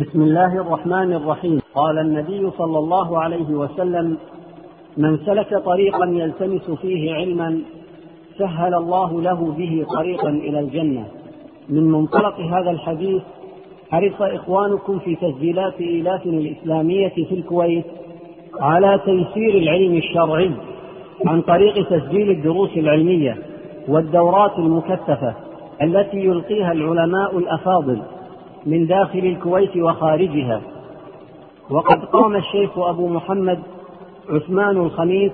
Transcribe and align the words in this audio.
بسم 0.00 0.22
الله 0.22 0.60
الرحمن 0.60 1.12
الرحيم. 1.12 1.60
قال 1.74 1.98
النبي 1.98 2.50
صلى 2.50 2.78
الله 2.78 3.18
عليه 3.18 3.50
وسلم 3.50 4.16
من 4.96 5.18
سلك 5.18 5.62
طريقا 5.64 6.06
يلتمس 6.06 6.70
فيه 6.70 7.14
علما 7.14 7.58
سهل 8.38 8.74
الله 8.74 9.22
له 9.22 9.54
به 9.58 9.86
طريقا 9.94 10.28
إلى 10.28 10.60
الجنة. 10.60 11.04
من 11.68 11.90
منطلق 11.90 12.40
هذا 12.40 12.70
الحديث 12.70 13.22
حرص 13.90 14.22
إخوانكم 14.22 14.98
في 14.98 15.16
تسجيلات 15.16 15.80
إيلاف 15.80 16.26
الإسلامية 16.26 17.08
في 17.08 17.34
الكويت 17.34 17.84
على 18.60 19.00
تيسير 19.04 19.54
العلم 19.62 19.96
الشرعي 19.96 20.50
عن 21.26 21.42
طريق 21.42 21.88
تسجيل 21.88 22.30
الدروس 22.30 22.76
العلمية 22.76 23.36
والدورات 23.88 24.58
المكثفة 24.58 25.34
التي 25.82 26.16
يلقيها 26.16 26.72
العلماء 26.72 27.38
الأفاضل. 27.38 28.02
من 28.66 28.86
داخل 28.86 29.18
الكويت 29.18 29.76
وخارجها. 29.76 30.60
وقد 31.70 32.04
قام 32.04 32.36
الشيخ 32.36 32.78
أبو 32.78 33.08
محمد 33.08 33.62
عثمان 34.28 34.76
الخميس 34.76 35.32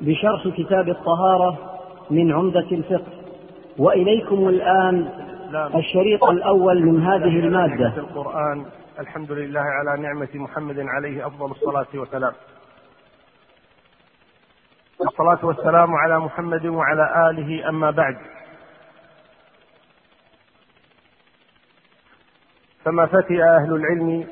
بشرح 0.00 0.48
كتاب 0.48 0.88
الطهارة 0.88 1.58
من 2.10 2.32
عمدة 2.32 2.66
الفقه. 2.72 3.12
وإليكم 3.78 4.48
الآن 4.48 5.08
الشريط 5.74 6.24
الأول 6.24 6.82
من 6.82 7.02
هذه 7.02 7.38
المادة. 7.38 7.92
القرآن. 7.96 8.66
الحمد 9.00 9.32
لله 9.32 9.60
على 9.60 10.02
نعمة 10.02 10.28
محمد 10.34 10.78
عليه 10.78 11.26
أفضل 11.26 11.50
الصلاة 11.50 11.86
والسلام. 11.94 12.32
والصلاه 15.00 15.46
والسلام 15.46 15.94
على 15.94 16.20
محمد 16.20 16.66
وعلى 16.66 17.30
آله 17.30 17.68
أما 17.68 17.90
بعد. 17.90 18.16
فما 22.86 23.06
فتئ 23.06 23.42
أهل 23.42 23.74
العلم 23.74 24.26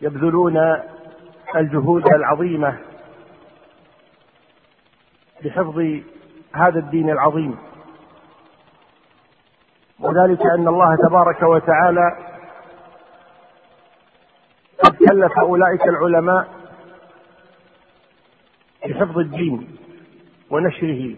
يبذلون 0.00 0.56
الجهود 1.56 2.06
العظيمة 2.14 2.78
لحفظ 5.42 6.00
هذا 6.52 6.78
الدين 6.78 7.10
العظيم. 7.10 7.58
وذلك 9.98 10.40
أن 10.46 10.68
الله 10.68 10.96
تبارك 11.08 11.42
وتعالى 11.42 12.16
قد 14.84 14.96
كلف 14.96 15.38
أولئك 15.38 15.82
العلماء 15.88 16.48
بحفظ 18.86 19.18
الدين 19.18 19.76
ونشره 20.50 21.16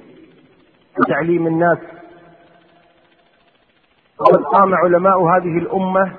وتعليم 0.99 1.47
الناس 1.47 1.79
وقد 4.23 4.43
قام 4.43 4.75
علماء 4.75 5.23
هذه 5.23 5.59
الأمة 5.59 6.17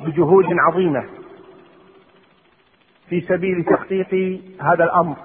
بجهود 0.00 0.44
عظيمة 0.50 1.04
في 3.08 3.20
سبيل 3.20 3.64
تحقيق 3.64 4.40
هذا 4.60 4.84
الأمر. 4.84 5.16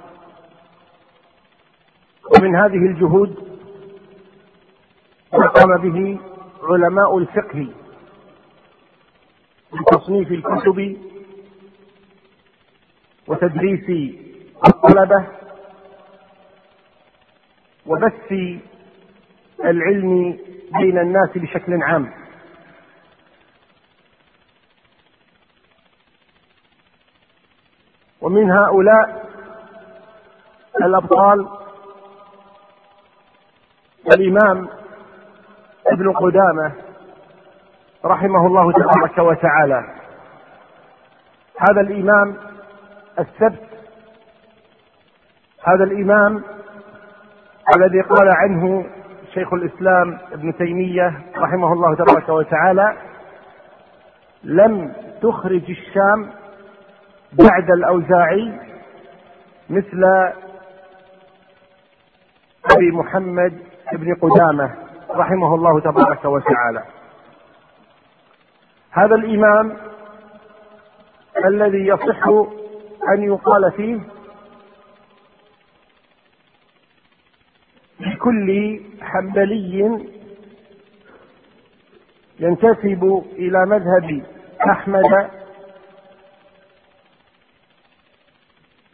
ومن 2.37 2.55
هذه 2.55 2.75
الجهود 2.85 3.59
ما 5.33 5.47
قام 5.47 5.77
به 5.81 6.19
علماء 6.63 7.17
الفقه 7.17 7.67
بتصنيف 9.73 10.31
الكتب 10.31 10.97
وتدريس 13.27 14.15
الطلبة 14.67 15.27
وبث 17.85 18.31
العلم 19.65 20.37
بين 20.77 20.97
الناس 20.97 21.29
بشكل 21.35 21.83
عام. 21.83 22.11
ومن 28.21 28.51
هؤلاء 28.51 29.29
الأبطال 30.85 31.47
الإمام 34.15 34.69
ابن 35.87 36.13
قدامة 36.13 36.71
رحمه 38.05 38.47
الله 38.47 38.71
تبارك 38.71 39.17
وتعالى. 39.17 39.95
هذا 41.69 41.81
الإمام 41.81 42.37
السبت 43.19 43.69
هذا 45.63 45.83
الإمام 45.83 46.43
الذي 47.75 48.01
قال 48.01 48.29
عنه 48.29 48.85
شيخ 49.33 49.53
الإسلام 49.53 50.17
ابن 50.31 50.57
تيمية 50.57 51.21
رحمه 51.37 51.73
الله 51.73 51.95
تبارك 51.95 52.29
وتعالى 52.29 52.97
لم 54.43 54.93
تخرج 55.21 55.69
الشام 55.69 56.31
بعد 57.33 57.71
الأوزاعي 57.71 58.59
مثل 59.69 60.03
أبي 62.75 62.91
محمد 62.91 63.59
بن 63.93 64.15
قدامة 64.15 64.75
رحمه 65.09 65.55
الله 65.55 65.79
تبارك 65.79 66.25
وتعالى. 66.25 66.83
هذا 68.91 69.15
الإمام 69.15 69.77
الذي 71.45 71.87
يصح 71.87 72.27
أن 73.13 73.23
يقال 73.23 73.71
فيه 73.71 73.99
لكل 78.19 78.79
حنبلي 79.01 80.05
ينتسب 82.39 83.23
إلى 83.31 83.65
مذهب 83.65 84.23
أحمد. 84.69 85.29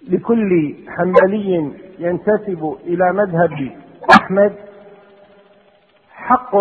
لكل 0.08 0.76
حنبلي 0.88 1.72
ينتسب 2.00 2.78
إلى 2.84 3.14
مذهب 3.14 3.78
أحمد. 4.20 4.56
حق 6.12 6.56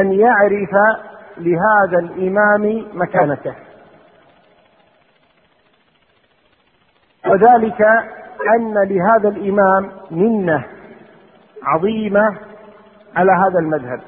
أن 0.00 0.12
يعرف 0.12 0.74
لهذا 1.38 1.98
الإمام 1.98 2.86
مكانته. 2.94 3.54
وذلك 7.26 7.80
أن 8.56 8.74
لهذا 8.74 9.28
الإمام 9.28 9.90
منة. 10.10 10.75
عظيمة 11.62 12.38
على 13.16 13.32
هذا 13.32 13.58
المذهب. 13.58 14.00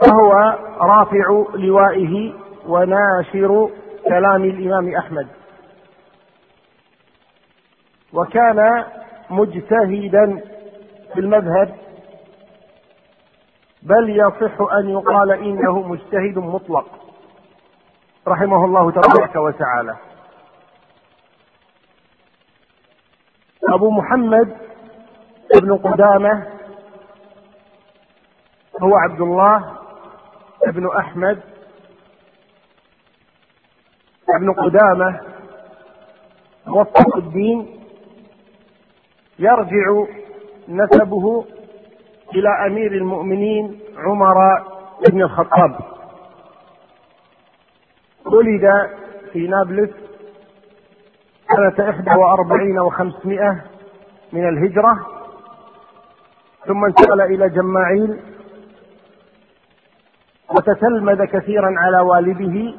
فهو 0.00 0.32
رافع 0.80 1.44
لوائه 1.54 2.34
وناشر 2.66 3.70
كلام 4.04 4.44
الإمام 4.44 4.96
أحمد. 4.96 5.28
وكان 8.12 8.84
مجتهدا 9.30 10.42
في 11.14 11.20
المذهب 11.20 11.74
بل 13.82 14.10
يصح 14.10 14.72
أن 14.72 14.88
يقال 14.88 15.32
إنه 15.32 15.80
مجتهد 15.80 16.38
مطلق 16.38 16.86
رحمه 18.28 18.64
الله 18.64 18.90
تبارك 18.90 19.36
وتعالى. 19.36 19.96
أبو 23.68 23.90
محمد 23.90 24.65
ابن 25.54 25.76
قدامة 25.76 26.46
هو 28.82 28.96
عبد 28.96 29.20
الله 29.20 29.78
ابن 30.66 30.88
أحمد 30.98 31.40
ابن 34.36 34.52
قدامة 34.52 35.20
موفق 36.66 37.16
الدين 37.16 37.80
يرجع 39.38 40.04
نسبه 40.68 41.44
إلى 42.34 42.48
أمير 42.66 42.92
المؤمنين 42.92 43.80
عمر 43.96 44.34
بن 45.08 45.22
الخطاب. 45.22 45.78
ولد 48.26 48.90
في 49.32 49.46
نابلس 49.48 49.90
سنة 51.56 51.90
إحدى 51.90 52.10
وأربعين 52.10 52.78
وخمسمائة 52.78 53.64
من 54.32 54.48
الهجرة. 54.48 55.15
ثم 56.66 56.84
انتقل 56.84 57.20
إلى 57.20 57.48
جماعيل 57.48 58.20
وتتلمذ 60.50 61.24
كثيرا 61.24 61.74
على 61.78 62.00
والده 62.00 62.74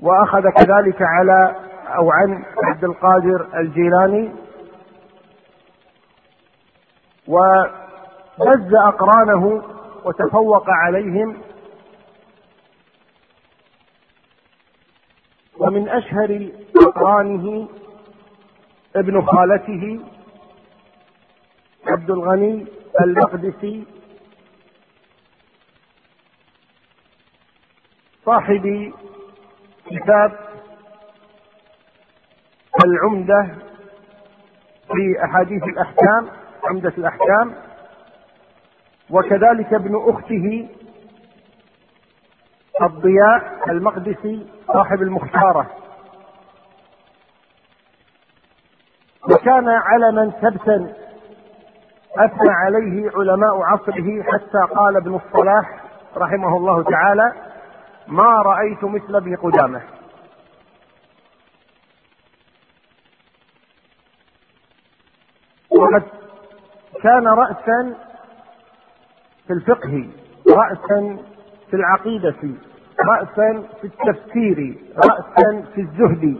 وأخذ 0.00 0.42
كذلك 0.50 1.02
على 1.02 1.56
أو 1.86 2.10
عن 2.12 2.44
عبد 2.64 2.84
القادر 2.84 3.58
الجيلاني 3.58 4.32
وبز 7.28 8.74
أقرانه 8.74 9.62
وتفوق 10.04 10.64
عليهم 10.70 11.36
ومن 15.58 15.88
أشهر 15.88 16.48
أقرانه 16.76 17.68
ابن 18.96 19.22
خالته 19.22 20.00
عبد 21.86 22.10
الغني 22.10 22.66
المقدسي 23.00 23.84
صاحب 28.26 28.92
كتاب 29.86 30.32
العمدة 32.84 33.54
في 34.86 35.24
أحاديث 35.24 35.62
الأحكام 35.62 36.28
عمدة 36.64 36.92
الأحكام 36.98 37.54
وكذلك 39.10 39.74
ابن 39.74 40.10
أخته 40.10 40.68
الضياء 42.82 43.70
المقدسي 43.70 44.46
صاحب 44.66 45.02
المختارة. 45.02 45.70
وكان 49.32 49.68
علما 49.68 50.30
ثبتا 50.30 50.94
أثنى 52.18 52.50
عليه 52.50 53.10
علماء 53.16 53.62
عصره 53.62 54.22
حتى 54.22 54.74
قال 54.74 54.96
ابن 54.96 55.14
الصلاح 55.14 55.84
رحمه 56.16 56.56
الله 56.56 56.82
تعالى 56.82 57.32
ما 58.08 58.42
رأيت 58.42 58.84
مثل 58.84 59.16
ابن 59.16 59.36
قدامة. 59.36 59.80
وقد 65.70 66.02
كان 67.02 67.26
رأسا 67.28 67.94
في 69.46 69.52
الفقه 69.52 70.08
رأسا 70.50 71.18
في 71.70 71.76
العقيدة 71.76 72.36
رأسا 73.00 73.62
في 73.80 73.84
التفسير 73.86 74.76
رأسا 74.96 75.64
في 75.74 75.80
الزهد 75.80 76.38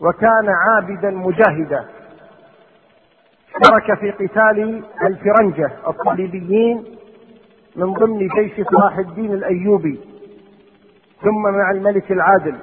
وكان 0.00 0.48
عابدا 0.48 1.10
مجاهدا. 1.10 1.88
اشترك 3.60 3.98
في 3.98 4.10
قتال 4.10 4.84
الفرنجة 5.02 5.70
الصليبيين 5.88 6.84
من 7.76 7.92
ضمن 7.92 8.18
جيش 8.28 8.66
صلاح 8.66 8.98
الدين 8.98 9.34
الأيوبي 9.34 10.00
ثم 11.22 11.42
مع 11.42 11.70
الملك 11.70 12.12
العادل. 12.12 12.58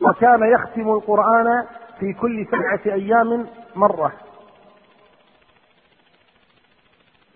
وكان 0.00 0.52
يختم 0.52 0.90
القرآن 0.90 1.66
في 2.00 2.12
كل 2.12 2.46
سبعة 2.46 2.94
أيام 2.94 3.46
مرة. 3.76 4.12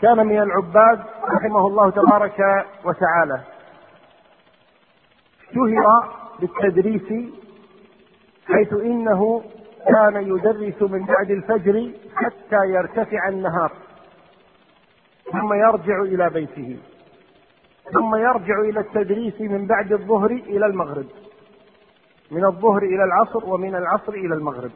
كان 0.02 0.26
من 0.26 0.42
العباد 0.42 1.00
رحمه 1.36 1.66
الله 1.66 1.90
تبارك 1.90 2.66
وتعالى. 2.84 3.40
اشتهر 5.48 6.12
بالتدريس 6.40 7.32
حيث 8.46 8.72
إنه 8.72 9.42
كان 9.88 10.28
يدرس 10.28 10.82
من 10.82 11.06
بعد 11.06 11.30
الفجر 11.30 11.92
حتى 12.14 12.56
يرتفع 12.66 13.28
النهار. 13.28 13.72
ثم 15.32 15.54
يرجع 15.54 16.02
إلى 16.02 16.30
بيته. 16.30 16.78
ثم 17.92 18.14
يرجع 18.14 18.60
إلى 18.60 18.80
التدريس 18.80 19.40
من 19.40 19.66
بعد 19.66 19.92
الظهر 19.92 20.30
إلى 20.30 20.66
المغرب. 20.66 21.06
من 22.30 22.44
الظهر 22.44 22.82
إلى 22.82 23.04
العصر 23.04 23.44
ومن 23.44 23.74
العصر 23.74 24.12
إلى 24.12 24.34
المغرب. 24.34 24.70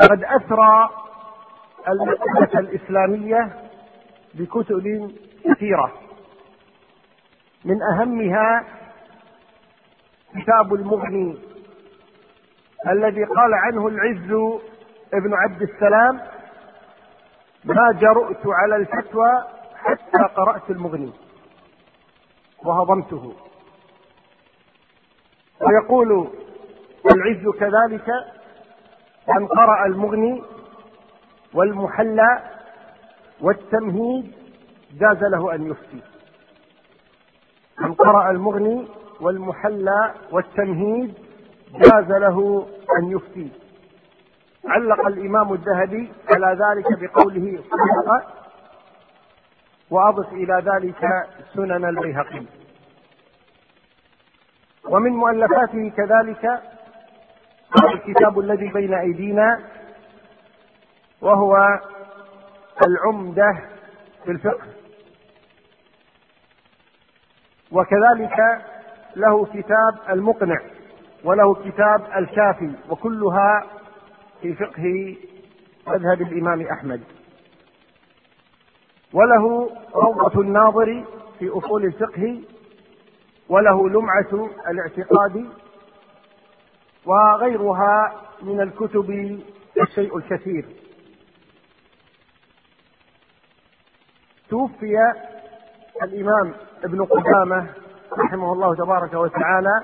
قد 0.00 0.24
اثرى 0.24 0.90
المكتبة 1.88 2.58
الإسلامية 2.58 3.52
بكتب 4.34 5.12
كثيرة. 5.44 5.92
من 7.64 7.76
أهمها 7.82 8.64
كتاب 10.34 10.74
المغني 10.74 11.38
الذي 12.88 13.24
قال 13.24 13.54
عنه 13.54 13.88
العز 13.88 14.60
ابن 15.14 15.34
عبد 15.34 15.62
السلام 15.62 16.20
ما 17.64 17.92
جرؤت 17.92 18.46
على 18.46 18.76
الفتوى 18.76 19.44
حتى 19.76 20.34
قرأت 20.36 20.70
المغني 20.70 21.12
وهضمته. 22.64 23.34
ويقول 25.60 26.28
العز 27.14 27.48
كذلك 27.48 28.08
من 29.28 29.46
قرأ 29.46 29.86
المغني 29.86 30.42
والمحلى 31.54 32.42
والتمهيد 33.40 34.32
جاز 34.92 35.24
له 35.24 35.54
أن 35.54 35.70
يفتي. 35.70 36.02
من 37.80 37.94
قرأ 37.94 38.30
المغني 38.30 38.88
والمحلى 39.22 40.14
والتمهيد 40.30 41.14
جاز 41.72 42.10
له 42.10 42.66
أن 42.98 43.10
يفتي. 43.10 43.50
علق 44.66 45.06
الإمام 45.06 45.52
الذهبي 45.52 46.12
على 46.30 46.58
ذلك 46.64 47.00
بقوله 47.00 47.62
صدق 47.62 48.26
وأضف 49.90 50.32
إلى 50.32 50.62
ذلك 50.72 51.26
سنن 51.54 51.84
البيهقي. 51.84 52.46
ومن 54.84 55.10
مؤلفاته 55.12 55.92
كذلك 55.96 56.62
الكتاب 57.94 58.38
الذي 58.38 58.68
بين 58.68 58.94
أيدينا 58.94 59.60
وهو 61.20 61.56
العمدة 62.86 63.58
في 64.24 64.30
الفقه. 64.30 64.66
وكذلك 67.72 68.62
له 69.16 69.44
كتاب 69.46 69.98
المقنع 70.10 70.60
وله 71.24 71.54
كتاب 71.54 72.06
الكافي 72.16 72.70
وكلها 72.90 73.66
في 74.42 74.54
فقه 74.54 75.16
مذهب 75.86 76.22
الإمام 76.22 76.66
أحمد. 76.66 77.00
وله 79.12 79.70
روضة 79.94 80.40
الناظر 80.40 81.04
في 81.38 81.48
أصول 81.48 81.84
الفقه 81.84 82.40
وله 83.48 83.88
لمعة 83.88 84.50
الاعتقاد 84.70 85.46
وغيرها 87.06 88.20
من 88.42 88.60
الكتب 88.60 89.10
الشيء 89.80 90.16
الكثير. 90.16 90.64
توفي 94.50 94.96
الإمام 96.02 96.54
ابن 96.84 97.04
قدامة 97.04 97.81
رحمه 98.18 98.52
الله 98.52 98.74
تبارك 98.74 99.14
وتعالى 99.14 99.82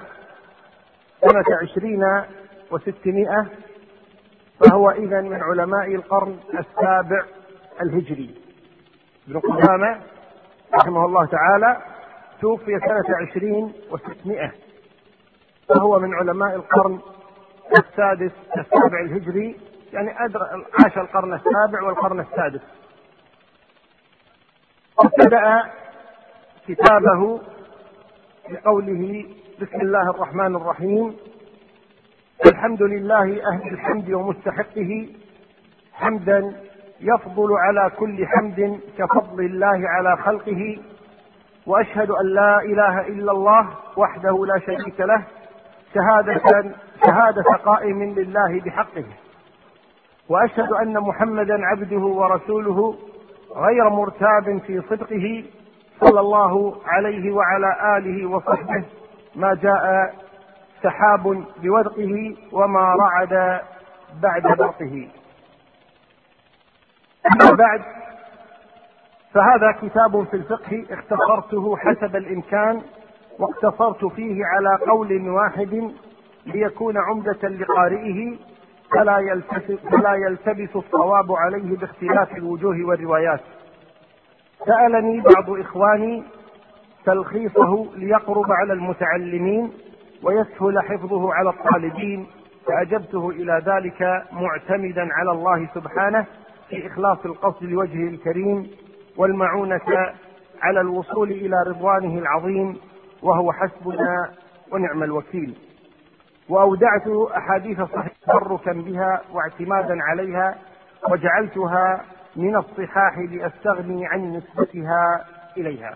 سنة 1.20 1.44
عشرين 1.62 2.04
وستمائة 2.70 3.46
فهو 4.60 4.90
إذا 4.90 5.20
من 5.20 5.42
علماء 5.42 5.94
القرن 5.94 6.38
السابع 6.58 7.25
الهجري. 7.82 8.35
ابن 9.28 9.40
قدامة 9.40 10.00
رحمه 10.75 11.04
الله 11.04 11.26
تعالى 11.26 11.76
توفي 12.40 12.80
سنة 12.80 13.16
عشرين 13.16 13.73
وستمائة 13.90 14.52
وهو 15.70 15.99
من 15.99 16.14
علماء 16.14 16.56
القرن 16.56 17.00
السادس 17.78 18.32
السابع 18.58 19.00
الهجري 19.00 19.61
يعني 19.92 20.25
أدر 20.25 20.40
عاش 20.85 20.99
القرن 20.99 21.35
السابع 21.35 21.82
والقرن 21.82 22.20
السادس. 22.20 22.61
ابتدأ 24.99 25.70
كتابه 26.68 27.40
بقوله 28.50 29.25
بسم 29.61 29.81
الله 29.81 30.11
الرحمن 30.11 30.57
الرحيم. 30.57 31.17
الحمد 32.47 32.83
لله 32.83 33.40
أهل 33.52 33.69
الحمد 33.73 34.11
ومستحقه 34.11 35.09
حمدا 35.93 36.52
يفضل 37.00 37.49
على 37.52 37.90
كل 37.99 38.26
حمد 38.26 38.81
كفضل 38.99 39.45
الله 39.45 39.88
على 39.88 40.17
خلقه. 40.17 40.78
وأشهد 41.67 42.11
أن 42.11 42.26
لا 42.26 42.62
إله 42.62 43.00
إلا 43.00 43.33
الله 43.33 43.69
وحده 43.97 44.47
لا 44.47 44.59
شريك 44.59 45.00
له. 45.00 45.23
شهادة 45.95 46.40
شهادة 47.07 47.43
قائم 47.64 48.02
لله 48.02 48.61
بحقه. 48.61 49.05
وأشهد 50.28 50.73
أن 50.73 51.00
محمدا 51.00 51.67
عبده 51.67 52.00
ورسوله 52.00 52.95
غير 53.57 53.88
مرتاب 53.88 54.59
في 54.67 54.81
صدقه. 54.90 55.45
صلى 56.00 56.21
الله 56.21 56.76
عليه 56.87 57.33
وعلى 57.33 57.97
آله 57.99 58.26
وصحبه 58.26 58.85
ما 59.37 59.55
جاء 59.55 60.14
سحاب 60.83 61.45
بودقه 61.62 62.37
وما 62.52 62.95
رعد 62.95 63.61
بعد 64.23 64.43
برقه 64.43 65.09
أما 67.26 67.50
بعد 67.59 67.81
فهذا 69.35 69.73
كتاب 69.83 70.25
في 70.25 70.35
الفقه 70.35 70.85
اختصرته 70.90 71.76
حسب 71.76 72.17
الإمكان 72.17 72.83
واقتصرت 73.38 74.05
فيه 74.05 74.45
على 74.47 74.85
قول 74.90 75.28
واحد 75.28 75.90
ليكون 76.47 76.95
عمدة 76.99 77.49
لقارئه 77.49 78.37
فلا 78.95 79.19
يلتبس, 79.19 79.81
فلا 79.81 80.14
يلتبس 80.14 80.76
الصواب 80.76 81.33
عليه 81.33 81.76
باختلاف 81.76 82.37
الوجوه 82.37 82.76
والروايات. 82.85 83.40
سألني 84.67 85.21
بعض 85.21 85.50
إخواني 85.50 86.23
تلخيصه 87.05 87.87
ليقرب 87.97 88.53
على 88.53 88.73
المتعلمين 88.73 89.73
ويسهل 90.23 90.83
حفظه 90.83 91.35
على 91.35 91.50
الطالبين 91.50 92.27
فأجبته 92.67 93.31
إلى 93.31 93.62
ذلك 93.67 94.23
معتمدا 94.33 95.09
على 95.12 95.31
الله 95.31 95.69
سبحانه 95.75 96.27
في 96.69 96.87
إخلاص 96.87 97.19
القصد 97.25 97.62
لوجهه 97.65 98.09
الكريم 98.09 98.71
والمعونة 99.17 99.81
على 100.62 100.81
الوصول 100.81 101.31
إلى 101.31 101.57
رضوانه 101.67 102.19
العظيم 102.19 102.77
وهو 103.23 103.53
حسبنا 103.53 104.31
ونعم 104.73 105.03
الوكيل. 105.03 105.55
وأودعت 106.49 107.09
أحاديث 107.37 107.81
صحيح 107.83 108.12
تبركا 108.27 108.73
بها 108.73 109.21
واعتمادا 109.33 109.97
عليها 110.03 110.55
وجعلتها 111.11 112.00
من 112.38 112.57
الصحاح 112.57 113.18
لأستغني 113.18 114.07
عن 114.07 114.33
نسبتها 114.33 115.25
إليها. 115.57 115.95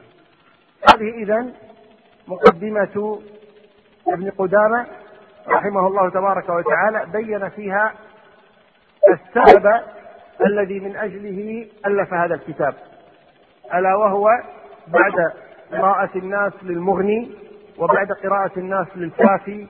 هذه 0.94 1.10
إذا 1.22 1.46
مقدمة 2.28 3.20
ابن 4.08 4.30
قدامة 4.30 4.86
رحمه 5.48 5.86
الله 5.86 6.10
تبارك 6.10 6.48
وتعالى 6.48 7.06
بين 7.12 7.48
فيها 7.48 7.92
السبب 9.12 9.66
الذي 10.46 10.80
من 10.80 10.96
أجله 10.96 11.66
ألف 11.86 12.14
هذا 12.14 12.34
الكتاب 12.34 12.74
ألا 13.74 13.94
وهو 13.96 14.28
بعد 14.88 15.32
قراءة 15.72 16.10
الناس 16.18 16.52
للمغني 16.62 17.30
وبعد 17.78 18.12
قراءة 18.12 18.50
الناس 18.56 18.86
للكافي 18.96 19.66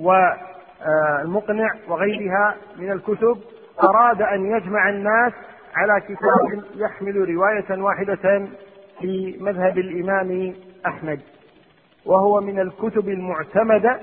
والمقنع 0.00 1.68
وغيرها 1.88 2.54
من 2.76 2.92
الكتب 2.92 3.38
أراد 3.84 4.22
أن 4.22 4.46
يجمع 4.56 4.88
الناس 4.88 5.32
على 5.76 6.00
كتاب 6.00 6.64
يحمل 6.76 7.16
رواية 7.16 7.82
واحدة 7.82 8.46
في 9.00 9.36
مذهب 9.40 9.78
الإمام 9.78 10.54
أحمد 10.86 11.20
وهو 12.06 12.40
من 12.40 12.60
الكتب 12.60 13.08
المعتمدة 13.08 14.00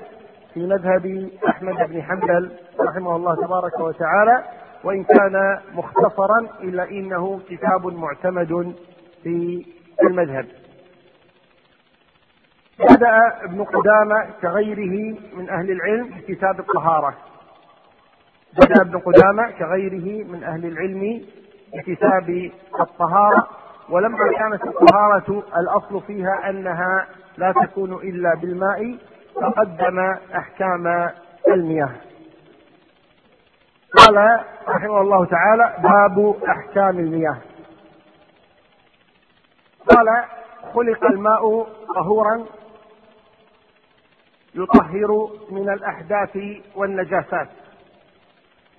في 0.54 0.66
مذهب 0.66 1.30
أحمد 1.48 1.74
بن 1.90 2.02
حنبل 2.02 2.50
رحمه 2.80 3.16
الله 3.16 3.34
تبارك 3.46 3.80
وتعالى 3.80 4.44
وإن 4.84 5.04
كان 5.04 5.60
مختصرا 5.74 6.38
إلا 6.62 6.90
إنه 6.90 7.40
كتاب 7.50 7.86
معتمد 7.86 8.74
في 9.22 9.66
المذهب. 10.02 10.46
بدأ 12.80 13.44
ابن 13.44 13.64
قدامة 13.64 14.30
كغيره 14.42 15.16
من 15.36 15.50
أهل 15.50 15.70
العلم 15.70 16.08
بكتاب 16.08 16.60
الطهارة. 16.60 17.14
بدأ 18.58 18.82
ابن 18.82 18.98
قدامة 18.98 19.50
كغيره 19.58 20.24
من 20.28 20.44
أهل 20.44 20.66
العلم 20.66 21.20
بكتاب 21.74 22.50
الطهارة 22.80 23.46
ولما 23.88 24.18
كانت 24.38 24.64
الطهارة 24.66 25.42
الأصل 25.56 26.02
فيها 26.06 26.50
أنها 26.50 27.06
لا 27.38 27.52
تكون 27.52 27.92
إلا 27.92 28.34
بالماء 28.34 28.96
فقدم 29.34 29.98
أحكام 30.36 31.10
المياه 31.48 31.90
قال 33.96 34.40
رحمه 34.68 35.00
الله 35.00 35.24
تعالى 35.24 35.74
باب 35.78 36.36
أحكام 36.48 36.98
المياه. 36.98 37.38
قال 39.88 40.06
خلق 40.74 41.04
الماء 41.04 41.66
طهورا 41.94 42.44
يطهر 44.54 45.28
من 45.50 45.70
الأحداث 45.72 46.38
والنجاسات 46.76 47.48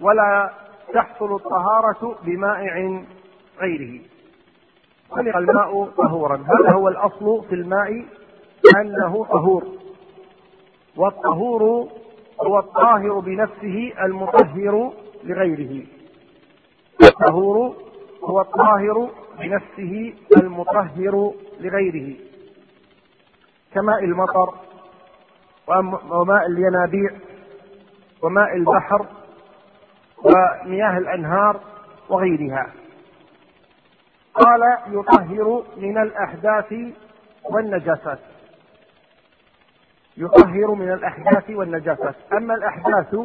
ولا 0.01 0.49
تحصل 0.93 1.35
الطهارة 1.35 2.15
بمائع 2.23 3.03
غيره. 3.61 4.01
خلق 5.11 5.37
الماء 5.37 5.85
طهورا. 5.97 6.35
هذا 6.35 6.75
هو 6.75 6.87
الأصل 6.87 7.43
في 7.49 7.55
الماء 7.55 8.05
أنه 8.81 9.25
طهور. 9.25 9.63
والطهور 10.97 11.87
هو 12.41 12.59
الطاهر 12.59 13.19
بنفسه 13.19 13.93
المطهر 14.03 14.93
لغيره. 15.23 15.85
الطهور 17.03 17.75
هو 18.23 18.41
الطاهر 18.41 19.09
بنفسه 19.39 20.13
المطهر 20.37 21.33
لغيره. 21.59 22.15
كماء 23.73 24.03
المطر 24.03 24.53
وماء 26.11 26.45
الينابيع 26.47 27.11
وماء 28.23 28.55
البحر 28.55 29.05
ومياه 30.23 30.97
الأنهار 30.97 31.59
وغيرها. 32.09 32.73
قال 34.33 34.61
يطهر 34.87 35.63
من 35.77 35.97
الأحداث 35.97 36.73
والنجاسات. 37.43 38.19
يطهر 40.17 40.73
من 40.73 40.91
الأحداث 40.91 41.49
والنجاسات. 41.49 42.15
أما 42.33 42.53
الأحداث 42.53 43.15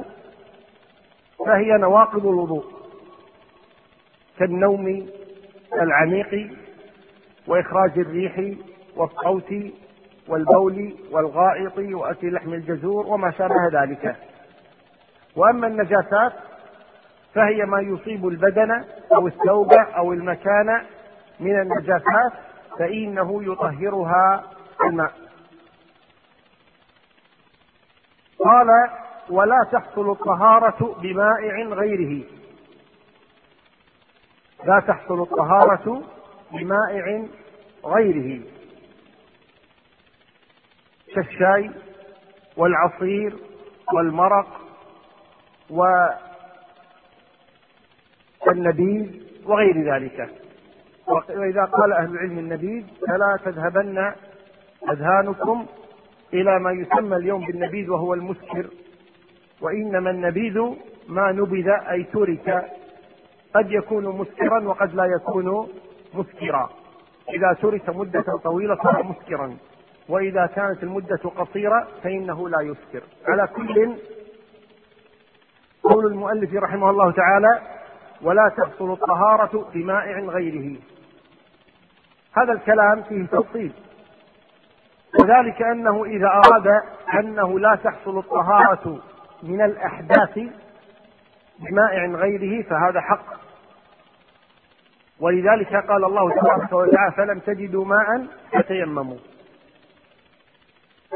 فهي 1.47 1.79
نواقض 1.79 2.27
الوضوء 2.27 2.65
كالنوم 4.39 5.07
العميق 5.73 6.51
وإخراج 7.47 7.99
الريح 7.99 8.57
والصوت 8.97 9.55
والبول 10.29 10.95
والغائط 11.11 11.79
وأكل 11.79 12.35
لحم 12.35 12.55
الجزور 12.55 13.07
وما 13.07 13.31
شابه 13.31 13.83
ذلك. 13.83 14.17
وأما 15.37 15.67
النجاسات 15.67 16.33
فهي 17.35 17.65
ما 17.65 17.81
يصيب 17.81 18.29
البدن 18.29 18.85
أو 19.15 19.27
الثوب 19.27 19.73
أو 19.73 20.13
المكان 20.13 20.87
من 21.41 21.61
النجاسات 21.61 22.33
فإنه 22.79 23.43
يطهرها 23.53 24.45
الماء. 24.85 25.13
قال 28.45 28.69
ولا 29.31 29.59
تحصل 29.73 30.11
الطهارة 30.11 30.97
بمائع 31.03 31.69
غيره. 31.69 32.25
لا 34.65 34.81
تحصل 34.81 35.23
الطهارة 35.23 36.03
بمائع 36.53 37.27
غيره. 37.87 38.43
كالشاي 41.15 41.71
والعصير 42.57 43.37
والمرق 43.95 44.61
والنبيذ 48.50 49.07
وغير 49.47 49.95
ذلك. 49.95 50.28
وإذا 51.09 51.64
قال 51.64 51.92
أهل 51.92 52.11
العلم 52.11 52.38
النبيذ 52.38 52.85
فلا 53.09 53.38
تذهبن 53.45 54.12
أذهانكم 54.90 55.66
إلى 56.35 56.59
ما 56.59 56.73
يسمى 56.73 57.16
اليوم 57.16 57.47
بالنبيذ 57.47 57.90
وهو 57.90 58.14
المسكر؟ 58.14 58.66
وإنما 59.61 60.11
النبيذ 60.11 60.61
ما 61.09 61.33
نبذ 61.33 61.69
أي 61.69 62.02
ترك. 62.02 62.64
قد 63.54 63.71
يكون 63.71 64.04
مسكرا 64.19 64.64
وقد 64.64 64.95
لا 64.95 65.04
يكون 65.04 65.69
مسكرا. 66.14 66.71
إذا 67.35 67.52
ترك 67.62 67.88
مدة 67.88 68.25
طويلة 68.45 68.76
صار 68.76 69.02
مسكرا. 69.02 69.57
وإذا 70.09 70.47
كانت 70.47 70.83
المدة 70.83 71.16
قصيرة 71.16 71.88
فإنه 72.02 72.49
لا 72.49 72.61
يسكر. 72.61 73.02
على 73.28 73.47
كل 73.47 73.95
قول 75.83 76.07
المؤلف 76.07 76.54
رحمه 76.54 76.90
الله 76.90 77.11
تعالى 77.11 77.80
ولا 78.23 78.53
تحصل 78.57 78.93
الطهارة 78.93 79.71
بمائع 79.75 80.19
غيره. 80.19 80.79
هذا 82.37 82.53
الكلام 82.53 83.03
فيه 83.03 83.27
تفصيل. 83.27 83.73
وذلك 85.21 85.62
أنه 85.62 86.05
إذا 86.05 86.27
أراد 86.27 86.83
أنه 87.15 87.59
لا 87.59 87.75
تحصل 87.85 88.19
الطهارة 88.19 88.99
من 89.43 89.62
الأحداث 89.62 90.39
بمائع 91.59 92.07
غيره 92.07 92.62
فهذا 92.62 93.00
حق. 93.00 93.41
ولذلك 95.21 95.77
قال 95.77 96.05
الله 96.05 96.31
تبارك 96.31 96.73
وتعالى 96.73 97.12
فلم 97.12 97.39
تجدوا 97.39 97.85
ماء 97.85 98.27
فتيمموا. 98.53 99.19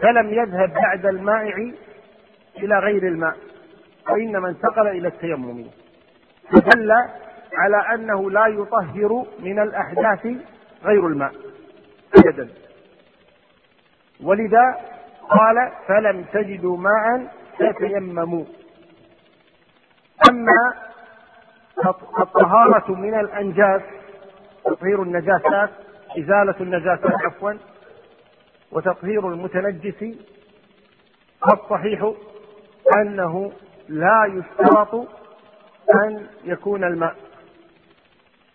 فلم 0.03 0.29
يذهب 0.29 0.73
بعد 0.75 1.07
المائع 1.07 1.73
إلى 2.59 2.79
غير 2.79 3.09
الماء 3.09 3.37
وإنما 4.11 4.49
انتقل 4.49 4.89
إلى 4.89 5.09
التيمم. 5.09 5.65
فدل 6.53 6.93
على 7.53 7.95
أنه 7.95 8.31
لا 8.31 8.47
يطهر 8.47 9.27
من 9.39 9.59
الأحداث 9.63 10.27
غير 10.85 11.07
الماء. 11.07 11.33
ابدا. 12.19 12.49
ولذا 14.23 14.77
قال 15.31 15.73
فلم 15.89 16.25
تجدوا 16.33 16.77
ماء 16.77 17.33
فتيمموا 17.59 18.45
أما 20.31 20.75
الطهارة 22.21 22.93
من 22.95 23.15
الأنجاس 23.21 23.83
تطهير 24.65 25.03
النجاسات 25.03 25.71
إزالة 26.19 26.55
النجاسات 26.61 27.13
عفوا 27.25 27.53
وتطهير 28.73 29.29
المتنجس 29.29 30.05
فالصحيح 31.41 32.13
أنه 32.97 33.53
لا 33.89 34.25
يشترط 34.27 35.09
أن 36.05 36.27
يكون 36.45 36.85
الماء. 36.85 37.17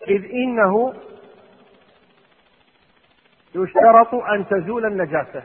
إذ 0.08 0.24
إنه 0.24 0.94
يشترط 3.54 4.14
أن 4.14 4.48
تزول 4.48 4.86
النجاسة. 4.86 5.42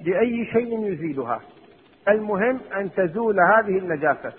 بأي 0.00 0.46
شيء 0.52 0.92
يزيلها. 0.92 1.40
المهم 2.08 2.60
أن 2.76 2.92
تزول 2.92 3.40
هذه 3.40 3.78
النجاسة. 3.78 4.32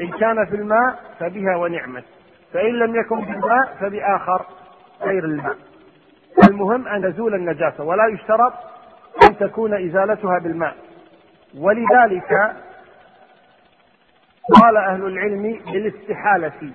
إن 0.00 0.10
كان 0.10 0.46
في 0.46 0.56
الماء 0.56 0.98
فبها 1.18 1.56
ونعمت. 1.56 2.04
فإن 2.52 2.78
لم 2.78 2.96
يكن 2.96 3.20
بالماء 3.20 3.76
فبآخر 3.80 4.46
غير 5.02 5.24
الماء. 5.24 5.56
المهم 6.48 6.88
أن 6.88 7.02
تزول 7.02 7.34
النجاسة. 7.34 7.84
ولا 7.84 8.06
يشترط 8.06 8.52
أن 9.28 9.36
تكون 9.36 9.88
إزالتها 9.88 10.38
بالماء. 10.38 10.76
ولذلك 11.58 12.56
قال 14.54 14.76
أهل 14.76 15.06
العلم 15.06 15.60
بالاستحالة. 15.72 16.72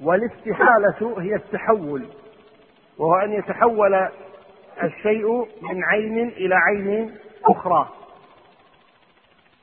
والاستحالة 0.00 1.20
هي 1.20 1.34
التحول 1.34 2.06
وهو 2.98 3.14
أن 3.14 3.32
يتحول 3.32 4.08
الشيء 4.82 5.38
من 5.62 5.84
عين 5.84 6.28
إلى 6.28 6.54
عين 6.54 7.14
أخرى. 7.44 7.88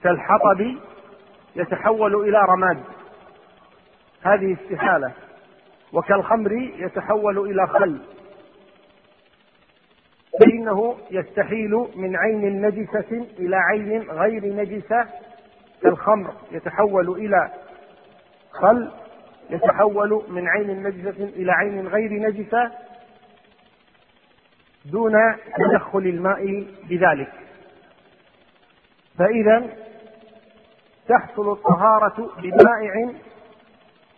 كالحطب 0.04 0.76
يتحول 1.56 2.16
إلى 2.16 2.38
رماد. 2.50 2.84
هذه 4.22 4.58
استحالة. 4.62 5.12
وكالخمر 5.94 6.52
يتحول 6.78 7.38
إلى 7.52 7.68
خل. 7.68 8.00
فإنه 10.40 10.98
يستحيل 11.12 11.88
من 11.96 12.16
عين 12.16 12.62
نجسة 12.62 13.26
إلى 13.40 13.56
عين 13.56 14.02
غير 14.02 14.46
نجسة 14.46 15.08
كالخمر 15.84 16.34
يتحول 16.52 17.10
إلى 17.10 17.52
خل 18.52 18.92
يتحول 19.50 20.24
من 20.28 20.48
عين 20.48 20.84
نجسة 20.84 21.24
إلى 21.24 21.52
عين 21.52 21.88
غير 21.88 22.12
نجسة 22.14 22.72
دون 24.86 25.14
تدخل 25.58 26.00
الماء 26.00 26.66
بذلك. 26.90 27.32
فإذا 29.18 29.70
تحصل 31.08 31.52
الطهارة 31.52 32.30
بمائع 32.42 33.12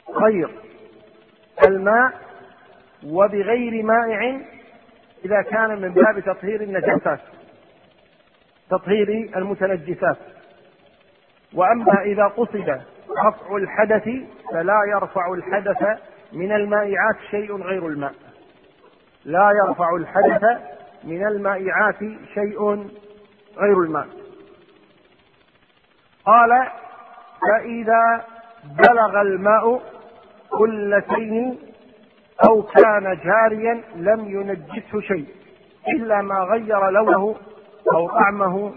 غير 0.10 0.50
الماء 1.68 2.13
وبغير 3.06 3.84
مائع 3.84 4.41
إذا 5.25 5.41
كان 5.41 5.82
من 5.82 5.94
باب 5.94 6.20
تطهير 6.20 6.62
النجاسات 6.62 7.20
تطهير 8.70 9.32
المتنجسات. 9.36 10.18
وأما 11.55 12.01
إذا 12.01 12.24
قصد 12.24 12.81
رفع 13.27 13.55
الحدث 13.55 14.10
فلا 14.51 14.79
يرفع 14.88 15.34
الحدث 15.34 16.00
من 16.34 16.51
المائعات 16.51 17.15
شيء 17.31 17.62
غير 17.62 17.88
الماء. 17.88 18.13
لا 19.25 19.51
يرفع 19.51 19.96
الحدث 19.96 20.43
من 21.03 21.27
المائعات 21.27 22.00
شيء 22.34 22.89
غير 23.58 23.79
الماء. 23.79 24.08
قال 26.25 26.67
فإذا 27.41 28.25
بلغ 28.77 29.22
الماء 29.22 29.81
قلتين 30.51 31.60
أو 32.50 32.63
كان 32.63 33.17
جاريا 33.24 33.81
لم 33.96 34.25
ينجسه 34.25 35.01
شيء 35.01 35.27
إلا 35.96 36.22
ما 36.22 36.39
غير 36.39 36.89
لونه 36.89 37.36
أو 37.93 38.08
طعمه 38.08 38.74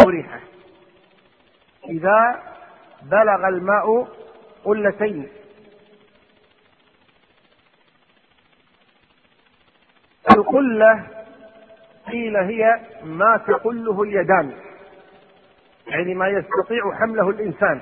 أو 0.00 0.08
ريحه. 0.08 0.51
إذا 1.88 2.42
بلغ 3.02 3.48
الماء 3.48 4.08
قلتين. 4.64 5.28
القلة 10.36 11.06
قيل 12.06 12.36
هي 12.36 12.80
ما 13.04 13.36
تقله 13.36 14.02
اليدان 14.02 14.52
يعني 15.86 16.14
ما 16.14 16.28
يستطيع 16.28 16.94
حمله 17.00 17.30
الإنسان. 17.30 17.80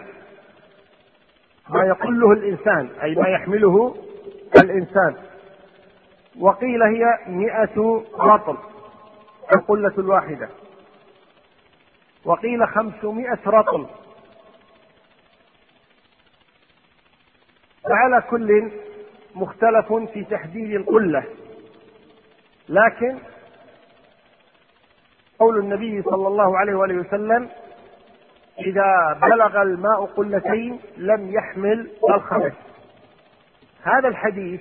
ما 1.69 1.85
يقله 1.85 2.33
الإنسان 2.33 2.89
أي 3.03 3.15
ما 3.15 3.29
يحمله 3.29 3.95
الإنسان. 4.63 5.15
وقيل 6.39 6.83
هي 6.83 7.05
مئة 7.27 8.05
رطل 8.19 8.57
القلة 9.53 9.95
الواحدة. 9.99 10.49
وقيل 12.25 12.69
خمسمائة 12.69 13.39
رطل. 13.47 13.87
فعلى 17.85 18.23
كل 18.31 18.73
مختلف 19.35 19.93
في 19.93 20.25
تحديد 20.25 20.75
القلة. 20.75 21.25
لكن 22.69 23.19
قول 25.39 25.59
النبي 25.59 26.03
صلى 26.03 26.29
الله 26.29 26.59
عليه 26.59 26.75
وآله 26.75 26.95
وسلم 26.95 27.49
إذا 28.59 29.19
بلغ 29.23 29.63
الماء 29.63 30.05
قلتين 30.05 30.81
لم 30.97 31.31
يحمل 31.35 31.91
الخبث. 32.15 32.55
هذا 33.83 34.09
الحديث 34.09 34.61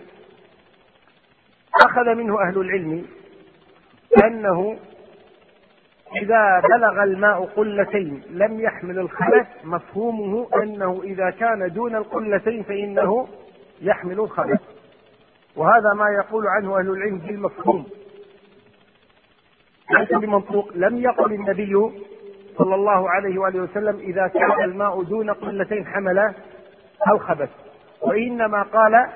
أخذ 1.86 2.16
منه 2.16 2.42
أهل 2.42 2.58
العلم 2.58 3.08
أنه 4.26 4.80
إذا 6.16 6.60
بلغ 6.60 7.04
الماء 7.04 7.46
قلتين 7.46 8.22
لم 8.30 8.60
يحمل 8.60 9.00
الخبث 9.00 9.48
مفهومه 9.64 10.48
أنه 10.64 11.02
إذا 11.04 11.30
كان 11.30 11.74
دون 11.74 11.96
القلتين 11.96 12.64
فإنه 12.64 13.28
يحمل 13.82 14.20
الخبث 14.20 14.60
وهذا 15.56 15.94
ما 15.96 16.06
يقول 16.10 16.48
عنه 16.48 16.80
أهل 16.80 16.90
العلم 16.90 17.18
بالمفهوم. 17.18 17.86
ليس 19.92 20.12
بمنطوق. 20.12 20.72
لم 20.76 20.98
يقل 20.98 21.34
النبي 21.34 21.74
صلى 22.58 22.76
الله 22.76 23.10
عليه 23.10 23.40
وآله 23.40 23.60
وسلم 23.60 24.00
إذا 24.00 24.28
كان 24.28 24.64
الماء 24.64 25.04
دون 25.04 25.30
قلتين 25.30 25.86
حمل 25.88 26.34
الخبث. 27.12 27.50
وإنما 28.02 28.64
قال 28.64 29.08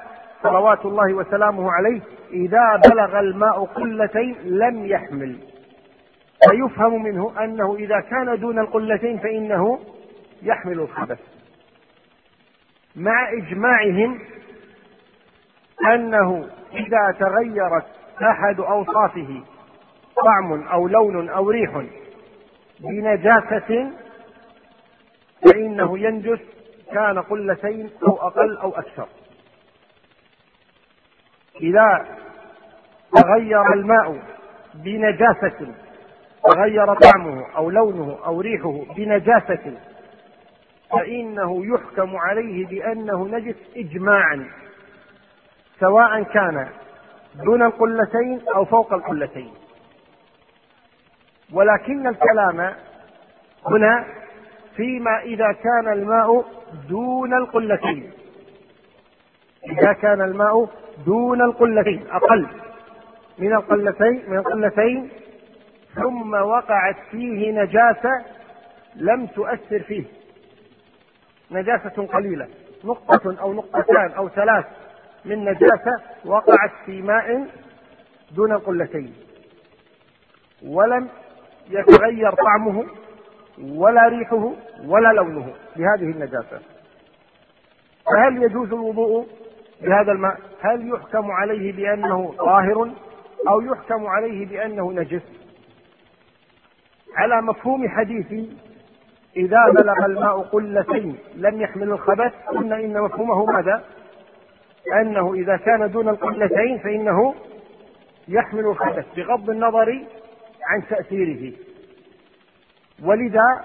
صلوات 0.44 0.86
الله 0.86 1.14
وسلامه 1.14 1.72
عليه 1.72 2.02
إذا 2.32 2.82
بلغ 2.90 3.20
الماء 3.20 3.66
قلتين 3.66 4.36
لم 4.44 4.86
يحمل. 4.86 5.53
فيفهم 6.50 7.04
منه 7.04 7.43
أنه 7.43 7.76
إذا 7.76 8.00
كان 8.00 8.39
دون 8.39 8.60
القلتين 8.60 9.19
فإنه 9.19 9.80
يحمل 10.41 10.80
الخبث 10.80 11.19
مع 12.96 13.30
إجماعهم 13.32 14.19
أنه 15.93 16.50
إذا 16.74 17.15
تغيرت 17.19 17.86
أحد 18.22 18.60
أوصافه 18.60 19.43
طعم 20.24 20.67
أو 20.67 20.88
لون 20.88 21.30
أو 21.30 21.50
ريح 21.50 21.82
بنجاسة 22.80 23.91
فإنه 25.46 26.00
ينجس 26.00 26.39
كان 26.91 27.19
قلتين 27.19 27.89
أو 28.08 28.28
أقل 28.28 28.58
أو 28.58 28.69
أكثر. 28.69 29.08
إذا 31.62 32.06
تغير 33.15 33.74
الماء 33.74 34.19
بنجاسة 34.74 35.74
تغير 36.44 36.94
طعمه 36.94 37.46
أو 37.56 37.70
لونه 37.70 38.18
أو 38.26 38.42
ريحه 38.42 38.82
بنجاسة 38.96 39.78
فإنه 40.92 41.66
يحكم 41.66 42.16
عليه 42.18 42.66
بأنه 42.68 43.28
نجس 43.28 43.56
إجماعا 43.78 44.50
سواء 45.80 46.24
كان 46.24 46.68
دون 47.46 47.64
القلتين 47.64 48.42
أو 48.56 48.66
فوق 48.66 48.94
القلتين. 48.94 49.54
ولكن 51.54 52.08
الكلام 52.08 52.74
هنا 53.68 54.06
فيما 54.76 55.22
إذا 55.22 55.52
كان 55.52 55.94
الماء 55.94 56.46
دون 56.90 57.34
القلتين. 57.34 58.12
إذا 59.72 59.94
كان 59.94 60.22
الماء 60.22 60.70
دون 61.06 61.42
القلتين 61.42 62.08
أقل 62.12 62.48
من 63.40 63.54
القلتين 63.54 64.24
من 64.28 64.38
القلتين 64.38 65.10
ثم 65.96 66.34
وقعت 66.34 66.96
فيه 67.12 67.52
نجاسة 67.52 68.26
لم 68.96 69.26
تؤثر 69.26 69.80
فيه. 69.80 70.04
نجاسة 71.52 72.08
قليلة. 72.14 72.48
نقطة 72.84 73.42
أو 73.42 73.54
نقطتان 73.54 74.12
أو 74.12 74.30
ثلاث 74.30 74.66
من 75.26 75.46
نجاسة 75.46 76.02
وقعت 76.26 76.72
في 76.86 77.02
ماء 77.02 77.48
دون 78.32 78.52
القلتين 78.52 79.14
ولم 80.66 81.10
يتغير 81.70 82.32
طعمه 82.32 82.86
ولا 83.64 84.08
ريحه 84.08 84.52
ولا 84.86 85.14
لونه 85.14 85.54
بهذه 85.76 86.12
النجاسة. 86.12 86.60
فهل 88.06 88.44
يجوز 88.44 88.74
الوضوء 88.74 89.28
بهذا 89.82 90.12
الماء؟ 90.12 90.38
هل 90.62 90.90
يحكم 90.94 91.32
عليه 91.32 91.74
بأنه 91.74 92.34
طاهر 92.38 92.92
أو 93.50 93.62
يحكم 93.62 94.08
عليه 94.08 94.46
بأنه 94.46 94.92
نجس؟ 94.92 95.43
على 97.15 97.41
مفهوم 97.41 97.89
حديث 97.89 98.49
إذا 99.38 99.60
بلغ 99.69 100.06
الماء 100.06 100.39
قلتين 100.41 101.17
لم 101.36 101.62
يحمل 101.62 101.91
الخبث 101.91 102.34
قلنا 102.47 102.76
إن 102.76 103.02
مفهومه 103.02 103.45
ماذا؟ 103.45 103.84
أنه 105.02 105.34
إذا 105.34 105.58
كان 105.58 105.91
دون 105.91 106.10
القلتين 106.10 106.78
فإنه 106.78 107.36
يحمل 108.28 108.65
الخبث 108.65 109.06
بغض 109.15 109.49
النظر 109.49 110.02
عن 110.63 110.88
تأثيره. 110.89 111.54
ولذا 113.04 113.63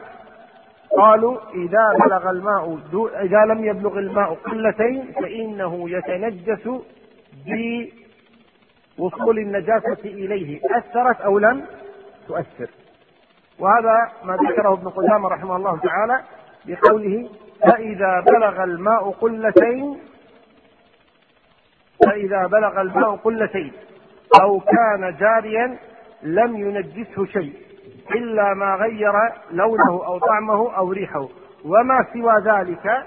قالوا 0.96 1.38
إذا 1.54 1.92
بلغ 2.06 2.30
الماء 2.30 2.78
دو 2.92 3.08
إذا 3.08 3.44
لم 3.44 3.64
يبلغ 3.64 3.98
الماء 3.98 4.34
قلتين 4.34 5.12
فإنه 5.12 5.90
يتنجس 5.90 6.68
بوصول 8.98 9.38
النجاسة 9.38 10.04
إليه. 10.04 10.60
أثرت 10.78 11.20
أو 11.20 11.38
لم 11.38 11.64
تؤثر؟ 12.28 12.68
وهذا 13.58 14.10
ما 14.24 14.36
ذكره 14.36 14.72
ابن 14.72 14.88
قدامة 14.88 15.28
رحمه 15.28 15.56
الله 15.56 15.78
تعالى 15.78 16.22
بقوله 16.64 17.30
فإذا 17.62 18.20
بلغ 18.20 18.64
الماء 18.64 19.10
قلتين 19.10 19.98
فإذا 22.06 22.46
بلغ 22.46 22.80
الماء 22.80 23.16
قلتين 23.16 23.72
أو 24.42 24.60
كان 24.60 25.16
جاريا 25.20 25.78
لم 26.22 26.56
ينجسه 26.56 27.26
شيء 27.26 27.52
إلا 28.14 28.54
ما 28.54 28.74
غير 28.74 29.12
لونه 29.50 30.06
أو 30.06 30.18
طعمه 30.18 30.76
أو 30.76 30.92
ريحه. 30.92 31.28
وما 31.64 32.06
سوى 32.12 32.34
ذلك 32.44 33.06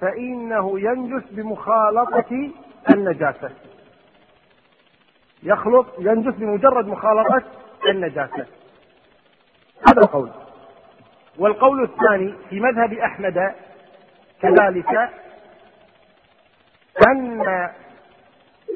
فإنه 0.00 0.80
ينجس 0.80 1.22
بمخالطة 1.30 2.50
النجاسة. 2.90 3.50
يخلط 5.42 5.86
ينجس 5.98 6.34
بمجرد 6.34 6.86
مخالطة 6.86 7.42
النجاسة. 7.88 8.46
هذا 9.88 10.00
القول. 10.02 10.30
والقول 11.38 11.82
الثاني 11.82 12.34
في 12.50 12.60
مذهب 12.60 12.92
أحمد 12.92 13.54
كذلك 14.42 15.10
أن 17.08 17.42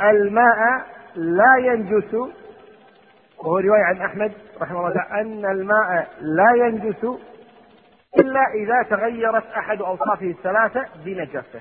الماء 0.03 0.87
لا 1.15 1.57
ينجس 1.59 2.15
وهو 3.39 3.59
رواية 3.59 3.85
عن 3.85 4.03
أحمد 4.03 4.33
رحمه 4.61 4.79
الله 4.79 4.95
تعالى 4.95 5.21
أن 5.21 5.45
الماء 5.45 6.09
لا 6.21 6.67
ينجس 6.67 7.05
إلا 8.19 8.41
إذا 8.55 8.83
تغيرت 8.97 9.45
أحد 9.57 9.83
أوصافه 9.83 10.27
الثلاثة 10.27 10.87
بنجاسة. 11.05 11.61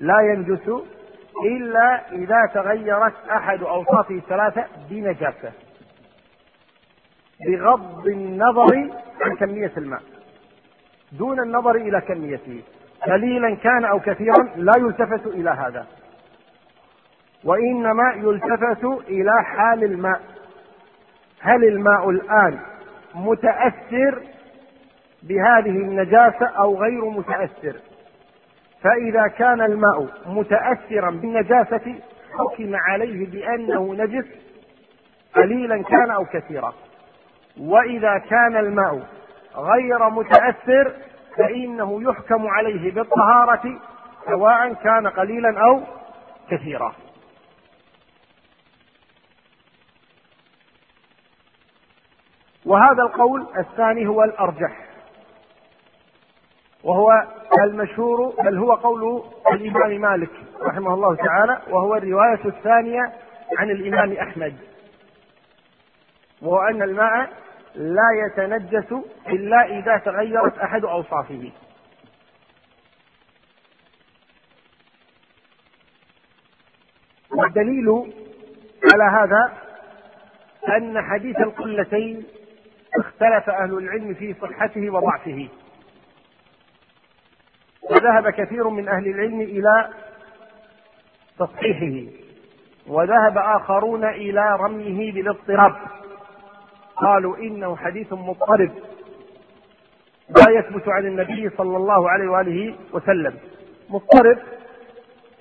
لا 0.00 0.20
ينجس 0.20 0.68
إلا 1.44 2.12
إذا 2.12 2.50
تغيرت 2.54 3.14
أحد 3.30 3.62
أوصافه 3.62 4.14
الثلاثة 4.14 4.64
بنجاسة. 4.90 5.52
بغض 7.46 8.06
النظر 8.06 8.90
عن 9.20 9.36
كمية 9.36 9.72
الماء. 9.76 10.02
دون 11.12 11.40
النظر 11.40 11.74
إلى 11.74 12.00
كميته. 12.00 12.62
قليلا 13.06 13.54
كان 13.54 13.84
أو 13.84 14.00
كثيرا 14.00 14.48
لا 14.56 14.72
يلتفت 14.78 15.26
إلى 15.26 15.50
هذا. 15.50 15.86
وإنما 17.44 18.12
يلتفت 18.16 18.84
إلى 18.84 19.44
حال 19.44 19.84
الماء. 19.84 20.20
هل 21.40 21.64
الماء 21.64 22.10
الآن 22.10 22.58
متأثر 23.14 24.22
بهذه 25.22 25.70
النجاسة 25.70 26.46
أو 26.46 26.80
غير 26.80 27.04
متأثر؟ 27.04 27.76
فإذا 28.82 29.28
كان 29.28 29.60
الماء 29.60 30.08
متأثرا 30.26 31.10
بالنجاسة 31.10 31.94
حكم 32.38 32.76
عليه 32.76 33.30
بأنه 33.30 33.94
نجس 33.94 34.26
قليلا 35.34 35.82
كان 35.82 36.10
أو 36.10 36.24
كثيرا. 36.24 36.74
وإذا 37.60 38.18
كان 38.18 38.56
الماء 38.56 39.06
غير 39.56 40.08
متأثر 40.10 40.92
فإنه 41.36 42.02
يحكم 42.02 42.46
عليه 42.46 42.92
بالطهارة 42.92 43.78
سواء 44.26 44.72
كان 44.72 45.06
قليلا 45.06 45.60
أو 45.60 45.80
كثيرا. 46.50 46.94
وهذا 52.66 53.02
القول 53.02 53.46
الثاني 53.58 54.06
هو 54.06 54.24
الأرجح 54.24 54.88
وهو 56.84 57.26
المشهور 57.64 58.34
بل 58.44 58.58
هو 58.58 58.74
قول 58.74 59.22
الإمام 59.52 60.00
مالك 60.00 60.30
رحمه 60.60 60.94
الله 60.94 61.16
تعالى 61.16 61.60
وهو 61.70 61.94
الرواية 61.94 62.44
الثانية 62.44 63.12
عن 63.58 63.70
الإمام 63.70 64.12
أحمد 64.12 64.56
وهو 66.42 66.60
أن 66.60 66.82
الماء 66.82 67.30
لا 67.78 68.10
يتنجس 68.26 68.92
إلا 69.28 69.78
إذا 69.78 69.96
تغيرت 69.96 70.58
أحد 70.58 70.84
أوصافه. 70.84 71.52
والدليل 77.30 77.88
على 78.92 79.04
هذا 79.04 79.52
أن 80.76 81.02
حديث 81.02 81.36
القلتين 81.36 82.26
اختلف 82.98 83.50
أهل 83.50 83.78
العلم 83.78 84.14
في 84.14 84.34
صحته 84.34 84.90
وضعفه. 84.90 85.48
وذهب 87.82 88.30
كثير 88.30 88.68
من 88.68 88.88
أهل 88.88 89.06
العلم 89.06 89.40
إلى 89.40 89.88
تصحيحه. 91.38 92.10
وذهب 92.86 93.38
آخرون 93.38 94.04
إلى 94.04 94.56
رميه 94.60 95.12
بالاضطراب. 95.12 95.97
قالوا 97.00 97.36
إنه 97.36 97.76
حديث 97.76 98.12
مضطرب. 98.12 98.70
لا 100.28 100.58
يثبت 100.58 100.88
عن 100.88 101.06
النبي 101.06 101.50
صلى 101.56 101.76
الله 101.76 102.10
عليه 102.10 102.28
وآله 102.28 102.74
وسلم. 102.92 103.34
مضطرب 103.90 104.38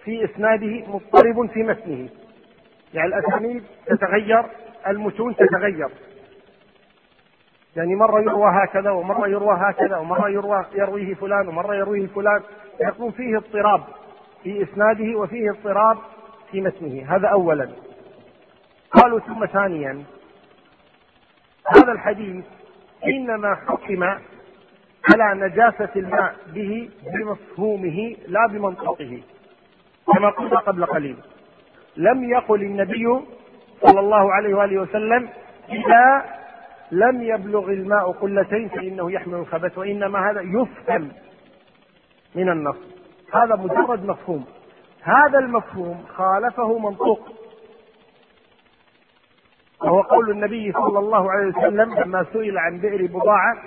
في 0.04 0.26
إسناده 0.26 0.88
مضطرب 0.88 1.50
في 1.50 1.64
متنه 1.64 2.10
يعني 2.94 3.08
الأسانيد 3.08 3.64
تتغير 3.86 4.46
المتون 4.88 5.36
تتغير. 5.36 5.90
يعني 7.76 7.96
مرة 7.96 8.22
يروى 8.22 8.50
هكذا 8.50 8.90
ومرة 8.90 9.28
يروى 9.28 9.58
هكذا 9.60 9.98
ومرة 9.98 10.30
يروى 10.30 10.66
يرويه 10.76 11.14
فلان 11.14 11.48
ومرة 11.48 11.76
يرويه 11.76 12.08
فلان. 12.08 12.42
يكون 12.82 13.12
فيه 13.12 13.38
اضطراب 13.38 13.84
في 14.44 14.64
إسناده 14.64 15.20
وفيه 15.20 15.50
اضطراب 15.52 15.98
في 16.52 16.62
متنه 16.62 17.16
هذا 17.16 17.28
أولا. 17.28 17.70
قالوا 18.92 19.20
ثم 19.20 19.46
ثانيا 19.46 20.04
هذا 21.76 21.92
الحديث 21.92 22.46
إنما 23.08 23.56
حكم 23.56 24.04
على 25.14 25.48
نجاسة 25.48 25.90
الماء 25.96 26.36
به 26.54 26.90
بمفهومه 27.14 28.16
لا 28.28 28.48
بمنطقه 28.48 29.22
كما 30.14 30.30
قلنا 30.30 30.60
قبل 30.60 30.86
قليل. 30.86 31.18
لم 31.98 32.30
يقل 32.30 32.62
النبي 32.62 33.20
صلى 33.82 34.00
الله 34.00 34.34
عليه 34.34 34.56
وآله 34.56 34.82
وسلم 34.82 35.30
إذا 35.70 36.26
لم 36.92 37.22
يبلغ 37.22 37.70
الماء 37.70 38.12
قلتين 38.12 38.70
فإنه 38.70 39.12
يحمل 39.12 39.36
الخبث 39.36 39.78
وإنما 39.78 40.32
هذا 40.32 40.42
يفهم 40.42 41.12
من 42.36 42.50
النص. 42.50 42.78
هذا 43.34 43.56
مجرد 43.56 44.06
مفهوم. 44.06 44.46
هذا 45.02 45.40
المفهوم 45.40 46.06
خالفه 46.16 46.80
منطوق. 46.80 47.37
وهو 49.84 50.02
قول 50.02 50.30
النبي 50.32 50.72
صلى 50.72 51.00
الله 51.00 51.32
عليه 51.32 51.48
وسلم 51.48 51.94
لما 51.94 52.26
سئل 52.34 52.58
عن 52.58 52.78
بئر 52.78 53.06
بضاعة 53.06 53.58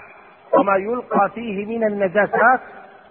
وما 0.55 0.77
يلقى 0.77 1.31
فيه 1.35 1.67
من 1.67 1.85
النجاسات 1.85 2.61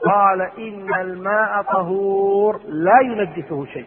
قال 0.05 0.41
إن 0.41 0.93
الماء 0.93 1.61
طهور 1.61 2.59
لا 2.67 2.99
ينجسه 3.01 3.65
شيء. 3.65 3.85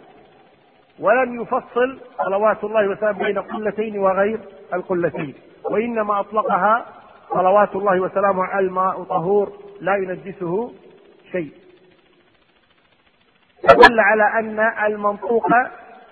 ولم 1.01 1.43
يفصل 1.43 1.99
صلوات 2.25 2.65
الله 2.65 2.89
وسلامه 2.89 3.19
بين 3.25 3.39
قلتين 3.39 3.99
وغير 3.99 4.41
القلتين 4.75 5.35
وإنما 5.65 6.21
أطلقها 6.21 6.85
صلوات 7.31 7.77
الله 7.77 8.01
وسلامه 8.01 8.45
على 8.45 8.67
الماء 8.67 9.03
طهور 9.03 9.53
لا 9.81 9.97
ينجسه 9.97 10.73
شيء. 11.33 11.51
دل 13.89 14.01
على 14.01 14.25
أن 14.39 14.61
المنطوق 14.87 15.47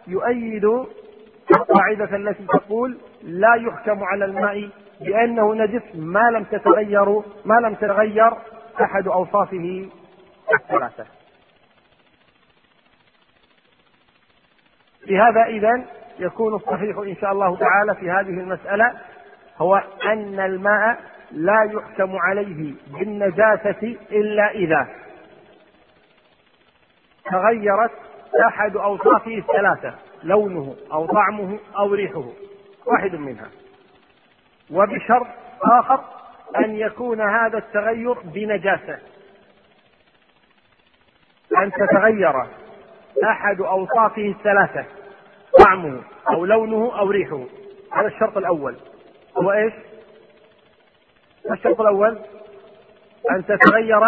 يؤيد 0.06 0.64
القاعدة 1.56 2.16
التي 2.16 2.46
تقول 2.46 2.98
لا 3.22 3.54
يحكم 3.54 4.04
على 4.04 4.24
الماء 4.24 4.68
بأنه 5.00 5.54
نجس 5.54 5.82
ما 5.94 6.30
لم 6.30 6.44
تتغير 6.44 7.22
ما 7.44 7.54
لم 7.62 7.74
تتغير 7.74 8.32
أحد 8.82 9.08
أوصافه 9.08 9.88
الثلاثة. 10.54 11.06
بهذا 15.06 15.42
إذا 15.44 15.84
يكون 16.18 16.54
الصحيح 16.54 16.96
إن 16.98 17.16
شاء 17.16 17.32
الله 17.32 17.56
تعالى 17.56 17.94
في 17.94 18.10
هذه 18.10 18.40
المسألة 18.40 18.92
هو 19.58 19.82
أن 20.04 20.40
الماء 20.40 20.98
لا 21.32 21.70
يحكم 21.72 22.16
عليه 22.16 22.74
بالنجاسة 22.86 23.96
إلا 24.12 24.50
إذا 24.50 24.88
تغيرت 27.30 27.90
أحد 28.48 28.76
أوصافه 28.76 29.38
الثلاثة 29.38 29.94
لونه 30.22 30.76
أو 30.92 31.06
طعمه 31.06 31.58
أو 31.76 31.94
ريحه. 31.94 32.24
واحد 32.86 33.14
منها. 33.14 33.50
وبشرط 34.70 35.26
آخر 35.72 36.04
أن 36.56 36.74
يكون 36.74 37.20
هذا 37.20 37.58
التغير 37.58 38.12
بنجاسة. 38.12 38.98
أن 41.62 41.72
تتغير 41.72 42.34
أحد 43.24 43.60
أوصافه 43.60 44.28
الثلاثة 44.28 44.84
طعمه 45.64 46.02
أو 46.28 46.44
لونه 46.44 46.98
أو 46.98 47.10
ريحه. 47.10 47.44
هذا 47.92 48.06
الشرط 48.06 48.36
الأول. 48.36 48.76
هو 49.36 49.52
إيش؟ 49.52 49.72
الشرط 51.50 51.80
الأول؟ 51.80 52.18
أن 53.30 53.44
تتغير 53.46 54.02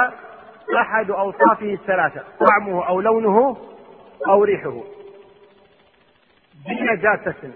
أحد 0.81 1.11
أوصافه 1.11 1.73
الثلاثة 1.73 2.23
طعمه 2.41 2.89
أو 2.89 3.01
لونه 3.01 3.57
أو 4.29 4.45
ريحه. 4.45 4.83
بنجاسة. 6.69 7.53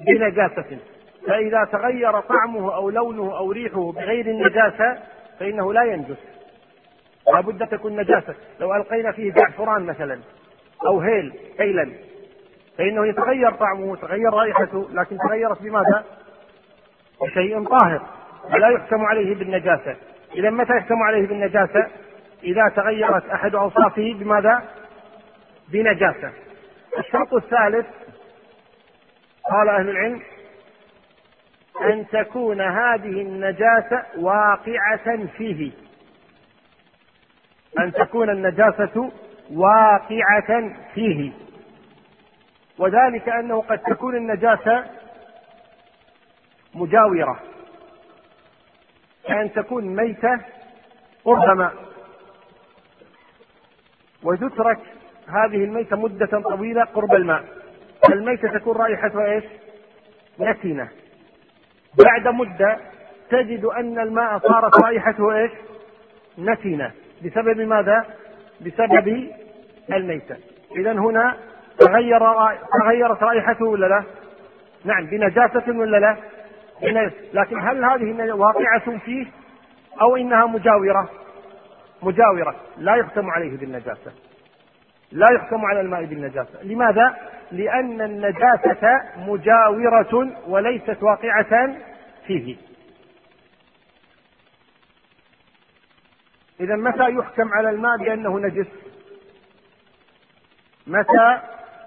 بنجاسة. 0.00 0.78
فإذا 1.26 1.64
تغير 1.72 2.20
طعمه 2.20 2.74
أو 2.74 2.90
لونه 2.90 3.38
أو 3.38 3.52
ريحه 3.52 3.92
بغير 3.92 4.26
النجاسة 4.26 4.98
فإنه 5.40 5.72
لا 5.72 5.82
ينجس. 5.82 6.18
لابد 7.34 7.66
تكون 7.66 8.00
نجاسة. 8.00 8.34
لو 8.60 8.74
ألقينا 8.74 9.12
فيه 9.12 9.32
زعفران 9.32 9.82
مثلا 9.82 10.20
أو 10.86 11.00
هيل 11.00 11.32
هيلا 11.60 11.92
فإنه 12.78 13.06
يتغير 13.06 13.52
طعمه 13.52 13.84
وتغير 13.86 14.32
رائحته 14.32 14.88
لكن 14.92 15.18
تغيرت 15.28 15.62
بماذا؟ 15.62 16.04
بشيء 17.22 17.64
طاهر. 17.64 18.02
فلا 18.52 18.68
يحكم 18.68 19.04
عليه 19.04 19.34
بالنجاسة. 19.34 19.96
إذا 20.34 20.50
متى 20.50 20.76
يحكم 20.76 21.02
عليه 21.02 21.26
بالنجاسة؟ 21.26 21.86
إذا 22.44 22.68
تغيرت 22.76 23.28
أحد 23.30 23.54
أوصافه 23.54 24.14
بماذا؟ 24.14 24.62
بنجاسة. 25.68 26.32
الشرط 26.98 27.34
الثالث 27.34 27.86
قال 29.50 29.68
أهل 29.68 29.88
العلم 29.88 30.22
أن 31.80 32.06
تكون 32.08 32.60
هذه 32.60 33.20
النجاسة 33.22 34.02
واقعة 34.18 35.26
فيه. 35.26 35.72
أن 37.78 37.92
تكون 37.92 38.30
النجاسة 38.30 39.12
واقعة 39.50 40.74
فيه. 40.94 41.32
وذلك 42.78 43.28
أنه 43.28 43.62
قد 43.62 43.78
تكون 43.78 44.16
النجاسة 44.16 44.84
مجاورة. 46.74 47.40
كأن 49.24 49.52
تكون 49.52 49.96
ميتة 49.96 50.40
قرب 51.24 51.56
ماء 51.56 51.74
وتترك 54.22 54.78
هذه 55.28 55.64
الميتة 55.64 55.96
مدة 55.96 56.26
طويلة 56.26 56.84
قرب 56.84 57.14
الماء 57.14 57.44
الميتة 58.12 58.58
تكون 58.58 58.76
رائحتها 58.76 59.26
إيش؟ 59.26 59.44
نتنة 60.40 60.88
بعد 62.04 62.34
مدة 62.34 62.78
تجد 63.30 63.64
أن 63.64 63.98
الماء 63.98 64.38
صارت 64.38 64.84
رائحته 64.84 65.36
إيش؟ 65.36 65.50
نتنة 66.38 66.92
بسبب 67.24 67.60
ماذا؟ 67.60 68.04
بسبب 68.60 69.30
الميتة 69.92 70.36
إذا 70.76 70.92
هنا 70.92 71.36
تغير 71.78 72.20
تغيرت 72.80 73.22
رائحته 73.22 73.64
ولا 73.64 73.86
لا؟ 73.86 74.04
نعم 74.84 75.06
بنجاسة 75.06 75.78
ولا 75.78 75.96
لا؟ 75.96 76.16
لكن 77.32 77.60
هل 77.60 77.84
هذه 77.84 78.32
واقعة 78.32 78.98
فيه 78.98 79.26
أو 80.00 80.16
إنها 80.16 80.46
مجاورة؟ 80.46 81.10
مجاورة 82.02 82.54
لا 82.78 82.96
يختم 82.96 83.30
عليه 83.30 83.56
بالنجاسة 83.58 84.12
لا 85.12 85.26
يحكم 85.34 85.64
على 85.64 85.80
الماء 85.80 86.04
بالنجاسة 86.04 86.62
لماذا؟ 86.62 87.16
لأن 87.52 88.02
النجاسة 88.02 89.02
مجاورة 89.16 90.40
وليست 90.46 91.02
واقعة 91.02 91.76
فيه 92.26 92.56
إذا 96.60 96.76
متى 96.76 97.10
يحكم 97.10 97.52
على 97.52 97.70
الماء 97.70 97.96
بأنه 97.96 98.38
نجس؟ 98.38 98.66
متى 100.86 101.40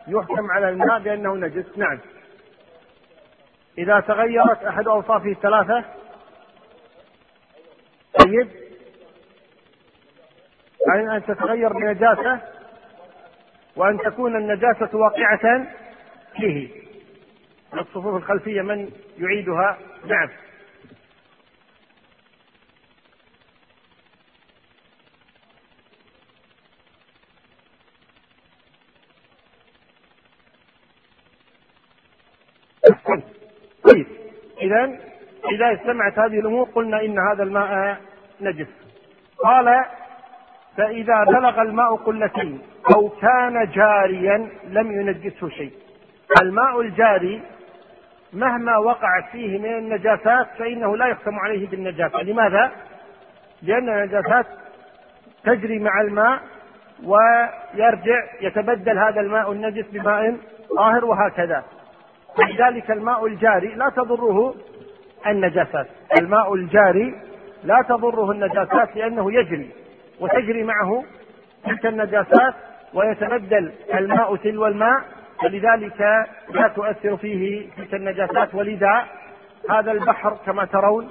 يحكم 0.08 0.52
على 0.52 0.70
الماء 0.70 1.00
بأنه 1.00 1.36
نجس؟ 1.36 1.78
نعم 1.78 2.00
إذا 3.78 4.00
تغيرت 4.00 4.64
أحد 4.64 4.88
أوصافه 4.88 5.32
الثلاثة 5.32 5.86
طيب 8.20 8.50
يعني 10.88 11.18
أن 11.18 11.24
تتغير 11.26 11.74
بنجاسة 11.74 12.40
وأن 13.76 13.98
تكون 13.98 14.36
النجاسة 14.36 14.90
واقعة 14.98 15.68
فيه 16.38 16.70
الصفوف 17.74 18.16
الخلفية 18.16 18.62
من 18.62 18.92
يعيدها؟ 19.18 19.78
نعم. 20.06 20.30
طيب. 33.84 34.08
إذا 34.62 35.00
إذا 35.52 35.74
استمعت 35.74 36.20
هذه 36.20 36.40
الأمور 36.40 36.70
قلنا 36.70 37.02
إن 37.02 37.20
هذا 37.20 37.44
الماء 37.44 38.02
نجس. 38.42 38.68
قال 39.44 39.86
فإذا 40.78 41.24
بلغ 41.24 41.62
الماء 41.62 41.96
قلتين 41.96 42.62
أو 42.96 43.10
كان 43.10 43.70
جاريا 43.72 44.50
لم 44.70 44.92
ينجسه 44.92 45.50
شيء. 45.50 45.72
الماء 46.42 46.82
الجاري 46.82 47.42
مهما 48.34 48.78
وقعت 48.78 49.24
فيه 49.32 49.58
من 49.58 49.78
النجاسات 49.78 50.48
فإنه 50.60 50.98
لا 50.98 51.06
يحكم 51.06 51.40
عليه 51.40 51.68
بالنجاسة. 51.68 52.22
لماذا؟ 52.22 52.72
لأن 53.62 53.90
النجاسات 53.90 54.46
تجري 55.44 55.80
مع 55.80 56.02
الماء 56.02 56.40
ويرجع 57.04 58.24
يتبدل 58.42 58.98
هذا 59.00 59.22
الماء 59.22 59.52
النجس 59.52 59.86
بماء 59.88 60.38
طاهر 60.78 61.06
وهكذا. 61.06 61.64
لذلك 62.50 62.92
الماء 62.92 63.26
الجاري 63.26 63.68
لا 63.76 63.90
تضره 63.90 64.56
النجاسات. 65.28 65.88
الماء 66.20 66.54
الجاري 66.54 67.16
لا 67.64 67.82
تضره 67.90 68.32
النجاسات 68.32 68.96
لأنه 68.96 69.34
يجري 69.34 69.70
وتجري 70.20 70.64
معه 70.64 71.04
تلك 71.66 71.86
النجاسات 71.86 72.54
ويتبدل 72.94 73.72
الماء 73.94 74.36
تلو 74.36 74.68
الماء 74.68 75.02
فلذلك 75.42 76.02
لا 76.50 76.68
تؤثر 76.68 77.18
فيه 77.18 77.68
تلك 77.78 77.94
النجاسات. 77.94 78.56
ولذا 78.56 79.06
هذا 79.70 79.92
البحر 79.92 80.38
كما 80.46 80.66
ترون 80.66 81.10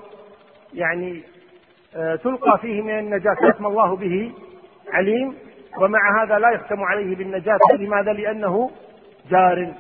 يعني 0.74 1.22
آه، 1.96 2.14
تلقى 2.16 2.58
فيه 2.58 2.82
من 2.82 2.98
النجاسات 2.98 3.60
ما 3.60 3.68
الله 3.68 3.96
به 3.96 4.32
عليم 4.92 5.34
ومع 5.78 6.22
هذا 6.22 6.38
لا 6.38 6.50
يحكم 6.50 6.82
عليه 6.82 7.16
بالنجاسة. 7.16 7.76
لماذا؟ 7.78 8.12
لأنه 8.12 8.70
جار 9.30 9.72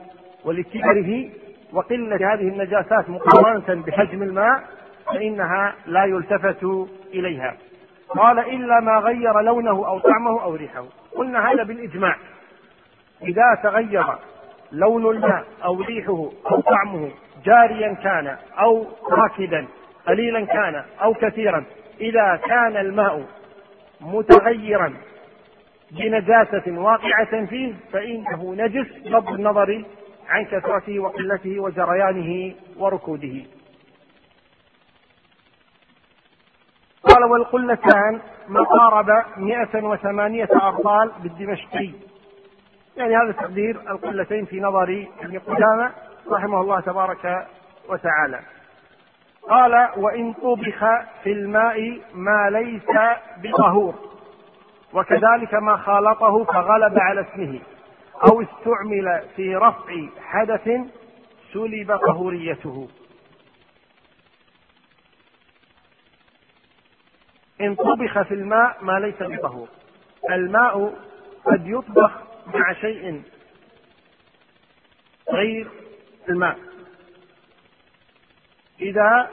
ولكبره 0.44 1.28
وقلة 1.72 2.34
هذه 2.34 2.48
النجاسات 2.48 3.10
مقارنة 3.10 3.82
بحجم 3.82 4.22
الماء 4.22 4.62
فإنها 5.06 5.74
لا 5.86 6.04
يلتفت 6.04 6.64
إليها. 7.14 7.56
قال 8.08 8.38
إلا 8.38 8.80
ما 8.80 8.98
غير 8.98 9.40
لونه 9.40 9.86
أو 9.88 9.98
طعمه 9.98 10.42
أو 10.42 10.54
ريحه. 10.54 10.84
قلنا 11.18 11.52
هذا 11.52 11.62
بالإجماع. 11.62 12.16
إذا 13.22 13.60
تغير 13.62 14.04
لون 14.72 15.16
الماء 15.16 15.44
أو 15.64 15.80
ريحه 15.80 16.30
أو 16.50 16.60
طعمه 16.60 17.10
جاريا 17.44 17.94
كان 17.94 18.36
أو 18.60 18.86
راكدا 19.10 19.66
قليلا 20.06 20.44
كان 20.44 20.84
أو 21.02 21.14
كثيرا 21.14 21.64
إذا 22.00 22.40
كان 22.46 22.76
الماء 22.76 23.26
متغيرا 24.00 24.94
بنجاسة 25.90 26.62
واقعة 26.66 27.46
فيه 27.46 27.74
فإنه 27.92 28.54
نجس 28.58 28.86
بغض 29.04 29.32
النظر 29.32 29.84
عن 30.28 30.44
كثرته 30.44 30.98
وقلته 30.98 31.60
وجريانه 31.60 32.54
وركوده. 32.76 33.42
قال 37.02 37.24
والقلتان 37.24 38.20
ما 38.48 38.60
قارب 38.62 39.24
108 39.36 40.48
أرطال 40.62 41.12
بالدمشقي. 41.22 41.90
يعني 42.96 43.16
هذا 43.16 43.32
تقدير 43.32 43.80
القلتين 43.90 44.44
في 44.44 44.60
نظر 44.60 45.06
ابن 45.20 45.38
قدامة 45.38 45.90
رحمه 46.30 46.60
الله 46.60 46.80
تبارك 46.80 47.46
وتعالى. 47.88 48.40
قال 49.48 49.88
وإن 49.96 50.32
طبخ 50.32 50.84
في 51.22 51.32
الماء 51.32 52.00
ما 52.14 52.50
ليس 52.50 52.98
بطهور 53.42 53.94
وكذلك 54.94 55.54
ما 55.54 55.76
خالطه 55.76 56.44
فغلب 56.44 56.98
على 56.98 57.20
اسمه 57.20 57.60
أو 58.30 58.42
استعمل 58.42 59.22
في 59.36 59.56
رفع 59.56 59.94
حدث 60.22 60.70
سلب 61.52 61.96
طهوريته. 61.96 62.88
إن 67.60 67.74
طبخ 67.74 68.22
في 68.22 68.34
الماء 68.34 68.76
ما 68.80 68.92
ليس 68.92 69.22
بطهور. 69.22 69.68
الماء 70.30 70.94
قد 71.44 71.66
يطبخ 71.66 72.10
مع 72.54 72.72
شيء 72.72 73.22
غير 75.32 75.68
الماء. 76.28 76.58
إذا 78.80 79.28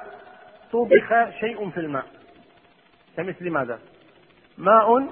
طبخ 0.71 1.29
شيء 1.39 1.69
في 1.69 1.79
الماء 1.79 2.05
كمثل 3.17 3.49
ماذا؟ 3.49 3.79
ماء 4.57 5.07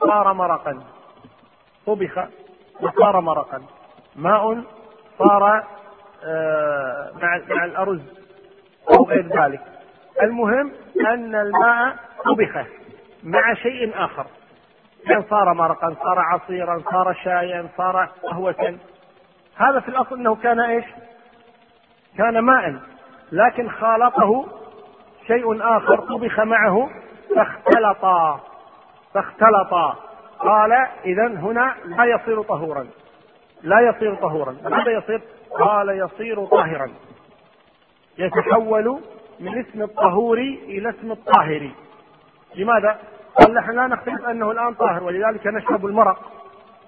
صار 0.00 0.32
مرقا. 0.32 0.84
طبخ 1.86 2.28
وصار 2.80 3.20
مرقا. 3.20 3.62
ماء 4.16 4.64
صار 5.18 5.66
آه، 6.24 7.12
مع 7.22 7.64
الأرز 7.64 8.00
أو 8.90 9.04
غير 9.04 9.26
ذلك. 9.42 9.60
المهم 10.22 10.72
أن 11.00 11.34
الماء 11.34 11.96
طبخ 12.24 12.66
مع 13.22 13.54
شيء 13.54 14.04
آخر. 14.04 14.26
كان 15.08 15.24
صار 15.30 15.54
مرقا 15.54 15.94
صار 16.04 16.18
عصيرا 16.18 16.82
صار 16.92 17.14
شايا 17.24 17.68
صار 17.76 18.08
قهوة. 18.22 18.78
هذا 19.56 19.80
في 19.80 19.88
الأصل 19.88 20.16
أنه 20.16 20.34
كان 20.34 20.60
إيش؟ 20.60 20.84
كان 22.18 22.38
ماء 22.38 22.74
لكن 23.32 23.70
خالطه 23.70 24.46
شيء 25.26 25.76
آخر 25.76 26.00
طبخ 26.00 26.40
معه 26.40 26.90
فاختلطا. 27.36 28.40
فاختلطا. 29.14 29.96
قال 30.38 30.72
إذا 31.04 31.26
هنا 31.26 31.74
لا 31.84 32.04
يصير 32.04 32.42
طهورا. 32.42 32.86
لا 33.62 33.80
يصير 33.80 34.14
طهورا. 34.14 34.56
ماذا 34.64 34.90
يصير؟ 34.90 35.22
قال 35.58 35.88
يصير 35.88 36.44
طاهرا. 36.44 36.90
يتحول 38.18 39.00
من 39.40 39.58
اسم 39.58 39.82
الطهور 39.82 40.38
إلى 40.38 40.90
اسم 40.90 41.12
الطاهر. 41.12 41.70
لماذا؟ 42.54 42.98
قال 43.34 43.54
نحن 43.54 43.70
لا 43.70 43.86
نختلف 43.86 44.24
أنه 44.28 44.50
الآن 44.50 44.74
طاهر 44.74 45.04
ولذلك 45.04 45.46
نشرب 45.46 45.86
المرق 45.86 46.32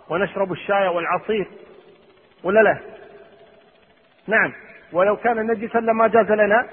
ونشرب 0.09 0.53
الشاي 0.53 0.88
والعصير 0.88 1.46
ولا 2.44 2.61
لا؟ 2.61 2.79
نعم. 4.27 4.53
ولو 4.92 5.16
كان 5.16 5.46
نجسا 5.46 5.79
لما 5.79 6.09
جاز 6.09 6.31
لنا 6.31 6.66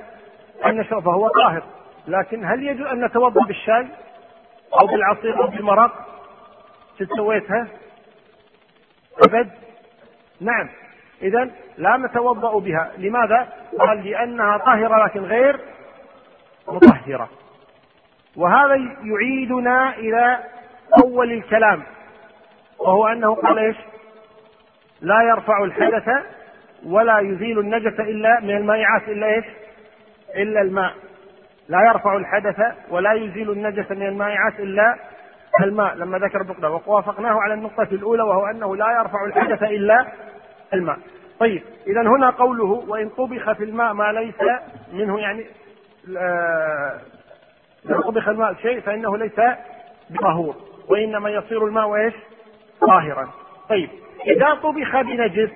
أن 0.66 0.78
نشرب 0.78 1.04
فهو 1.04 1.28
طاهر. 1.28 1.64
لكن 2.08 2.46
هل 2.46 2.64
يجوز 2.64 2.88
أن 2.88 3.06
نتوضأ 3.06 3.46
بالشاي 3.48 3.88
أو 4.82 4.88
بالعصير 4.88 5.44
أو 5.44 5.48
بالمرق؟ 5.48 5.92
سويتها 7.18 7.68
أبد؟ 9.28 9.50
نعم. 10.42 10.70
إذا 11.22 11.50
لا 11.78 11.98
نتوضأ 11.98 12.60
بها. 12.60 12.92
لماذا؟ 12.98 13.48
قال 13.80 14.06
لأنها 14.06 14.58
طاهرة 14.58 15.06
لكن 15.06 15.24
غير 15.24 15.60
مطهرة. 16.68 17.30
وهذا 18.36 18.76
يعيدنا 19.04 19.96
إلى 19.98 20.40
أول 21.04 21.32
الكلام 21.32 21.84
وهو 22.80 23.08
أنه 23.08 23.36
قال 23.36 23.60
إيش؟ 23.60 23.78
لا 25.02 25.22
يرفع 25.22 25.64
الحدث 25.64 26.10
ولا 26.86 27.20
يزيل 27.20 27.60
النجس 27.60 28.00
إلا 28.00 28.40
من 28.40 28.58
المائعات 28.58 29.08
إلا 29.08 29.28
إيش؟ 29.28 29.46
إلا 30.36 30.62
الماء 30.62 30.94
لا 31.70 31.82
يرفع 31.82 32.18
الحدث 32.18 32.76
ولا 32.90 33.14
يزيل 33.14 33.52
النجس 33.52 33.92
من 33.92 34.06
المائعات 34.08 34.60
إلا 34.60 34.96
الماء 35.62 35.96
لما 35.96 36.18
ذكر 36.18 36.42
النقطة 36.42 36.70
ووافقناه 36.88 37.42
على 37.42 37.54
النقطة 37.54 37.88
الأولى 37.92 38.24
وهو 38.24 38.46
أنه 38.46 38.76
لا 38.76 38.92
يرفع 39.00 39.26
الحدث 39.26 39.64
إلا 39.64 40.08
الماء 40.74 40.98
طيب 41.40 41.64
إذا 41.88 42.02
هنا 42.02 42.30
قوله 42.30 42.86
وإن 42.88 43.10
طبخ 43.10 43.52
في 43.52 43.64
الماء 43.64 43.94
ما 43.94 44.12
ليس 44.12 44.36
منه 44.94 45.20
يعني 45.20 45.46
لو 47.90 48.02
طبخ 48.02 48.28
الماء 48.28 48.54
شيء 48.54 48.80
فإنه 48.80 49.18
ليس 49.18 49.42
بطهور 50.10 50.56
وإنما 50.88 51.30
يصير 51.30 51.66
الماء 51.66 51.96
إيش؟ 51.96 52.14
طاهرا. 52.82 53.30
طيب 53.70 53.90
إذا 54.28 54.54
طبخ 54.54 55.02
بنجس 55.02 55.50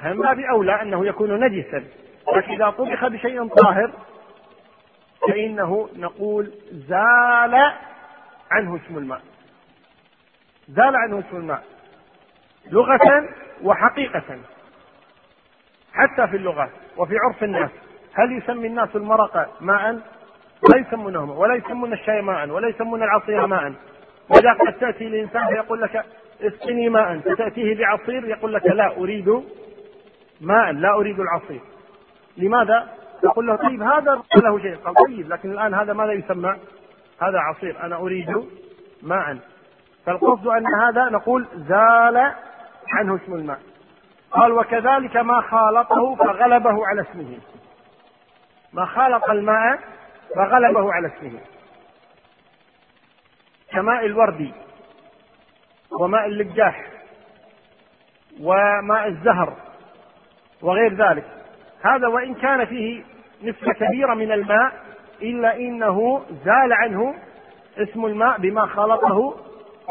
فما 0.00 0.32
بأولى 0.32 0.82
أنه 0.82 1.06
يكون 1.06 1.44
نجسا؟ 1.44 1.84
لكن 2.36 2.52
إذا 2.52 2.70
طبخ 2.70 3.08
بشيء 3.08 3.48
طاهر 3.48 3.92
فإنه 5.28 5.88
نقول 5.96 6.52
زال 6.72 7.54
عنه 8.50 8.76
اسم 8.76 8.98
الماء. 8.98 9.20
زال 10.68 10.96
عنه 10.96 11.18
اسم 11.18 11.36
الماء. 11.36 11.62
لغة 12.70 13.28
وحقيقة. 13.62 14.38
حتى 15.92 16.26
في 16.26 16.36
اللغة 16.36 16.70
وفي 16.96 17.14
عرف 17.18 17.44
الناس 17.44 17.70
هل 18.14 18.38
يسمي 18.38 18.66
الناس 18.66 18.96
المرق 18.96 19.56
ماء؟ 19.60 20.00
لا 20.68 20.78
يسمونه 20.78 21.32
ولا 21.32 21.54
يسمون 21.54 21.92
الشاي 21.92 22.22
ماء 22.22 22.48
ولا 22.48 22.68
يسمون 22.68 23.02
العصير 23.02 23.46
ماء. 23.46 23.72
وإذا 24.28 24.52
قد 24.52 24.72
تأتي 24.72 25.06
الإنسان 25.06 25.46
فيقول 25.46 25.80
لك 25.80 26.04
اسقني 26.42 26.88
ماء 26.88 27.18
فتأتيه 27.18 27.78
بعصير 27.78 28.24
يقول 28.24 28.54
لك 28.54 28.66
لا 28.66 28.96
أريد 28.96 29.42
ماء 30.40 30.72
لا 30.72 30.94
أريد 30.94 31.20
العصير. 31.20 31.60
لماذا؟ 32.36 32.88
يقول 33.24 33.46
له 33.46 33.56
طيب 33.56 33.82
هذا 33.82 34.22
له 34.44 34.58
شيء. 34.58 34.76
قال 34.76 34.94
طيب 34.94 35.32
لكن 35.32 35.50
الآن 35.50 35.74
هذا 35.74 35.92
ماذا 35.92 36.12
يسمى؟ 36.12 36.56
هذا 37.22 37.38
عصير 37.38 37.82
أنا 37.82 37.96
أريد 37.96 38.44
ماء. 39.02 39.38
فالقصد 40.06 40.46
أن 40.46 40.66
هذا 40.82 41.08
نقول 41.08 41.46
زال 41.68 42.32
عنه 42.88 43.16
اسم 43.16 43.34
الماء. 43.34 43.58
قال 44.30 44.52
وكذلك 44.52 45.16
ما 45.16 45.40
خالطه 45.40 46.14
فغلبه 46.14 46.86
على 46.86 47.00
اسمه. 47.00 47.38
ما 48.72 48.86
خالط 48.86 49.30
الماء 49.30 49.78
فغلبه 50.36 50.92
على 50.92 51.08
اسمه. 51.08 51.40
كماء 53.70 54.06
الورد 54.06 54.52
وماء 56.00 56.26
اللجاح 56.26 56.86
وماء 58.40 59.06
الزهر 59.06 59.56
وغير 60.62 60.94
ذلك. 60.94 61.24
هذا 61.82 62.06
وإن 62.06 62.34
كان 62.34 62.64
فيه 62.64 63.02
نسبة 63.42 63.72
كبيرة 63.72 64.14
من 64.14 64.32
الماء 64.32 64.72
إلا 65.22 65.56
إنه 65.56 66.24
زال 66.44 66.72
عنه 66.72 67.14
اسم 67.78 68.04
الماء 68.06 68.38
بما 68.38 68.66
خلطه 68.66 69.36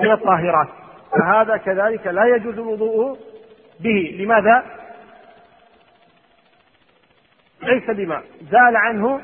من 0.01 0.11
الطاهرات. 0.11 0.67
فهذا 1.11 1.57
كذلك 1.57 2.07
لا 2.07 2.25
يجوز 2.35 2.53
الوضوء 2.53 3.17
به. 3.79 4.17
لماذا؟ 4.19 4.65
ليس 7.61 7.89
بماء. 7.89 8.23
زال 8.41 8.75
عنه 8.75 9.21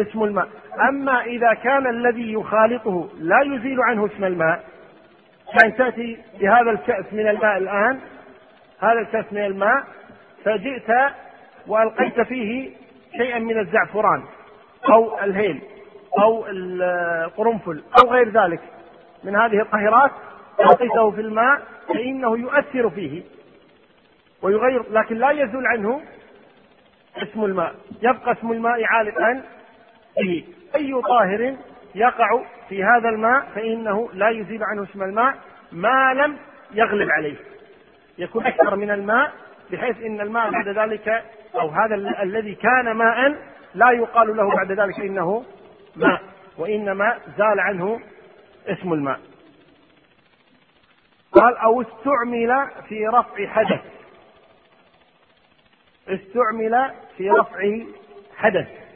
اسم 0.00 0.22
الماء. 0.24 0.48
أما 0.88 1.22
إذا 1.24 1.54
كان 1.54 1.86
الذي 1.86 2.32
يخالطه 2.32 3.08
لا 3.20 3.40
يزيل 3.42 3.80
عنه 3.80 4.06
اسم 4.06 4.24
الماء 4.24 4.64
كان 5.60 5.76
تأتي 5.76 6.18
بهذا 6.40 6.70
الكأس 6.70 7.04
من 7.12 7.28
الماء 7.28 7.56
الآن 7.58 8.00
هذا 8.80 9.00
الكأس 9.00 9.24
من 9.32 9.44
الماء 9.44 9.84
فجئت 10.44 10.90
وألقيت 11.66 12.20
فيه 12.20 12.70
شيئا 13.16 13.38
من 13.38 13.58
الزعفران 13.58 14.22
أو 14.92 15.18
الهيل 15.24 15.60
أو 16.18 16.46
القرنفل 16.48 17.82
أو 18.02 18.10
غير 18.10 18.28
ذلك. 18.28 18.60
من 19.24 19.36
هذه 19.36 19.60
الطاهرات 19.60 20.10
ألقيته 20.60 21.10
في 21.10 21.20
الماء 21.20 21.62
فإنه 21.88 22.38
يؤثر 22.38 22.90
فيه 22.90 23.22
ويغير 24.42 24.82
لكن 24.90 25.16
لا 25.16 25.30
يزول 25.30 25.66
عنه 25.66 26.00
اسم 27.16 27.44
الماء. 27.44 27.74
يبقى 28.02 28.32
اسم 28.32 28.52
الماء 28.52 28.84
عالقا 28.84 29.42
به 30.22 30.44
أي 30.76 31.02
طاهر 31.02 31.56
يقع 31.94 32.42
في 32.68 32.84
هذا 32.84 33.08
الماء 33.08 33.46
فإنه 33.54 34.08
لا 34.12 34.28
يزيل 34.28 34.64
عنه 34.64 34.82
اسم 34.82 35.02
الماء 35.02 35.38
ما 35.72 36.14
لم 36.14 36.36
يغلب 36.72 37.10
عليه. 37.10 37.36
يكون 38.18 38.46
أكثر 38.46 38.76
من 38.76 38.90
الماء 38.90 39.32
بحيث 39.70 40.02
إن 40.02 40.20
الماء 40.20 40.50
بعد 40.50 40.68
ذلك 40.68 41.24
أو 41.54 41.68
هذا 41.68 41.94
الذي 42.22 42.54
كان 42.54 42.92
ماء 42.92 43.36
لا 43.74 43.90
يقال 43.90 44.36
له 44.36 44.54
بعد 44.56 44.72
ذلك 44.72 45.00
إنه 45.00 45.44
ماء 45.96 46.22
وإنما 46.58 47.18
زال 47.38 47.60
عنه 47.60 48.00
اسم 48.66 48.92
الماء. 48.92 49.20
قال 51.32 51.56
أو 51.56 51.82
استعمل 51.82 52.70
في 52.88 53.06
رفع 53.06 53.46
حدث. 53.46 53.80
استعمل 56.08 56.90
في 57.16 57.30
رفع 57.30 57.80
حدث. 58.36 58.87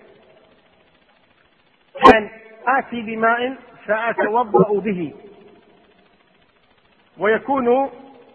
كان 1.95 2.31
آتي 2.67 3.03
بماء 3.03 3.57
فأتوضأ 3.87 4.81
به. 4.81 5.13
ويكون 7.19 7.91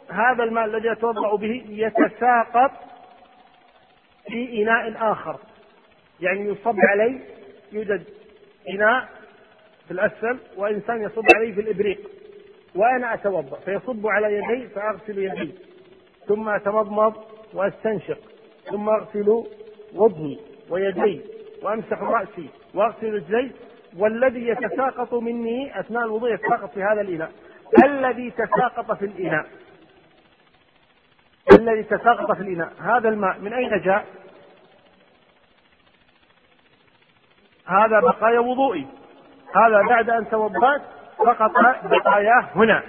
هذا 0.10 0.44
الماء 0.44 0.66
الذي 0.66 0.88
يتوضأ 0.88 1.36
به 1.36 1.66
يتساقط 1.70 2.72
في 4.28 4.64
إناء 4.64 5.12
آخر. 5.12 5.40
يعني 6.20 6.40
يصب 6.50 6.76
عليه 6.90 7.20
يوجد 7.72 8.04
إناء 8.70 9.10
في 9.88 9.92
الأسفل 9.92 10.38
وإنسان 10.58 11.02
يصب 11.02 11.26
عليه 11.36 11.54
في 11.54 11.62
الإبريق. 11.62 12.10
وأنا 12.76 13.14
أتوضأ 13.14 13.60
فيصب 13.60 14.08
على 14.08 14.34
يدي 14.34 14.68
فأغسل 14.68 15.18
يدي. 15.18 15.52
ثم 16.28 16.50
أتمضمض 16.50 17.14
وأستنشق. 17.54 18.20
ثم 18.66 18.90
أغسل 18.90 19.44
وجهي 19.94 20.38
ويدي 20.70 21.22
وأمسح 21.62 22.02
رأسي. 22.02 22.50
وأغسل 22.78 23.14
رجلي 23.14 23.52
والذي 23.98 24.48
يتساقط 24.48 25.14
مني 25.14 25.80
أثناء 25.80 26.04
الوضوء 26.04 26.34
يتساقط 26.34 26.74
في 26.74 26.84
هذا 26.84 27.02
الإناء. 27.02 27.32
الذي 27.84 28.32
تساقط 28.32 28.92
في 28.92 29.06
الإناء. 29.06 29.46
الذي 31.52 31.84
تساقط 31.84 32.32
في 32.32 32.42
الإناء. 32.42 32.74
هذا 32.80 33.10
الماء 33.10 33.40
من 33.40 33.54
أين 33.54 33.82
جاء؟ 33.82 34.06
هذا 37.66 38.00
بقايا 38.00 38.40
وضوئي. 38.40 38.88
هذا 39.56 39.82
بعد 39.90 40.10
أن 40.10 40.30
توضأت 40.30 40.82
سقط 41.18 41.52
بقاياه 41.84 42.50
هنا. 42.56 42.84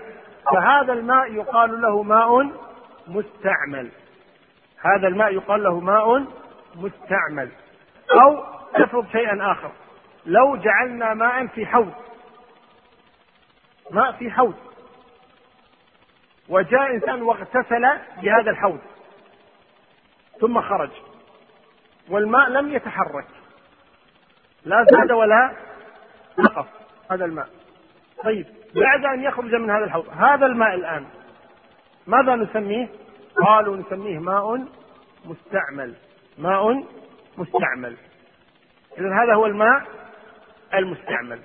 فهذا 0.55 0.93
الماء 0.93 1.33
يقال 1.33 1.81
له 1.81 2.03
ماء 2.03 2.51
مستعمل. 3.07 3.89
هذا 4.81 5.09
الماء 5.09 5.35
يقال 5.35 5.63
له 5.63 5.81
ماء 5.81 6.25
مستعمل. 6.77 7.49
أو 8.23 8.58
أفرض 8.85 9.09
شيئا 9.13 9.53
آخر. 9.53 9.73
لو 10.27 10.57
جعلنا 10.57 11.15
ماء 11.15 11.47
في 11.47 11.67
حوض 11.67 11.93
ماء 13.91 14.13
في 14.13 14.31
حوض 14.31 14.55
وجاء 16.49 16.95
إنسان 16.95 17.23
واغتسل 17.23 17.83
بهذا 18.23 18.51
الحوض 18.51 18.81
ثم 20.41 20.61
خرج 20.61 20.91
والماء 22.09 22.49
لم 22.49 22.73
يتحرك 22.73 23.27
لا 24.65 24.85
زاد 24.91 25.13
ولا 25.13 25.57
نقص 26.39 26.67
هذا 27.11 27.25
الماء. 27.25 27.49
طيب 28.25 28.47
بعد 28.75 29.05
أن 29.05 29.23
يخرج 29.25 29.55
من 29.55 29.71
هذا 29.71 29.85
الحوض 29.85 30.09
هذا 30.09 30.47
الماء 30.47 30.75
الآن 30.75 31.07
ماذا 32.07 32.35
نسميه؟ 32.35 32.89
قالوا 33.47 33.77
نسميه 33.77 34.19
ماء 34.19 34.65
مستعمل. 35.25 35.95
ماء 36.39 36.85
مستعمل. 37.39 37.97
إذا 38.99 39.23
هذا 39.23 39.35
هو 39.35 39.47
الماء 39.47 39.83
المستعمل. 40.75 41.41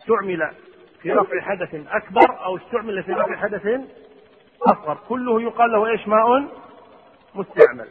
استعمل 0.00 0.50
في 1.02 1.12
رفع 1.12 1.40
حدث 1.40 1.74
أكبر 1.74 2.44
أو 2.44 2.56
استعمل 2.56 3.02
في 3.02 3.12
رفع 3.12 3.36
حدث 3.36 3.80
أصغر. 4.62 4.98
كله 5.08 5.42
يقال 5.42 5.72
له 5.72 5.86
إيش؟ 5.86 6.08
ماء 6.08 6.48
مستعمل. 7.34 7.88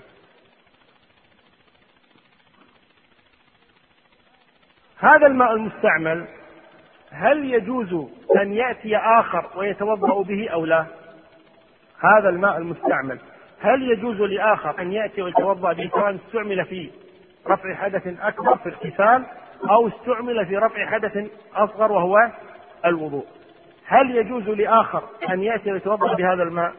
هذا 4.97 5.27
الماء 5.27 5.53
المستعمل 5.53 6.27
هل 7.09 7.53
يجوز 7.53 8.09
أن 8.41 8.53
يأتي 8.53 8.97
آخر 8.97 9.49
ويتوضأ 9.55 10.23
به 10.23 10.49
أو 10.49 10.65
لا؟ 10.65 10.85
هذا 11.99 12.29
الماء 12.29 12.57
المستعمل. 12.57 13.19
هل 13.59 13.91
يجوز 13.91 14.21
لآخر 14.21 14.81
أن 14.81 14.91
يأتي 14.91 15.21
ويتوضأ 15.21 15.73
به 15.73 15.89
سواء 15.89 16.15
استعمل 16.15 16.65
في 16.65 16.91
رفع 17.49 17.73
حدث 17.75 18.19
أكبر 18.21 18.57
في 18.57 18.69
اغتسال 18.69 19.25
أو 19.69 19.87
استعمل 19.87 20.45
في 20.45 20.57
رفع 20.57 20.85
حدث 20.85 21.31
أصغر 21.55 21.91
وهو 21.91 22.31
الوضوء. 22.85 23.25
هل 23.85 24.15
يجوز 24.15 24.49
لآخر 24.49 25.03
أن 25.29 25.43
يأتي 25.43 25.71
ويتوضأ 25.71 26.13
بهذا 26.13 26.43
الماء؟ 26.43 26.73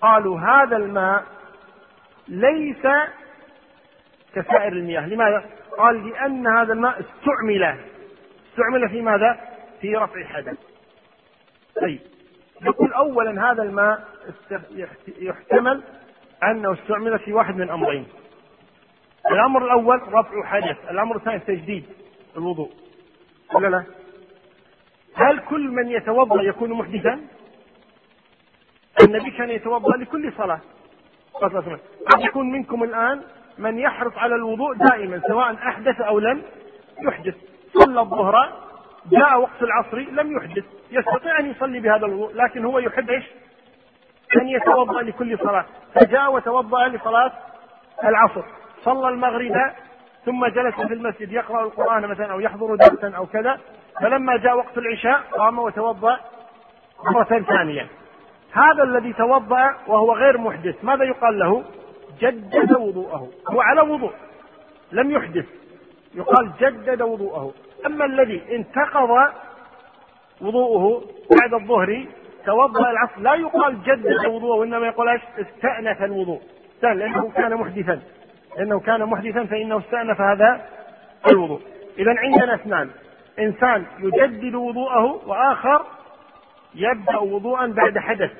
قالوا 0.00 0.40
هذا 0.40 0.76
الماء 0.76 1.24
ليس 2.28 2.86
كسائر 4.34 4.72
المياه. 4.72 5.06
لماذا؟ 5.06 5.44
قال 5.78 6.08
لأن 6.08 6.46
هذا 6.46 6.72
الماء 6.72 7.00
استعمل. 7.00 7.78
استعمل 8.50 8.88
في 8.88 9.00
ماذا؟ 9.00 9.40
في 9.80 9.96
رفع 9.96 10.24
حدث. 10.24 10.58
طيب 11.80 12.00
يقول 12.62 12.92
أولا 12.92 13.50
هذا 13.50 13.62
الماء 13.62 14.04
يحتمل 15.18 15.82
أنه 16.44 16.72
استعمل 16.72 17.18
في 17.18 17.32
واحد 17.32 17.56
من 17.56 17.70
أمرين. 17.70 18.06
الأمر 19.26 19.64
الأول 19.64 20.02
رفع 20.14 20.44
حدث 20.44 20.90
الأمر 20.90 21.16
الثاني 21.16 21.38
تجديد 21.38 21.84
الوضوء. 22.36 22.70
ولا 23.54 23.68
لا؟ 23.68 23.84
هل 25.14 25.38
كل 25.38 25.68
من 25.68 25.88
يتوضأ 25.88 26.42
يكون 26.42 26.72
محدثا؟ 26.72 27.20
النبي 29.02 29.30
كان 29.30 29.50
يتوضأ 29.50 29.96
لكل 29.96 30.32
صلاة. 30.38 30.60
قد 32.12 32.20
يكون 32.20 32.50
منكم 32.50 32.82
الآن 32.82 33.22
من 33.58 33.78
يحرص 33.78 34.12
على 34.16 34.34
الوضوء 34.34 34.74
دائما 34.74 35.22
سواء 35.28 35.54
أحدث 35.54 36.00
أو 36.00 36.18
لم 36.18 36.42
يحدث. 37.02 37.34
صلى 37.74 38.00
الظهر 38.00 38.52
جاء 39.10 39.40
وقت 39.40 39.62
العصر 39.62 39.98
لم 39.98 40.36
يحدث. 40.36 40.64
يستطيع 40.90 41.38
أن 41.38 41.50
يصلي 41.50 41.80
بهذا 41.80 42.06
الوضوء 42.06 42.34
لكن 42.34 42.64
هو 42.64 42.78
يحب 42.78 43.10
إيش؟ 43.10 43.24
أن 44.40 44.48
يتوضأ 44.48 45.02
لكل 45.02 45.38
صلاة. 45.38 45.66
فجاء 45.94 46.32
وتوضأ 46.32 46.88
لصلاة 46.88 47.32
العصر. 48.04 48.44
صلى 48.84 49.08
المغرب 49.08 49.72
ثم 50.24 50.46
جلس 50.46 50.74
في 50.74 50.94
المسجد 50.94 51.32
يقرأ 51.32 51.64
القرآن 51.64 52.06
مثلا 52.06 52.32
أو 52.32 52.40
يحضر 52.40 52.74
درسا 52.74 53.16
أو 53.16 53.26
كذا 53.26 53.60
فلما 54.00 54.36
جاء 54.36 54.56
وقت 54.56 54.78
العشاء 54.78 55.20
قام 55.32 55.58
وتوضأ 55.58 56.20
مرة 57.04 57.42
ثانية. 57.48 57.86
هذا 58.52 58.82
الذي 58.82 59.12
توضأ 59.12 59.74
وهو 59.86 60.12
غير 60.12 60.38
محدث 60.38 60.84
ماذا 60.84 61.04
يقال 61.04 61.38
له؟ 61.38 61.64
جدد 62.20 62.72
وضوءه. 62.72 63.28
هو 63.48 63.60
على 63.60 63.80
وضوء 63.80 64.12
لم 64.92 65.10
يحدث. 65.10 65.46
يقال 66.14 66.52
جدد 66.60 67.02
وضوءه. 67.02 67.52
أما 67.86 68.04
الذي 68.04 68.42
انتقض 68.56 69.10
وضوءه 70.40 71.02
بعد 71.40 71.54
الظهر 71.54 72.06
توضأ 72.46 72.90
العصر 72.90 73.20
لا 73.20 73.34
يقال 73.34 73.82
جدد 73.82 74.26
وضوءه 74.26 74.56
وإنما 74.56 74.86
يقول 74.86 75.20
استأنف 75.38 76.02
الوضوء. 76.02 76.40
لأنه 76.82 77.30
كان 77.36 77.54
محدثا. 77.54 78.00
لأنه 78.56 78.80
كان 78.80 79.04
محدثا 79.04 79.44
فإنه 79.44 79.78
استأنف 79.78 80.20
هذا 80.20 80.66
الوضوء. 81.30 81.60
إذا 81.98 82.14
عندنا 82.18 82.54
اثنان. 82.54 82.90
إنسان 83.38 83.86
يجدد 83.98 84.54
وضوءه 84.54 85.28
وآخر 85.28 85.86
يبدأ 86.74 87.16
وضوءا 87.16 87.66
بعد 87.66 87.98
حدث. 87.98 88.30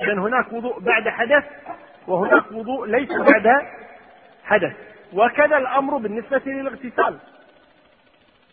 إذا 0.00 0.12
هناك 0.12 0.52
وضوء 0.52 0.80
بعد 0.80 1.08
حدث 1.08 1.44
وهناك 2.06 2.52
وضوء 2.52 2.86
ليس 2.86 3.10
بعد 3.12 3.66
حدث. 4.44 4.72
وكذا 5.12 5.56
الأمر 5.56 5.96
بالنسبة 5.96 6.42
للاغتسال. 6.46 7.18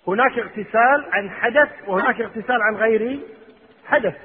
هناك 0.08 0.40
اغتسال 0.40 1.06
عن 1.12 1.30
حدث 1.30 1.70
وهناك 1.88 2.22
اغتسال 2.22 2.62
عن 2.62 2.76
غير 2.76 3.20
حدث. 3.86 4.16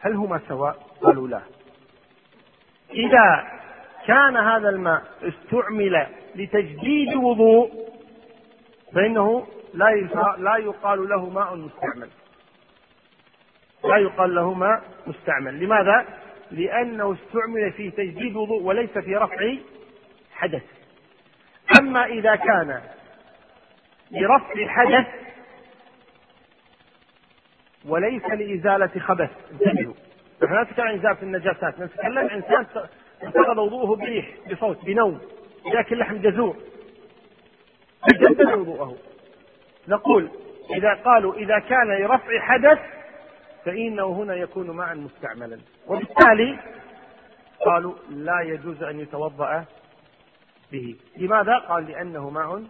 هل 0.00 0.14
هما 0.14 0.40
سواء؟ 0.48 0.76
قالوا 1.02 1.28
لا. 1.28 1.40
إذا 2.90 3.46
كان 4.06 4.36
هذا 4.36 4.68
الماء 4.68 5.02
استعمل 5.22 6.06
لتجديد 6.34 7.14
وضوء 7.14 7.86
فإنه 8.94 9.46
لا 9.74 9.90
لا 10.38 10.56
يقال 10.56 11.08
له 11.08 11.30
ماء 11.30 11.56
مستعمل. 11.56 12.08
لا 13.84 13.96
يقال 13.96 14.34
له 14.34 14.54
ماء 14.54 14.82
مستعمل. 15.06 15.60
لماذا؟ 15.60 16.06
لأنه 16.50 17.12
استعمل 17.12 17.72
في 17.72 17.90
تجديد 17.90 18.36
وضوء 18.36 18.62
وليس 18.62 18.98
في 18.98 19.16
رفع 19.16 19.54
حدث. 20.32 20.62
أما 21.80 22.06
إذا 22.06 22.36
كان 22.36 22.80
لرفع 24.10 24.66
حدث 24.68 25.06
وليس 27.84 28.24
لإزالة 28.24 29.00
خبث 29.00 29.30
انتبهوا. 29.52 29.94
نحن 30.42 30.54
لا 30.54 30.62
نتكلم 30.62 30.86
عن 30.86 30.94
إزالة 30.94 31.22
النجاسات. 31.22 31.80
نتكلم 31.80 32.18
عن 32.18 32.28
إنسان 32.28 32.66
انتقض 33.24 33.58
وضوءه 33.58 33.96
بريح 33.96 34.28
بصوت 34.50 34.84
بنوم 34.84 35.20
ياكل 35.74 35.98
لحم 35.98 36.16
جزور 36.16 36.56
يجدد 38.14 38.54
وضوءه. 38.54 38.96
نقول 39.88 40.30
إذا 40.70 40.94
قالوا 40.94 41.34
إذا 41.34 41.58
كان 41.58 41.88
لرفع 41.88 42.40
حدث 42.40 42.78
فإنه 43.64 44.06
هنا 44.06 44.34
يكون 44.34 44.70
معا 44.70 44.94
مستعملا. 44.94 45.58
وبالتالي 45.86 46.58
قالوا 47.66 47.94
لا 48.10 48.40
يجوز 48.40 48.82
أن 48.82 49.00
يتوضأ 49.00 49.64
به. 50.72 50.96
لماذا؟ 51.16 51.58
قال 51.58 51.86
لأنه 51.86 52.30
ماء 52.30 52.62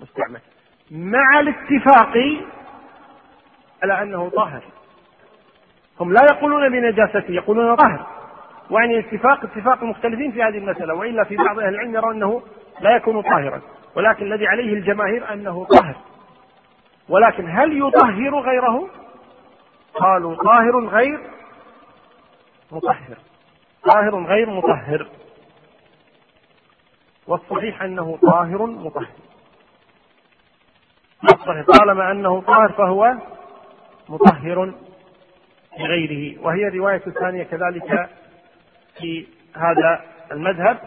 مستعمل. 0.00 0.40
مع 0.90 1.40
الاتفاق 1.40 2.16
على 3.82 4.02
أنه 4.02 4.30
طاهر. 4.30 4.64
هم 6.00 6.12
لا 6.12 6.20
يقولون 6.32 6.68
بنجاسته 6.68 7.32
يقولون 7.32 7.76
طاهر 7.76 8.06
وعن 8.70 8.98
اتفاق 8.98 9.44
اتفاق 9.44 9.82
المختلفين 9.82 10.32
في 10.32 10.42
هذه 10.42 10.58
المسألة 10.58 10.94
وإلا 10.94 11.24
في 11.24 11.36
بعض 11.36 11.58
أهل 11.58 11.68
العلم 11.68 11.94
يرون 11.94 12.14
أنه 12.14 12.42
لا 12.80 12.96
يكون 12.96 13.22
طاهرا. 13.22 13.60
ولكن 13.96 14.32
الذي 14.32 14.46
عليه 14.46 14.74
الجماهير 14.74 15.32
أنه 15.32 15.64
طاهر. 15.64 15.96
ولكن 17.08 17.48
هل 17.48 17.78
يطهر 17.78 18.40
غيره؟ 18.40 18.88
قالوا 19.94 20.34
طاهر 20.34 20.86
غير 20.86 21.20
مطهر. 22.72 23.16
طاهر 23.84 24.24
غير 24.24 24.50
مطهر. 24.50 25.08
والصحيح 27.26 27.82
أنه 27.82 28.18
طاهر 28.22 28.66
مطهر. 28.66 29.08
الصحيح 31.24 31.66
طالما 31.78 32.10
أنه 32.10 32.40
طاهر 32.40 32.72
فهو 32.72 33.14
مطهر. 34.08 34.72
لغيره. 35.78 36.40
وهي 36.42 36.68
الرواية 36.68 37.02
الثانية 37.06 37.42
كذلك 37.42 38.08
في 38.98 39.26
هذا 39.56 40.00
المذهب 40.32 40.78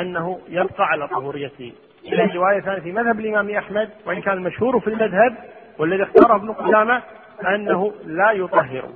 أنه 0.00 0.40
يبقى 0.48 0.84
على 0.84 1.08
طهوريته 1.08 1.72
إلى 2.04 2.34
رواية 2.34 2.60
ثانية 2.60 2.80
في 2.80 2.92
مذهب 2.92 3.20
الإمام 3.20 3.50
أحمد 3.50 3.90
وإن 4.06 4.20
كان 4.20 4.34
المشهور 4.34 4.80
في 4.80 4.88
المذهب 4.90 5.36
والذي 5.78 6.02
اختاره 6.02 6.36
ابن 6.36 6.52
قدامة 6.52 7.02
أنه 7.54 7.92
لا 8.04 8.30
يطهر. 8.32 8.88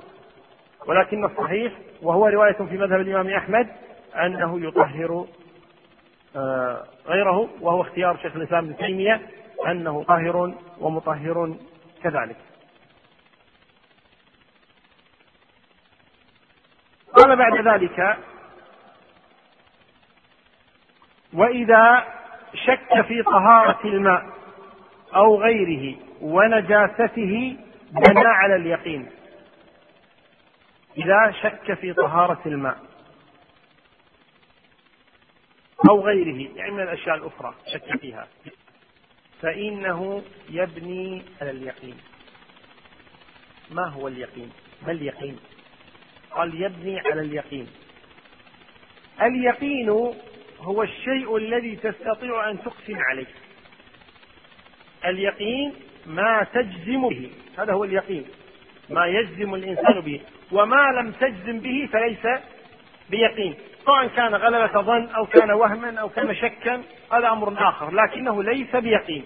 ولكن 0.87 1.25
الصحيح 1.25 1.73
وهو 2.01 2.27
رواية 2.27 2.53
في 2.53 2.77
مذهب 2.77 2.99
الإمام 3.01 3.29
أحمد 3.29 3.67
أنه 4.15 4.67
يطهر 4.67 5.25
آه، 6.35 6.83
غيره 7.07 7.49
وهو 7.61 7.81
اختيار 7.81 8.17
شيخ 8.17 8.35
الإسلام 8.35 8.65
ابن 8.65 8.77
تيمية 8.77 9.21
أنه 9.67 10.03
طاهر 10.03 10.53
ومطهر 10.79 11.55
كذلك. 12.03 12.35
قال 17.23 17.35
بعد 17.35 17.67
ذلك 17.67 18.17
وإذا 21.33 22.07
شك 22.53 23.01
في 23.01 23.23
طهارة 23.23 23.79
الماء 23.85 24.25
أو 25.15 25.41
غيره 25.41 25.97
ونجاسته 26.21 27.57
بنى 27.91 28.27
على 28.27 28.55
اليقين. 28.55 29.09
إذا 30.97 31.31
شك 31.41 31.73
في 31.73 31.93
طهارة 31.93 32.41
الماء 32.45 32.77
أو 35.89 36.01
غيره 36.01 36.57
يعني 36.57 36.71
من 36.71 36.83
الأشياء 36.83 37.15
الأخرى 37.15 37.55
شك 37.73 37.97
فيها 37.99 38.27
فإنه 39.41 40.23
يبني 40.49 41.25
على 41.41 41.51
اليقين. 41.51 41.97
ما 43.71 43.87
هو 43.87 44.07
اليقين؟ 44.07 44.51
ما 44.85 44.91
اليقين؟ 44.91 45.39
قال 46.35 46.61
يبني 46.61 46.99
على 46.99 47.21
اليقين. 47.21 47.67
اليقين 49.21 49.89
هو 50.59 50.83
الشيء 50.83 51.37
الذي 51.37 51.75
تستطيع 51.75 52.49
أن 52.49 52.63
تقسم 52.63 52.97
عليه. 53.09 53.25
اليقين 55.05 55.73
ما 56.05 56.47
تجزم 56.53 57.09
به 57.09 57.31
هذا 57.57 57.73
هو 57.73 57.83
اليقين 57.83 58.25
ما 58.89 59.05
يجزم 59.05 59.53
الإنسان 59.55 60.01
به 60.01 60.21
وما 60.51 60.91
لم 61.01 61.11
تجزم 61.11 61.59
به 61.59 61.89
فليس 61.91 62.41
بيقين. 63.09 63.55
سواء 63.85 64.07
كان 64.07 64.35
غلبة 64.35 64.81
ظن 64.81 65.07
أو 65.07 65.25
كان 65.25 65.51
وهما 65.51 65.99
أو 65.99 66.09
كان 66.09 66.35
شكا 66.35 66.83
هذا 67.11 67.27
أمر 67.31 67.69
آخر 67.69 67.91
لكنه 67.93 68.43
ليس 68.43 68.75
بيقين. 68.75 69.25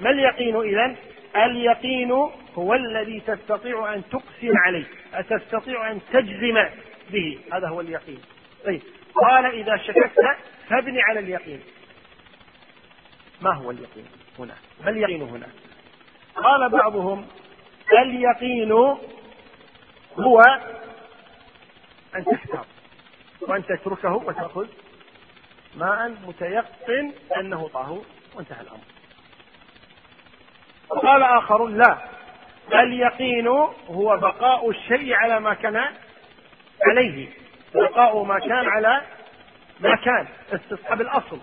ما 0.00 0.10
اليقين 0.10 0.56
إذا 0.56 0.96
اليقين 1.36 2.30
هو 2.54 2.74
الذي 2.74 3.20
تستطيع 3.20 3.94
أن 3.94 4.02
تقسم 4.10 4.52
عليه 4.66 4.84
تستطيع 5.28 5.90
أن 5.90 6.00
تجزم 6.12 6.68
به. 7.10 7.38
هذا 7.52 7.68
هو 7.68 7.80
اليقين. 7.80 8.20
طيب 8.64 8.82
قال 9.14 9.46
إذا 9.46 9.76
شككت 9.76 10.36
فابني 10.68 11.02
على 11.02 11.20
اليقين. 11.20 11.60
ما 13.40 13.54
هو 13.54 13.70
اليقين 13.70 14.06
هنا؟ 14.38 14.54
ما 14.84 14.90
اليقين 14.90 15.22
هنا؟ 15.22 15.48
قال 16.36 16.70
بعضهم 16.70 17.26
اليقين 18.02 18.72
هو 20.18 20.40
أن 22.16 22.24
تحتاط 22.24 22.66
وأن 23.40 23.66
تتركه 23.66 24.12
وتأخذ 24.12 24.66
ماء 25.76 26.08
متيقن 26.08 27.12
أنه 27.36 27.68
طاهور 27.68 28.04
وانتهى 28.34 28.60
الأمر. 28.60 28.80
قال 31.02 31.22
آخر 31.22 31.66
لا. 31.66 31.98
اليقين 32.74 33.48
هو 33.88 34.16
بقاء 34.16 34.70
الشيء 34.70 35.14
على 35.14 35.40
ما 35.40 35.54
كان 35.54 35.84
عليه. 36.88 37.28
بقاء 37.74 38.22
ما 38.22 38.38
كان 38.38 38.68
على 38.68 39.00
ما 39.80 39.96
كان 39.96 40.26
استصحاب 40.52 41.00
الأصل. 41.00 41.38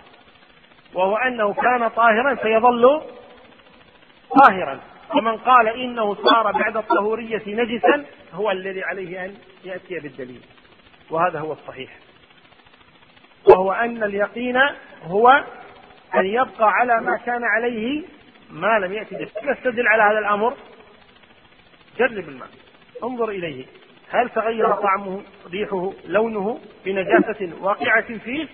وهو 0.94 1.18
أنه 1.18 1.54
كان 1.54 1.88
طاهرا 1.88 2.36
فيظل 2.36 3.02
طاهرا. 4.42 4.80
ومن 5.16 5.38
قال 5.38 5.68
إنه 5.68 6.16
صار 6.16 6.52
بعد 6.52 6.78
الطهورية 6.78 7.44
نجسا 7.48 8.06
هو 8.34 8.52
الذي 8.52 8.84
عليه 8.84 9.26
أن 9.26 9.36
يأتي 9.64 10.00
بالدليل. 10.00 10.42
وهذا 11.10 11.40
هو 11.40 11.54
الصحيح. 11.54 11.92
وهو 13.46 13.72
أن 13.72 14.04
اليقين 14.04 14.58
هو 15.04 15.44
أن 16.16 16.26
يبقى 16.26 16.72
على 16.72 17.02
ما 17.02 17.18
كان 17.26 17.44
عليه 17.44 18.04
ما 18.50 18.80
لم 18.80 18.94
يأتي 18.94 19.16
به. 19.16 19.52
نستدل 19.52 19.88
على 19.88 20.04
هذا 20.04 20.20
الأمر 20.20 20.54
جرب 21.98 22.30
الماء. 22.30 22.50
انظر 23.04 23.30
إليه. 23.30 23.66
هل 24.10 24.30
تغير 24.30 24.72
طعمه 24.74 25.24
ريحه 25.52 25.94
لونه 26.06 26.60
بنجاسة 26.86 27.54
واقعة 27.62 28.18
فيه؟ 28.18 28.48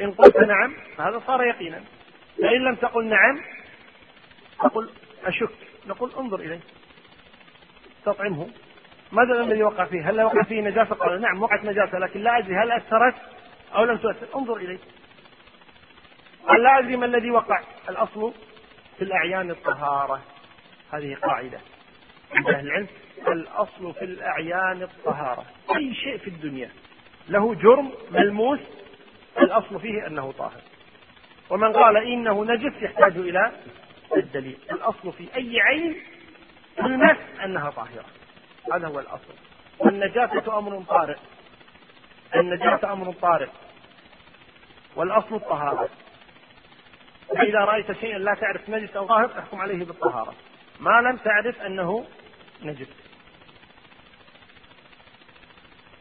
إن 0.00 0.12
قلت 0.12 0.36
نعم 0.36 0.74
فهذا 0.96 1.22
صار 1.26 1.44
يقينا. 1.44 1.82
فإن 2.38 2.64
لم 2.64 2.74
تقل 2.74 3.04
نعم 3.04 3.40
تقول 4.58 4.90
أشك. 5.24 5.50
نقول 5.86 6.12
انظر 6.18 6.40
إليه. 6.40 6.60
استطعمه 7.98 8.48
ماذا 9.12 9.40
الذي 9.40 9.62
وقع 9.62 9.84
فيه؟ 9.84 10.10
هل 10.10 10.22
وقع 10.22 10.42
فيه 10.42 10.60
نجاسة؟ 10.60 10.94
قال 10.94 11.20
نعم 11.20 11.42
وقعت 11.42 11.64
نجاسة 11.64 11.98
لكن 11.98 12.20
لا 12.20 12.38
أدري 12.38 12.54
هل 12.56 12.72
أثرت 12.72 13.14
أو 13.74 13.84
لم 13.84 13.96
تؤثر. 13.96 14.26
انظر 14.36 14.56
إليه. 14.56 14.78
قال 16.48 16.62
لا 16.62 16.78
أدري 16.78 16.96
ما 16.96 17.06
الذي 17.06 17.30
وقع. 17.30 17.60
الأصل 17.88 18.32
في 18.98 19.04
الأعيان 19.04 19.50
الطهارة. 19.50 20.22
هذه 20.92 21.14
قاعدة. 21.14 21.60
عند 22.34 22.48
أهل 22.48 22.66
العلم 22.66 22.86
الأصل 23.28 23.94
في 23.94 24.04
الأعيان 24.04 24.82
الطهارة. 24.82 25.44
أي 25.76 25.94
شيء 25.94 26.18
في 26.18 26.28
الدنيا 26.28 26.70
له 27.28 27.54
جرم 27.54 27.92
ملموس 28.10 28.60
الأصل 29.38 29.80
فيه 29.80 30.06
أنه 30.06 30.32
طاهر. 30.32 30.60
ومن 31.50 31.72
قال 31.72 31.96
إنه 31.96 32.44
نجس 32.44 32.82
يحتاج 32.82 33.16
إلى 33.16 33.52
الدليل. 34.16 34.58
الأصل 34.72 35.12
في 35.12 35.28
أي 35.36 35.60
عين 35.60 35.96
تلمس 36.76 37.16
أنها 37.44 37.70
طاهرة. 37.70 38.04
هذا 38.74 38.88
هو 38.88 39.00
الأصل. 39.00 39.34
والنجاسة 39.78 40.58
أمر 40.58 40.82
طارئ. 40.88 41.16
النجاسة 42.36 42.92
أمر 42.92 43.12
طارئ. 43.12 43.48
والأصل 44.96 45.34
الطهارة. 45.34 45.88
فإذا 47.28 47.58
رأيت 47.58 47.92
شيئا 47.92 48.18
لا 48.18 48.34
تعرف 48.34 48.68
نجس 48.68 48.96
أو 48.96 49.06
طاهر 49.06 49.30
احكم 49.38 49.60
عليه 49.60 49.84
بالطهارة. 49.84 50.34
ما 50.80 51.00
لم 51.00 51.16
تعرف 51.16 51.62
أنه 51.62 52.06
نجس 52.64 52.88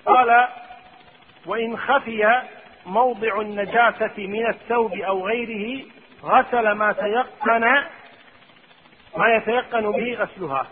قال 0.06 0.48
وإن 1.46 1.78
خفي 1.78 2.42
موضع 2.86 3.42
النجاسة 3.42 4.14
من 4.18 4.48
الثوب 4.48 4.94
أو 4.94 5.28
غيره 5.28 5.86
غسل 6.24 6.72
ما 6.72 6.94
تيقن 6.94 7.84
ما 9.18 9.36
يتيقن 9.36 9.92
به 9.92 10.14
غسلها. 10.14 10.68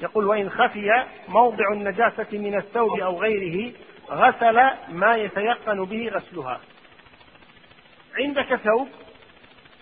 يقول 0.00 0.26
وإن 0.26 0.50
خفي 0.50 1.04
موضع 1.28 1.72
النجاسة 1.72 2.26
من 2.32 2.58
الثوب 2.58 3.00
أو 3.00 3.20
غيره 3.20 3.72
غسل 4.10 4.70
ما 4.88 5.16
يتيقن 5.16 5.84
به 5.84 6.08
غسلها. 6.08 6.60
عندك 8.18 8.54
ثوب 8.54 8.88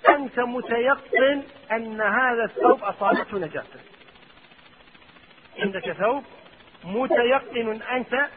أنت 0.08 0.40
متيقن 0.40 1.42
أن 1.72 2.00
هذا 2.00 2.44
الثوب 2.44 2.84
أصابته 2.84 3.38
نجاسة. 3.38 3.80
عندك 5.58 5.92
ثوب 5.92 6.24
متيقن 6.84 7.82
أنت 7.82 8.28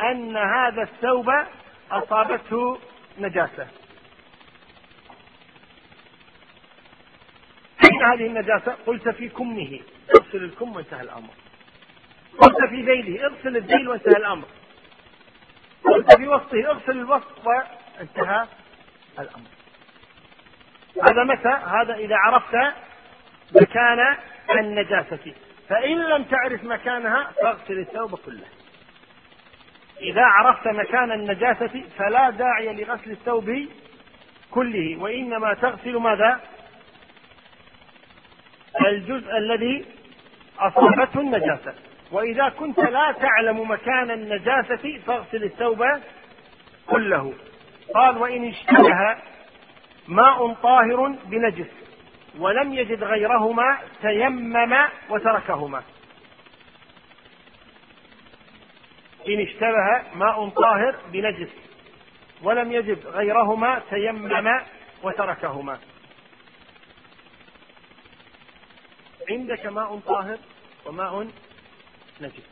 أن 0.00 0.36
هذا 0.36 0.82
الثوب 0.82 1.30
أصابته 1.90 2.78
نجاسة 3.18 3.66
أين 7.84 8.02
هذه 8.02 8.26
النجاسة؟ 8.26 8.76
قلت 8.86 9.08
في 9.08 9.28
كمه 9.28 9.80
اغسل 10.18 10.44
الكم 10.44 10.76
وانتهى 10.76 11.02
الأمر 11.02 11.34
قلت 12.38 12.70
في 12.70 12.82
ذيله 12.82 13.26
اغسل 13.26 13.56
الذيل 13.56 13.88
وانتهى 13.88 14.16
الأمر 14.16 14.46
قلت 15.84 16.16
في 16.16 16.28
وسطه 16.28 16.66
اغسل 16.66 16.92
الوسط 16.92 17.46
وانتهى 17.46 18.46
الأمر 19.18 19.48
هذا 21.02 21.24
متى؟ 21.24 21.48
هذا 21.48 21.94
إذا 21.94 22.16
عرفت 22.16 22.74
مكان 23.54 24.16
النجاسة 24.50 25.34
فإن 25.68 25.98
لم 25.98 26.22
تعرف 26.22 26.64
مكانها 26.64 27.30
فاغسل 27.42 27.78
الثوب 27.78 28.14
كله. 28.14 28.46
إذا 30.00 30.22
عرفت 30.22 30.68
مكان 30.68 31.12
النجاسة 31.12 31.84
فلا 31.98 32.30
داعي 32.30 32.72
لغسل 32.72 33.10
الثوب 33.10 33.66
كله 34.50 34.96
وإنما 34.96 35.54
تغسل 35.54 35.96
ماذا؟ 35.96 36.40
الجزء 38.86 39.36
الذي 39.36 39.84
أصابته 40.58 41.20
النجاسة. 41.20 41.74
وإذا 42.12 42.48
كنت 42.48 42.78
لا 42.78 43.12
تعلم 43.12 43.70
مكان 43.70 44.10
النجاسة 44.10 45.00
فاغسل 45.06 45.44
الثوب 45.44 45.84
كله. 46.86 47.34
قال 47.94 48.18
وإن 48.18 48.48
اشتبه 48.48 49.16
ماء 50.08 50.52
طاهر 50.52 51.14
بنجس. 51.24 51.83
ولم 52.38 52.74
يجد 52.74 53.04
غيرهما 53.04 53.78
تيمم 54.02 54.74
وتركهما. 55.08 55.82
إن 59.28 59.40
اشتبه 59.40 60.14
ماء 60.14 60.48
طاهر 60.48 60.96
بنجس 61.12 61.50
ولم 62.42 62.72
يجد 62.72 63.06
غيرهما 63.06 63.82
تيمم 63.90 64.60
وتركهما. 65.02 65.78
عندك 69.30 69.66
ماء 69.66 69.98
طاهر 69.98 70.38
وماء 70.86 71.28
نجس. 72.20 72.50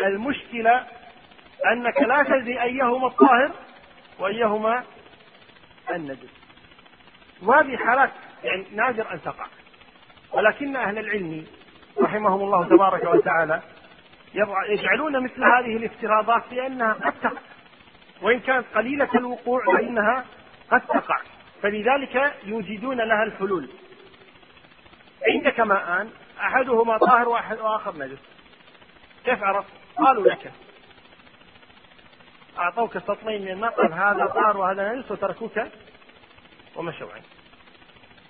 المشكلة 0.00 0.86
أنك 1.72 2.02
لا 2.02 2.22
تدري 2.22 2.62
أيهما 2.62 3.06
الطاهر 3.06 3.50
وأيهما 4.18 4.84
النجس. 5.90 6.37
وهذه 7.42 7.76
حالات 7.76 8.10
يعني 8.44 8.66
نادر 8.72 9.12
أن 9.12 9.22
تقع. 9.22 9.46
ولكن 10.32 10.76
أهل 10.76 10.98
العلم 10.98 11.46
رحمهم 12.00 12.40
الله 12.40 12.64
تبارك 12.64 13.04
وتعالى 13.04 13.62
يجعلون 14.68 15.24
مثل 15.24 15.44
هذه 15.44 15.76
الافتراضات 15.76 16.42
لأنها 16.52 16.92
قد 16.92 17.12
تقع. 17.22 17.40
وإن 18.22 18.40
كانت 18.40 18.66
قليلة 18.74 19.08
الوقوع 19.14 19.64
فإنها 19.76 20.24
قد 20.70 20.80
تقع. 20.80 21.20
فلذلك 21.62 22.34
يوجدون 22.44 22.96
لها 22.96 23.22
الحلول. 23.22 23.68
عندك 25.34 25.60
ماءان 25.60 26.10
أحدهما 26.40 26.98
طاهر 26.98 27.28
وأحد 27.28 27.58
وآخر 27.58 27.96
نجس. 27.96 28.18
كيف 29.24 29.42
عرفت؟ 29.42 29.72
قالوا 29.96 30.26
لك. 30.26 30.52
أعطوك 32.58 32.98
سطلين 32.98 33.42
من 33.42 33.48
الماء 33.48 33.70
قال 33.70 33.92
هذا 33.92 34.26
طاهر 34.26 34.56
وهذا 34.56 34.92
نجس 34.92 35.10
وتركوك 35.10 35.58
ومشوا 36.78 37.12
عنه 37.12 37.24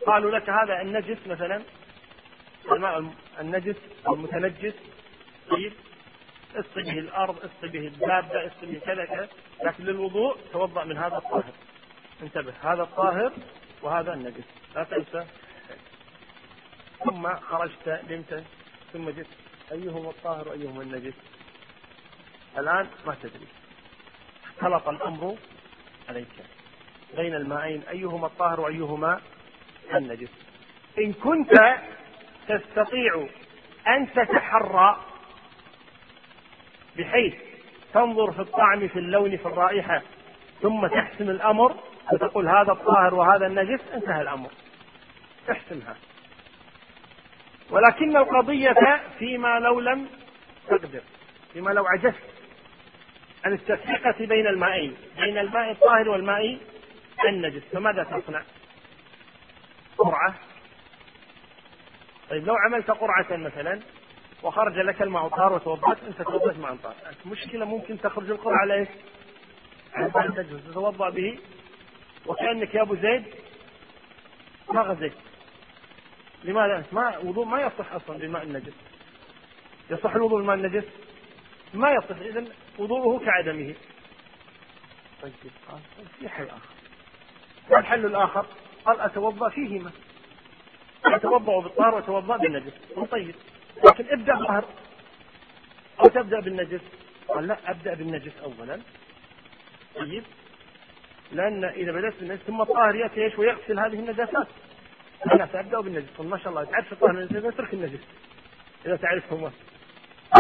قالوا 0.06 0.38
لك 0.38 0.50
هذا 0.50 0.82
النجس 0.82 1.26
مثلا 1.26 1.62
الماء 2.72 3.12
النجس 3.40 3.76
المتنجس 4.08 4.74
طيب 5.50 5.72
اسقي 6.54 6.82
به 6.82 6.98
الأرض 6.98 7.36
اسقي 7.38 7.68
به 7.68 7.86
الدابة 7.86 8.46
اسقي 8.46 8.66
به 8.66 8.78
كذا 8.78 9.04
كذا 9.04 9.28
لكن 9.64 9.84
للوضوء 9.84 10.36
توضأ 10.52 10.84
من 10.84 10.98
هذا 10.98 11.16
الطاهر. 11.16 11.52
انتبه 12.22 12.54
هذا 12.62 12.82
الطاهر 12.82 13.32
وهذا 13.82 14.14
النجس. 14.14 14.44
لا 14.74 14.84
تنسى. 14.84 15.26
ثم 17.04 17.34
خرجت 17.34 18.00
نمت 18.10 18.44
ثم 18.92 19.10
جئت. 19.10 19.26
ايهما 19.72 20.10
الطاهر 20.10 20.48
وايهما 20.48 20.82
النجس؟ 20.82 21.14
الآن 22.58 22.88
ما 23.06 23.16
تدري. 23.22 23.46
اختلط 24.44 24.88
الأمر 24.88 25.36
عليك. 26.08 26.28
بين 27.16 27.34
الماءين 27.34 27.82
أيهما 27.90 28.26
الطاهر 28.26 28.60
وأيهما 28.60 29.20
النجس؟ 29.94 30.30
إن 30.98 31.12
كنت 31.12 31.52
تستطيع 32.48 33.28
أن 33.88 34.12
تتحرى 34.12 34.96
بحيث 36.98 37.34
تنظر 37.94 38.32
في 38.32 38.40
الطعم 38.40 38.88
في 38.88 38.98
اللون 38.98 39.36
في 39.36 39.46
الرائحة 39.46 40.02
ثم 40.62 40.86
تحسم 40.86 41.30
الأمر 41.30 41.74
وتقول 42.12 42.48
هذا 42.48 42.72
الطاهر 42.72 43.14
وهذا 43.14 43.46
النجس 43.46 43.80
انتهى 43.94 44.22
الأمر. 44.22 44.50
احسمها 45.50 45.96
ولكن 47.70 48.16
القضية 48.16 49.00
فيما 49.18 49.58
لو 49.58 49.80
لم 49.80 50.08
تقدر 50.68 51.02
فيما 51.52 51.70
لو 51.70 51.86
عجزت 51.86 52.22
عن 53.44 53.52
التفرقة 53.52 54.26
بين 54.26 54.46
المائين 54.46 54.96
بين 55.20 55.38
الماء 55.38 55.70
الطاهر 55.70 56.08
والماء 56.08 56.58
النجس 57.28 57.62
فماذا 57.72 58.04
تصنع؟ 58.04 58.42
قرعة 59.98 60.34
طيب 62.30 62.46
لو 62.46 62.54
عملت 62.54 62.90
قرعة 62.90 63.36
مثلا 63.36 63.80
وخرج 64.42 64.78
لك 64.78 65.02
الماء 65.02 65.28
طاهر 65.28 65.52
وتوضأت 65.52 65.98
أنت 66.04 66.22
توضأت 66.22 66.58
مع 66.58 66.74
طاهر 66.82 66.94
المشكلة 67.24 67.64
ممكن 67.64 68.00
تخرج 68.00 68.30
القرعة 68.30 68.60
على 68.60 68.74
إيش؟ 68.74 68.88
على 69.94 70.06
ان 70.06 70.34
تجلس 70.34 70.64
تتوضأ 70.64 71.10
به 71.10 71.38
وكأنك 72.26 72.74
يا 72.74 72.82
أبو 72.82 72.94
زيد 72.94 73.24
ما 74.72 74.80
غزيت 74.80 75.12
لماذا؟ 76.44 76.84
ما 76.92 77.18
وضوء 77.18 77.44
ما 77.44 77.60
يصح 77.60 77.92
أصلا 77.92 78.18
بالماء 78.18 78.42
النجس 78.42 78.74
يصح 79.90 80.14
الوضوء 80.14 80.38
بالماء 80.38 80.56
النجس؟ 80.56 80.84
ما 81.74 81.90
يصح 81.90 82.16
اذا 82.16 82.44
وضوءه 82.78 83.24
كعدمه 83.24 83.74
طيب 85.22 85.32
في 86.20 86.28
حل 86.28 86.44
آخر 86.44 86.77
ما 87.70 87.78
الحل 87.78 88.06
الآخر؟ 88.06 88.46
قال 88.84 89.00
أتوضأ 89.00 89.48
فيهما. 89.48 89.90
أتوضأ 91.04 91.60
بالطهر 91.60 91.94
وأتوضأ 91.94 92.36
بالنجس. 92.36 92.72
طيب 93.10 93.34
لكن 93.86 94.06
ابدأ 94.10 94.34
ظهر 94.34 94.64
أو 96.00 96.04
تبدأ 96.04 96.40
بالنجس؟ 96.40 96.80
قال 97.28 97.46
لا 97.46 97.58
أبدأ 97.66 97.94
بالنجس 97.94 98.32
أولا. 98.42 98.80
طيب 99.96 100.24
لأن 101.32 101.64
إذا 101.64 101.92
بدأت 101.92 102.14
بالنجس 102.20 102.42
ثم 102.42 102.60
الطاهر 102.60 102.94
يأتي 102.94 103.24
إيش؟ 103.24 103.38
ويغسل 103.38 103.78
هذه 103.78 103.98
النجاسات. 103.98 104.46
أنا 105.32 105.48
سأبدأ 105.52 105.80
بالنجس. 105.80 106.20
ما 106.20 106.38
شاء 106.38 106.48
الله 106.48 106.64
تعرف 106.64 106.92
الطاهر 106.92 107.10
النجس 107.10 107.44
اترك 107.44 107.74
النجس 107.74 108.00
إذا 108.86 108.96
تعرفهما. 108.96 109.50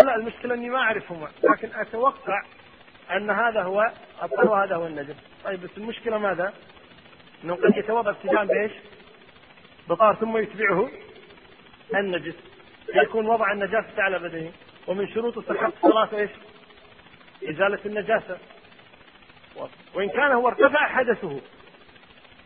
لا 0.04 0.14
المشكلة 0.14 0.54
إني 0.54 0.70
ما 0.70 0.78
أعرفهما 0.78 1.28
لكن 1.44 1.68
أتوقع 1.74 2.42
أن 3.10 3.30
هذا 3.30 3.62
هو 3.62 3.92
الطهر 4.22 4.50
وهذا 4.50 4.76
هو 4.76 4.86
النجس. 4.86 5.16
طيب 5.44 5.62
بس 5.62 5.70
المشكلة 5.76 6.18
ماذا؟ 6.18 6.52
أنه 7.44 7.54
قد 7.54 7.76
يتوضأ 7.76 8.10
ابتداء 8.10 8.44
بإيش؟ 8.44 8.72
بطار 9.88 10.14
ثم 10.14 10.36
يتبعه 10.36 10.90
النجس 11.94 12.34
يكون 12.94 13.26
وضع 13.26 13.52
النجاسة 13.52 14.02
على 14.02 14.18
بدنه 14.18 14.52
ومن 14.86 15.08
شروط 15.08 15.38
صحة 15.38 15.72
الصلاة 15.84 16.08
إيش؟ 16.18 16.30
إزالة 17.50 17.78
النجاسة 17.86 18.38
وإن 19.94 20.08
كان 20.08 20.32
هو 20.32 20.48
ارتفع 20.48 20.88
حدثه 20.88 21.40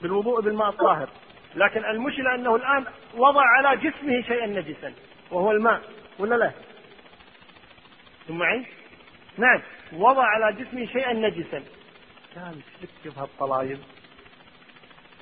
بالوضوء 0.03 0.41
بالماء 0.41 0.69
الطاهر 0.69 1.09
لكن 1.55 1.85
المشكلة 1.85 2.35
أنه 2.35 2.57
الآن 2.57 2.85
وضع 3.15 3.43
على 3.43 3.77
جسمه 3.77 4.23
شيئا 4.23 4.47
نجسا 4.47 4.93
وهو 5.31 5.51
الماء 5.51 5.83
ولا 6.19 6.35
لا؟ 6.35 6.53
ثم 8.29 8.39
معي؟ 8.39 8.67
نعم 9.39 9.61
وضع 9.93 10.25
على 10.25 10.57
جسمه 10.65 10.87
شيئا 10.87 11.13
نجسا 11.13 11.63
قال 12.37 12.61
فك 12.83 13.15
بهالطلايب 13.15 13.79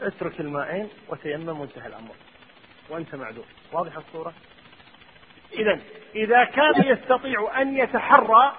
اترك 0.00 0.40
الماءين 0.40 0.88
وتيمم 1.08 1.60
وانتهى 1.60 1.86
الأمر. 1.86 2.14
وأنت 2.90 3.14
معذور 3.14 3.44
واضح 3.72 3.96
الصورة؟ 3.96 4.32
إذا 5.52 5.80
إذا 6.14 6.44
كان 6.44 6.84
يستطيع 6.84 7.60
أن 7.62 7.76
يتحرى 7.76 8.52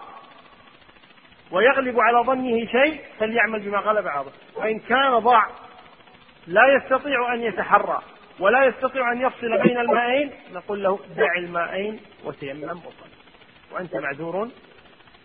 ويغلب 1.52 2.00
على 2.00 2.18
ظنه 2.26 2.66
شيء 2.66 3.02
فليعمل 3.20 3.60
بما 3.60 3.78
غلب 3.78 4.08
على 4.08 4.24
ظنه 4.24 4.64
وإن 4.64 4.80
كان 4.80 5.20
ضاع 5.20 5.48
لا 6.48 6.62
يستطيع 6.76 7.34
أن 7.34 7.42
يتحرى 7.44 8.02
ولا 8.40 8.66
يستطيع 8.66 9.12
أن 9.12 9.22
يفصل 9.22 9.62
بين 9.62 9.78
المائين 9.78 10.32
نقول 10.54 10.84
له 10.84 11.00
دع 11.18 11.36
المائين 11.38 12.00
وتيمم 12.24 12.70
وصل. 12.70 13.10
وأنت 13.72 13.96
معذور 13.96 14.50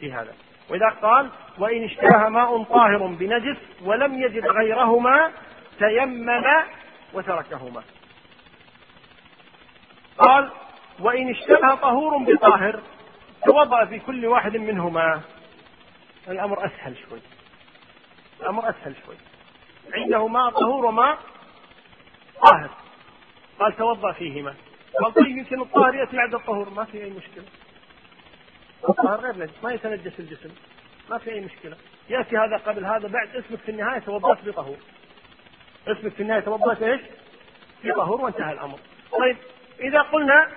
في 0.01 0.13
هذا. 0.13 0.35
وإذا 0.71 0.89
قال 1.03 1.31
وإن 1.59 1.85
اشتبه 1.85 2.29
ماء 2.29 2.63
طاهر 2.63 3.07
بنجس 3.07 3.57
ولم 3.83 4.23
يجد 4.23 4.47
غيرهما 4.47 5.33
تيمم 5.79 6.45
وتركهما. 7.13 7.83
قال 10.19 10.51
وإن 11.01 11.31
اشتبه 11.31 11.75
طهور 11.75 12.19
بطاهر 12.19 12.83
توضأ 13.47 13.85
في 13.85 13.99
كل 13.99 14.27
واحد 14.27 14.57
منهما. 14.57 15.21
الأمر 16.29 16.67
أسهل 16.67 16.97
شوي. 17.09 17.21
الأمر 18.41 18.71
أسهل 18.71 18.95
شوي. 19.07 19.17
عنده 19.95 20.29
ماء 20.29 20.51
طهور 20.51 20.87
وماء 20.87 21.19
طاهر. 22.43 22.71
قال 23.59 23.77
توضأ 23.77 24.13
فيهما. 24.13 24.55
قال 25.03 25.15
طيب 25.15 25.37
يمكن 25.37 25.61
الطاهر 25.61 25.95
يأتي 25.95 26.17
بعد 26.17 26.35
الطهور. 26.35 26.71
ما 26.71 26.85
في 26.85 27.05
أي 27.05 27.11
مشكلة. 27.11 27.45
الطاهر 28.89 29.21
غير 29.21 29.39
نجس 29.39 29.65
ما 29.65 29.73
يتنجس 29.73 30.21
الجسم. 30.21 30.51
ما 31.11 31.19
في 31.19 31.33
أي 31.33 31.41
مشكلة. 31.41 31.77
يأتي 32.09 32.37
هذا 32.37 32.57
قبل 32.57 32.85
هذا 32.85 33.09
بعد 33.09 33.37
اسمك 33.37 33.59
في 33.59 33.71
النهاية 33.71 33.99
توضأت 33.99 34.45
بطهور. 34.45 34.77
اسمك 35.87 36.13
في 36.13 36.23
النهاية 36.23 36.41
توضأت 36.41 36.83
إيش؟ 36.83 37.01
بطهور 37.85 38.21
وانتهى 38.21 38.53
الأمر. 38.53 38.79
طيب 39.13 39.37
إذا 39.81 40.01
قلنا 40.01 40.51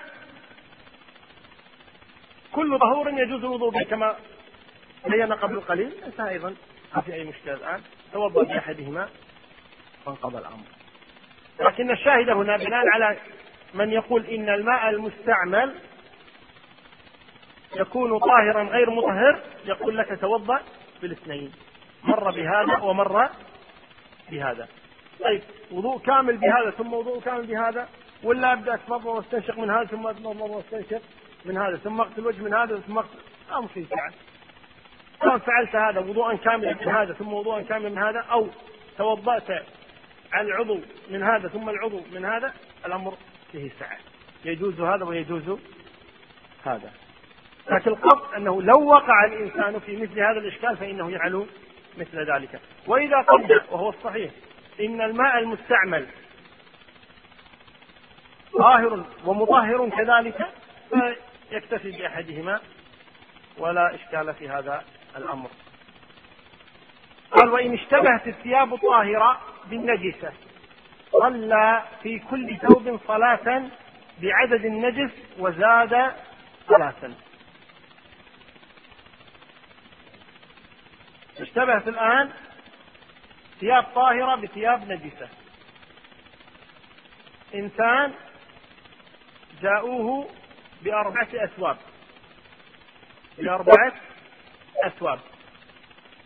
كل 2.51 2.77
ظهور 2.79 3.09
يجوز 3.09 3.43
الوضوء 3.43 3.69
به 3.69 3.83
كما 3.83 4.15
بينا 5.07 5.35
قبل 5.35 5.61
قليل 5.61 5.91
ليس 6.05 6.19
أيضا 6.19 6.55
ما 6.95 7.01
في 7.01 7.13
أي 7.13 7.23
مشكلة 7.23 7.53
الآن. 7.53 7.81
توضأ 8.13 8.43
بأحدهما 8.43 9.09
وانقضى 10.05 10.37
الأمر. 10.37 10.65
لكن 11.59 11.91
الشاهد 11.91 12.29
هنا 12.29 12.57
بناء 12.57 12.87
على 12.87 13.17
من 13.73 13.91
يقول 13.91 14.25
إن 14.25 14.49
الماء 14.49 14.89
المستعمل 14.89 15.75
يكون 17.75 18.19
طاهرا 18.19 18.63
غير 18.63 18.89
مطهر 18.89 19.39
يقول 19.65 19.97
لك 19.97 20.19
توضأ 20.21 20.61
بالاثنين. 21.01 21.51
مر 22.03 22.31
بهذا 22.31 22.77
ومر 22.81 23.29
بهذا. 24.31 24.67
طيب 25.23 25.41
وضوء 25.71 25.99
كامل 25.99 26.37
بهذا 26.37 26.69
ثم 26.69 26.93
وضوء 26.93 27.19
كامل 27.19 27.45
بهذا 27.45 27.89
ولا 28.23 28.53
أبدأ 28.53 28.73
اتمضمض 28.73 29.05
واستنشق 29.05 29.59
من 29.59 29.69
هذا 29.69 29.85
ثم 29.85 30.07
اتمضمض 30.07 30.49
واستنشق 30.49 31.01
من 31.45 31.57
هذا 31.57 31.77
ثم 31.77 32.01
اغسل 32.01 32.21
الوجه 32.21 32.41
من 32.41 32.53
هذا 32.53 32.79
ثم 32.87 32.97
اغسل 32.97 33.67
في 33.73 33.85
سعه 33.85 34.13
سواء 35.21 35.37
فعلت 35.37 35.75
هذا 35.75 35.99
وضوءا 35.99 36.35
كاملا 36.35 36.73
من 36.73 36.87
هذا 36.87 37.13
ثم 37.13 37.33
وضوءا 37.33 37.61
كاملا 37.61 37.89
من 37.89 37.97
هذا 37.97 38.19
أو 38.19 38.47
توضأت 38.97 39.51
على 40.33 40.47
العضو 40.47 40.79
من 41.09 41.23
هذا 41.23 41.47
ثم 41.47 41.69
العضو 41.69 42.01
من 42.11 42.25
هذا 42.25 42.53
الأمر 42.85 43.13
فيه 43.51 43.71
سعه 43.79 43.97
يجوز 44.45 44.81
هذا 44.81 45.05
ويجوز 45.05 45.59
هذا. 46.65 46.91
لكن 47.71 47.91
القصد 47.91 48.33
أنه 48.33 48.61
لو 48.61 48.83
وقع 48.83 49.25
الإنسان 49.25 49.79
في 49.79 49.97
مثل 49.97 50.19
هذا 50.19 50.39
الإشكال 50.39 50.77
فإنه 50.77 51.11
يفعل 51.11 51.45
مثل 51.97 52.31
ذلك. 52.31 52.59
وإذا 52.87 53.17
قلنا 53.17 53.63
وهو 53.71 53.89
الصحيح 53.89 54.31
إن 54.79 55.01
الماء 55.01 55.37
المستعمل 55.39 56.07
طاهر 58.59 59.05
ومطهر 59.25 59.89
كذلك 59.89 60.47
يكتفي 61.51 61.91
بأحدهما 61.91 62.59
ولا 63.57 63.95
إشكال 63.95 64.33
في 64.33 64.49
هذا 64.49 64.83
الأمر. 65.17 65.49
قال 67.31 67.49
وإن 67.49 67.73
اشتبهت 67.73 68.27
الثياب 68.27 68.73
الطاهرة 68.73 69.41
بالنجسة 69.69 70.31
صلى 71.11 71.83
في 72.03 72.19
كل 72.19 72.57
ثوب 72.57 72.99
صلاة 73.07 73.63
بعدد 74.21 74.65
النجس 74.65 75.11
وزاد 75.39 76.13
صلاة. 76.67 77.11
اشتبهت 81.39 81.87
الآن؟ 81.87 82.31
ثياب 83.59 83.83
طاهرة 83.83 84.35
بثياب 84.35 84.91
نجسة. 84.91 85.29
إنسان 87.55 88.13
جاءوه 89.61 90.29
بأربعة 90.81 91.27
أثواب. 91.33 91.77
بأربعة 93.37 93.93
أثواب. 94.83 95.19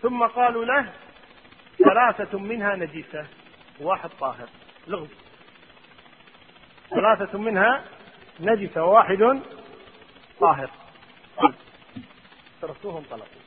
ثم 0.01 0.23
قالوا 0.23 0.65
له 0.65 0.93
ثلاثة 1.77 2.39
منها 2.39 2.75
نجسة. 2.75 3.27
وواحد 3.81 4.09
طاهر. 4.19 4.49
لغز. 4.87 5.09
ثلاثة 6.89 7.37
منها 7.37 7.83
نجسة. 8.39 8.83
وواحد 8.83 9.41
طاهر. 10.39 10.69
تركوهم 12.61 13.03
طلقوا 13.03 13.43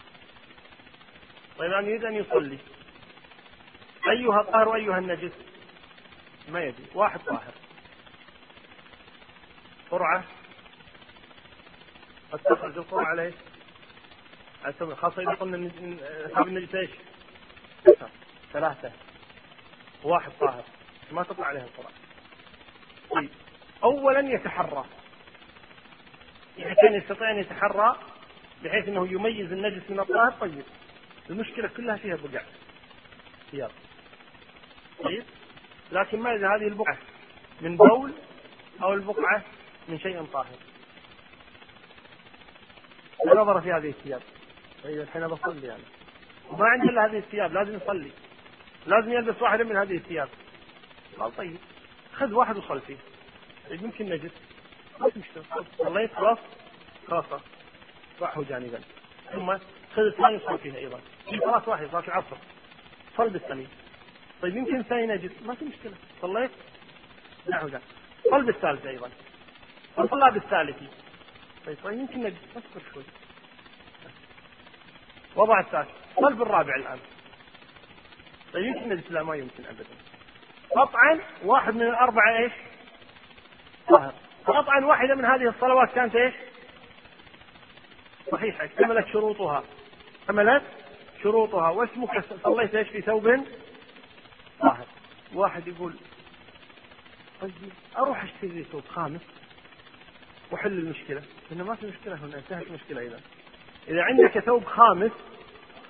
طيب 1.58 1.70
الآن 1.70 1.84
يريد 1.84 2.04
أن 2.04 2.14
يصلي. 2.14 2.58
أيها 4.10 4.40
الطاهر 4.40 4.68
وأيها 4.68 4.98
النجس. 4.98 5.32
ما 6.48 6.64
يدري. 6.64 6.86
واحد 6.94 7.20
طاهر. 7.20 7.52
قرعة. 9.90 10.24
قد 12.32 12.38
تخرج 12.38 12.78
القرعة 12.78 13.06
عليه 13.06 13.32
خاصة 14.96 15.22
إذا 15.22 15.30
قلنا 15.30 15.70
أصحاب 16.26 16.48
النجس 16.48 16.74
إيش؟ 16.74 16.90
ثلاثة. 18.52 18.92
واحد 20.04 20.30
طاهر. 20.40 20.64
ما 21.12 21.22
تطلع 21.22 21.46
عليه 21.46 21.60
القرعة. 21.62 21.92
طيب. 23.10 23.30
أولا 23.82 24.20
يتحرى. 24.20 24.84
كان 26.56 26.94
يستطيع 26.94 27.30
أن 27.30 27.38
يتحرى 27.38 27.96
بحيث 28.64 28.88
أنه 28.88 29.12
يميز 29.12 29.52
النجس 29.52 29.90
من 29.90 30.00
الطاهر 30.00 30.32
طيب. 30.32 30.64
المشكلة 31.30 31.68
كلها 31.68 31.96
فيها 31.96 32.16
بقع. 32.16 32.42
ثياب 33.50 33.70
طيب. 35.04 35.24
لكن 35.92 36.20
ما 36.20 36.34
إذا 36.34 36.48
هذه 36.48 36.68
البقعة 36.68 36.98
من 37.60 37.76
بول 37.76 38.12
أو 38.82 38.94
البقعة 38.94 39.42
من 39.88 39.98
شيء 39.98 40.24
طاهر؟ 40.24 40.56
نظر 43.26 43.60
في 43.60 43.72
هذه 43.72 43.88
الثياب. 43.88 44.22
طيب 44.84 45.00
الحين 45.00 45.26
بصلي 45.26 45.66
يعني 45.66 45.82
وما 46.50 46.66
عندي 46.66 46.88
إلا 46.88 47.06
هذه 47.06 47.18
الثياب 47.18 47.52
لازم 47.52 47.76
يصلي 47.76 48.10
لازم 48.86 49.12
يلبس 49.12 49.42
واحدة 49.42 49.64
من 49.64 49.76
هذه 49.76 49.96
الثياب. 49.96 50.28
قال 51.18 51.36
طيب 51.36 51.56
خذ 52.12 52.32
واحد 52.32 52.56
وصل 52.56 52.80
فيه. 52.80 52.96
طيب 53.70 53.82
يمكن 53.82 54.08
نجس 54.08 54.32
ما 55.00 55.06
مشكلة. 55.06 55.44
صليت 55.78 56.14
خلاص. 56.14 56.38
خلاص 57.08 57.24
ضعه 58.20 58.42
جانبا. 58.42 58.80
ثم 59.32 59.56
خذ 59.94 60.02
الثاني 60.02 60.36
وصل 60.36 60.58
فيه 60.58 60.76
أيضا. 60.76 61.00
في 61.30 61.38
صلاة 61.38 61.68
واحدة 61.68 61.88
صلاة 61.88 62.04
العصر. 62.04 62.36
صل 63.16 63.30
بالثاني. 63.30 63.66
طيب 64.42 64.56
يمكن 64.56 64.82
ثاني 64.82 65.06
نجس 65.06 65.30
ما 65.42 65.54
في 65.54 65.64
مشكلة. 65.64 65.94
صليت؟ 66.22 66.50
دعه 67.46 67.68
جانب 67.68 67.82
صل 68.30 68.44
بالثالث 68.44 68.86
أيضا. 68.86 69.10
وصلى 69.96 70.30
بالثالث. 70.30 70.76
طيب 71.66 71.76
طيب 71.84 71.98
يمكن 71.98 72.22
نجس 72.22 72.36
أصبر 72.56 72.82
شوي. 72.94 73.02
وضع 75.36 75.60
الثالث. 75.60 75.88
صل 76.20 76.34
بالرابع 76.34 76.76
الآن. 76.76 76.98
طيب 78.52 78.64
يمكن 78.64 78.88
نجس 78.88 79.10
لا 79.10 79.22
ما 79.22 79.36
يمكن 79.36 79.64
أبدا. 79.64 79.84
قطعا 80.76 81.20
واحد 81.44 81.74
من 81.74 81.82
الأربعة 81.82 82.38
إيش؟ 82.38 82.52
طاهر. 83.88 84.14
قطعا 84.46 84.84
واحدة 84.84 85.14
من 85.14 85.24
هذه 85.24 85.48
الصلوات 85.48 85.92
كانت 85.94 86.16
إيش؟ 86.16 86.34
صحيحة. 88.32 88.64
اكتملت 88.64 89.06
شروطها. 89.06 89.64
اكتملت 90.22 90.62
شروطها. 91.22 91.68
واسمك؟ 91.68 92.24
صليت 92.44 92.74
إيش 92.74 92.88
في 92.88 93.00
ثوب؟ 93.00 93.46
طاهر. 94.60 94.86
واحد 95.34 95.68
يقول 95.68 95.94
طيب 97.40 97.52
أروح 97.98 98.24
أشتري 98.24 98.64
ثوب 98.72 98.84
خامس 98.88 99.20
وحل 100.52 100.72
المشكلة. 100.72 101.22
لأنه 101.50 101.64
ما 101.64 101.74
في 101.74 101.86
مشكلة 101.86 102.14
هنا 102.14 102.36
انتهت 102.38 102.66
المشكلة 102.66 103.02
إذا. 103.02 103.20
إذا 103.88 104.02
عندك 104.02 104.38
ثوب 104.38 104.64
خامس 104.64 105.10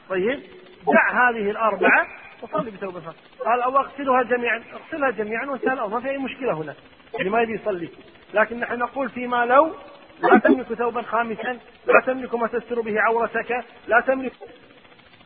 طيب 0.08 0.42
دع 0.86 1.30
هذه 1.30 1.50
الأربعة 1.50 2.06
وصلي 2.42 2.70
بثوب 2.70 3.00
خامس. 3.00 3.16
قال 3.44 3.62
أو 3.62 3.78
أغسلها 3.78 4.22
جميعا 4.22 4.64
أغسلها 4.72 5.10
جميعا 5.10 5.46
وانتهى 5.46 5.88
ما 5.88 6.00
في 6.00 6.10
أي 6.10 6.18
مشكلة 6.18 6.52
هنا. 6.52 6.74
يعني 7.14 7.30
ما 7.30 7.42
يبي 7.42 7.52
يصلي. 7.52 7.88
لكن 8.34 8.60
نحن 8.60 8.78
نقول 8.78 9.10
فيما 9.10 9.44
لو 9.44 9.74
لا 10.20 10.38
تملك 10.38 10.74
ثوبا 10.74 11.02
خامسا 11.02 11.58
لا 11.86 12.00
تملك 12.06 12.34
ما 12.34 12.46
تستر 12.46 12.80
به 12.80 13.00
عورتك 13.00 13.64
لا 13.88 14.00
تملك. 14.00 14.32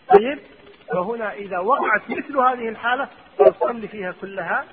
طيب 0.08 0.38
فهنا 0.92 1.32
إذا 1.32 1.58
وقعت 1.58 2.10
مثل 2.10 2.38
هذه 2.38 2.68
الحالة 2.68 3.08
فصلي 3.38 3.88
فيها 3.88 4.14
كلها. 4.20 4.64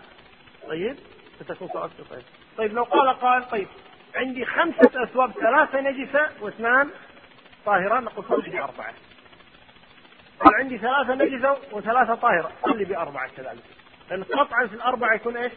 طيب؟ 0.67 0.97
ستكون 1.39 1.67
صلاتك 1.67 1.93
طيب. 2.09 2.23
طيب 2.57 2.73
لو 2.73 2.83
قال 2.83 3.09
قال 3.09 3.49
طيب 3.49 3.67
عندي 4.15 4.45
خمسة 4.45 5.03
أثواب 5.03 5.31
ثلاثة 5.31 5.81
نجسة 5.81 6.29
واثنان 6.41 6.89
طاهرة 7.65 7.99
نقول 7.99 8.25
صلي 8.25 8.49
بأربعة. 8.49 8.93
قال 10.39 10.55
عندي 10.55 10.77
ثلاثة 10.77 11.15
نجسة 11.15 11.57
وثلاثة 11.71 12.15
طاهرة 12.15 12.51
صلي 12.63 12.85
بأربعة 12.85 13.29
كذلك. 13.37 13.63
لأن 14.09 14.23
قطعا 14.23 14.67
في 14.67 14.73
الأربعة 14.75 15.15
يكون 15.15 15.37
إيش؟ 15.37 15.53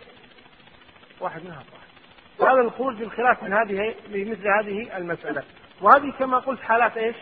واحد 1.21 1.45
منها 1.45 1.63
طاهر. 1.73 2.53
هذا 2.53 2.61
الخروج 2.61 2.95
بالخلاف 2.95 3.43
من 3.43 3.53
هذه 3.53 3.95
مثل 4.09 4.49
هذه 4.49 4.97
المسألة. 4.97 5.43
وهذه 5.81 6.13
كما 6.19 6.39
قلت 6.39 6.61
حالات 6.61 6.97
إيش؟ 6.97 7.17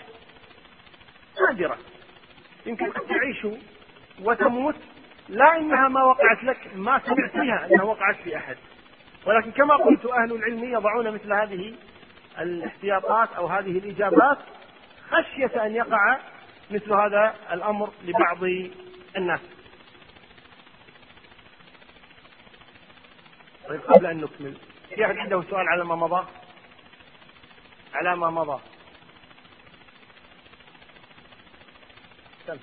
نادرة. 1.41 1.79
يمكن 2.67 2.85
أن 2.85 3.07
تعيش 3.09 3.47
وتموت 4.23 4.77
لا 5.29 5.57
إنها 5.57 5.89
ما 5.89 6.03
وقعت 6.03 6.45
لك 6.45 6.71
ما 6.75 7.01
سمعت 7.07 7.31
فيها 7.31 7.67
أنها 7.67 7.83
وقعت 7.83 8.17
في 8.17 8.37
أحد. 8.37 8.57
ولكن 9.27 9.51
كما 9.51 9.77
قلت 9.77 10.07
أهل 10.07 10.33
العلم 10.33 10.65
يضعون 10.65 11.11
مثل 11.11 11.33
هذه 11.33 11.75
الاحتياطات 12.39 13.33
أو 13.33 13.47
هذه 13.47 13.79
الإجابات 13.79 14.39
خشية 15.11 15.67
أن 15.67 15.75
يقع 15.75 16.19
مثل 16.71 16.93
هذا 16.93 17.35
الأمر 17.53 17.91
لبعض 18.05 18.43
الناس. 19.17 19.41
طيب 23.69 23.81
قبل 23.81 24.07
أن 24.07 24.17
نكمل 24.17 24.57
في 24.95 25.07
أحد 25.07 25.19
عنده 25.19 25.43
سؤال 25.51 25.69
على 25.69 25.85
ما 25.85 25.95
مضى؟ 25.95 26.27
على 27.95 28.17
ما 28.17 28.31
مضى. 28.31 28.61
سم. 32.49 32.59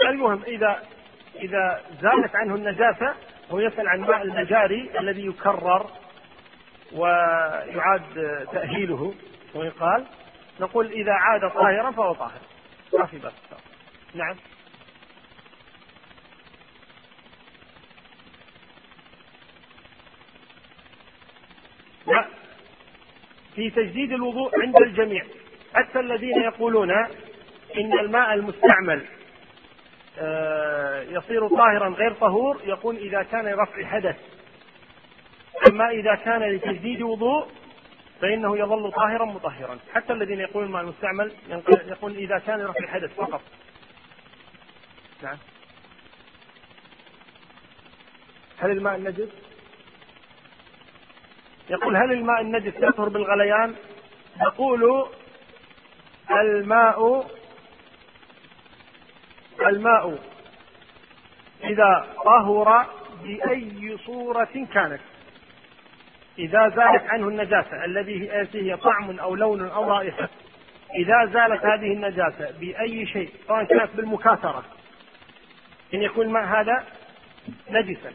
المهم 0.00 0.42
إذا 0.42 0.82
إذا 1.34 1.82
زالت 2.00 2.36
عنه 2.36 2.54
النجاسة 2.54 3.14
هو 3.50 3.58
يسأل 3.58 3.88
عن 3.88 4.00
ماء 4.00 4.22
المجاري 4.22 4.98
الذي 4.98 5.26
يكرر 5.26 5.90
ويعاد 6.92 8.46
تأهيله. 8.52 9.14
ويقال 9.54 10.06
نقول 10.60 10.92
إذا 10.92 11.12
عاد 11.12 11.40
طاهرا 11.40 11.90
فهو 11.90 12.12
طاهر. 12.12 12.40
ما 12.98 13.06
في 13.06 13.18
بس 13.18 13.32
نعم 14.14 14.36
لا 22.08 22.28
في 23.58 23.70
تجديد 23.70 24.12
الوضوء 24.12 24.62
عند 24.62 24.76
الجميع. 24.82 25.24
حتى 25.74 26.00
الذين 26.00 26.42
يقولون 26.42 26.90
إن 27.76 27.98
الماء 28.00 28.34
المستعمل 28.34 29.04
آه، 30.18 31.02
يصير 31.02 31.48
طاهرا 31.48 31.88
غير 31.88 32.12
طهور 32.12 32.60
يقول 32.64 32.96
إذا 32.96 33.22
كان 33.22 33.44
لرفع 33.48 33.84
حدث. 33.84 34.16
أما 35.68 35.90
إذا 35.90 36.14
كان 36.14 36.42
لتجديد 36.42 37.02
وضوء 37.02 37.46
فإنه 38.20 38.58
يظل 38.58 38.92
طاهرا 38.92 39.24
مطهرا. 39.24 39.78
حتى 39.94 40.12
الذين 40.12 40.40
يقولون 40.40 40.68
الماء 40.68 40.82
المستعمل 40.82 41.32
يقول 41.86 42.16
إذا 42.16 42.38
كان 42.38 42.58
لرفع 42.58 42.84
الحدث 42.84 43.14
فقط. 43.14 43.40
نعم. 45.22 45.36
هل 48.58 48.70
الماء 48.70 48.96
النجس 48.96 49.47
يقول 51.70 51.96
هل 51.96 52.12
الماء 52.12 52.40
النجس 52.40 52.74
يطهر 52.76 53.08
بالغليان؟ 53.08 53.74
يقول 54.40 55.08
الماء 56.30 57.26
الماء 59.66 60.18
إذا 61.64 62.06
طهر 62.24 62.86
بأي 63.22 63.98
صورة 64.06 64.66
كانت. 64.74 65.00
إذا 66.38 66.68
زالت 66.68 67.02
عنه 67.10 67.28
النجاسة 67.28 67.84
الذي 67.84 68.30
هي 68.54 68.76
طعم 68.76 69.18
أو 69.20 69.34
لون 69.34 69.68
أو 69.68 69.90
رائحة. 69.90 70.28
إذا 70.94 71.24
زالت 71.24 71.64
هذه 71.64 71.92
النجاسة 71.92 72.50
بأي 72.60 73.06
شيء 73.06 73.30
سواء 73.46 73.64
كانت 73.64 73.90
بالمكاثرة. 73.96 74.64
إن 75.94 76.02
يكون 76.02 76.26
الماء 76.26 76.44
هذا 76.44 76.84
نجسا. 77.70 78.12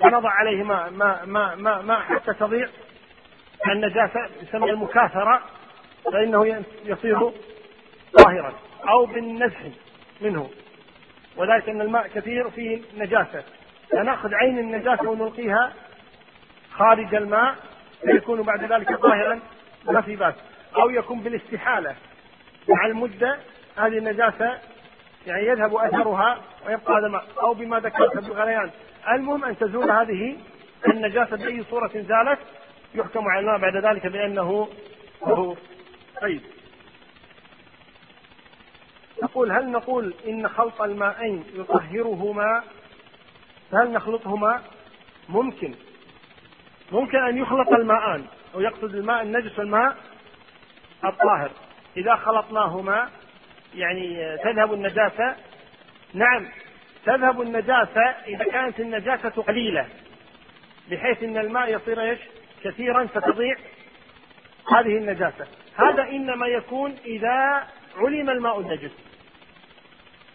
ونضع 0.00 0.30
عليه 0.30 0.62
ماء 0.64 0.90
ماء 0.90 1.26
ماء 1.26 1.56
ماء, 1.56 1.82
ماء 1.82 2.00
حتى 2.00 2.32
تضيع. 2.32 2.68
النجاسة 3.70 4.28
يسمى 4.42 4.70
المكاثرة 4.70 5.42
فإنه 6.12 6.64
يصير 6.84 7.32
طاهرا 8.18 8.52
أو 8.88 9.06
بالنزح 9.06 9.58
منه. 10.20 10.50
وذلك 11.36 11.68
أن 11.68 11.80
الماء 11.80 12.08
كثير 12.08 12.50
فيه 12.50 12.82
نجاسة. 12.96 13.44
فنأخذ 13.92 14.34
عين 14.34 14.58
النجاسة 14.58 15.08
ونلقيها 15.08 15.72
خارج 16.72 17.14
الماء 17.14 17.54
فيكون 18.02 18.42
بعد 18.42 18.72
ذلك 18.72 18.96
طاهرا 18.96 19.40
ما 19.84 20.00
في 20.00 20.16
بأس. 20.16 20.34
أو 20.76 20.90
يكون 20.90 21.20
بالاستحالة. 21.20 21.94
مع 22.68 22.86
المدة 22.86 23.38
هذه 23.76 23.98
النجاسة 23.98 24.58
يعني 25.26 25.46
يذهب 25.46 25.74
أثرها 25.76 26.38
ويبقى 26.66 26.98
هذا 26.98 27.06
الماء. 27.06 27.24
أو 27.42 27.54
بما 27.54 27.80
ذكرت 27.80 28.16
بالغليان 28.16 28.70
المهم 29.08 29.44
أن 29.44 29.58
تزول 29.58 29.90
هذه 29.90 30.36
النجاسة 30.86 31.36
بأي 31.36 31.64
صورة 31.70 31.90
زالت 31.94 32.38
يحكم 32.94 33.28
على 33.28 33.40
الماء 33.40 33.58
بعد 33.58 33.76
ذلك 33.76 34.06
بأنه 34.06 34.68
طهور 35.20 35.58
طيب. 36.20 36.40
نقول 39.22 39.52
هل 39.52 39.70
نقول 39.70 40.14
إن 40.28 40.48
خلط 40.48 40.82
الماءين 40.82 41.44
يطهرهما؟ 41.54 42.62
فهل 43.72 43.92
نخلطهما؟ 43.92 44.62
ممكن. 45.28 45.74
ممكن 46.92 47.18
أن 47.18 47.38
يخلط 47.38 47.68
الماءان 47.68 48.24
ويقصد 48.54 48.94
الماء 48.94 49.22
النجس 49.22 49.58
والماء 49.58 49.96
الطاهر. 51.04 51.50
إذا 51.96 52.16
خلطناهما 52.16 53.08
يعني 53.74 54.36
تذهب 54.44 54.72
النجاسة. 54.72 55.36
نعم. 56.14 56.48
تذهب 57.04 57.40
النجاسة 57.40 58.02
إذا 58.26 58.44
كانت 58.44 58.80
النجاسة 58.80 59.42
قليلة 59.42 59.86
بحيث 60.90 61.22
أن 61.22 61.38
الماء 61.38 61.74
يصير 61.74 62.00
إيش؟ 62.00 62.18
كثيرا 62.64 63.06
فتضيع 63.06 63.56
هذه 64.72 64.98
النجاسة. 64.98 65.46
هذا 65.76 66.02
إنما 66.02 66.46
يكون 66.46 66.96
إذا 67.06 67.66
علم 67.96 68.30
الماء 68.30 68.60
النجس. 68.60 68.90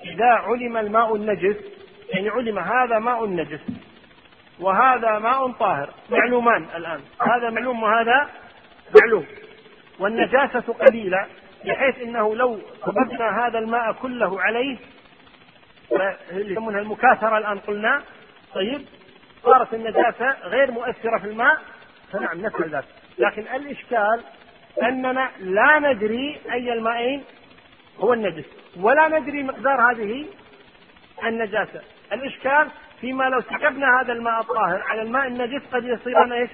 إذا 0.04 0.30
علم 0.30 0.78
الماء 0.78 1.16
النجس 1.16 1.56
يعني 2.10 2.30
علم 2.30 2.60
هذا 2.60 3.00
ماء 3.00 3.26
نجس 3.26 3.62
وهذا 4.60 5.20
ماء 5.20 5.52
طاهر 5.52 5.90
معلومان 6.10 6.66
الآن. 6.76 7.02
هذا 7.22 7.50
معلوم 7.50 7.84
وهذا 7.84 8.30
معلوم. 9.02 9.26
والنجاسة 10.00 10.74
قليلة 10.74 11.28
بحيث 11.66 12.00
إنه 12.00 12.36
لو 12.36 12.60
صببنا 12.82 13.48
هذا 13.48 13.60
الماء 13.60 13.94
كله 13.94 14.42
عليه 14.42 14.78
اللي 15.92 16.52
يسمونها 16.52 16.80
المكاثرة 16.80 17.38
الآن 17.38 17.60
قلنا 17.60 18.04
طيب 18.54 18.86
صارت 19.44 19.74
النجاسة 19.74 20.32
غير 20.44 20.72
مؤثرة 20.72 21.20
في 21.20 21.28
الماء 21.28 21.58
فنعم 22.12 22.42
نفعل 22.42 22.70
ذلك. 22.70 22.86
لكن 23.18 23.42
الإشكال 23.42 24.22
أننا 24.84 25.32
لا 25.40 25.80
ندري 25.80 26.42
أي 26.52 26.74
المائين 26.74 27.24
هو 28.00 28.14
النجس 28.14 28.46
ولا 28.78 29.20
ندري 29.20 29.44
مقدار 29.44 29.92
هذه 29.92 30.26
النجاسة. 31.24 31.82
الإشكال 32.12 32.70
فيما 33.02 33.24
لو 33.24 33.42
سكبنا 33.42 34.02
هذا 34.02 34.14
الماء 34.14 34.40
الطاهر 34.42 34.82
على 34.82 35.02
الماء 35.02 35.28
النجس 35.28 35.62
قد 35.72 35.84
يصيران 35.84 36.32
إيش؟ 36.32 36.50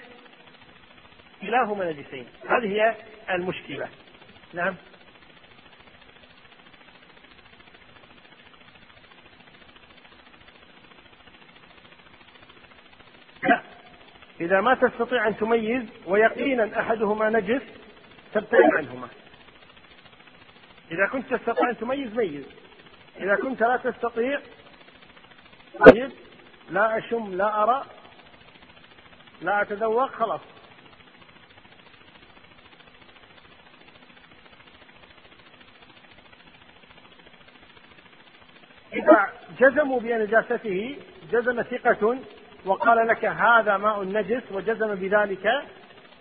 كلاهما 1.42 1.92
نجسين. 1.92 2.28
هذه 2.50 2.68
هي 2.68 2.96
المشكلة. 3.30 3.88
نعم 4.54 4.76
لا 13.44 13.62
إذا 14.42 14.62
ما 14.62 14.76
تستطيع 14.76 15.28
أن 15.28 15.38
تميز 15.38 15.84
ويقينا 16.06 16.80
أحدهما 16.80 17.30
نجس 17.30 17.62
تبتعد 18.34 18.70
عنهما. 18.78 19.08
إذا 20.92 21.08
كنت 21.12 21.34
تستطيع 21.34 21.70
أن 21.70 21.78
تميز 21.78 22.16
ميز. 22.16 22.46
إذا 23.20 23.36
كنت 23.36 23.62
لا 23.62 23.78
تستطيع 23.78 24.40
طيب 25.80 26.12
لا 26.70 26.98
أشم 26.98 27.36
لا 27.36 27.64
أرى 27.64 27.86
لا 29.42 29.62
أتذوق 29.62 30.12
خلاص. 30.12 30.42
إذا 38.94 39.34
جزموا 39.60 40.00
بنجاسته 40.00 40.98
جزم 41.32 41.62
ثقة 41.62 42.18
وقال 42.66 43.08
لك 43.08 43.26
هذا 43.26 43.78
ماء 43.78 44.04
نجس 44.04 44.44
وجزم 44.52 44.96
بذلك 44.96 45.64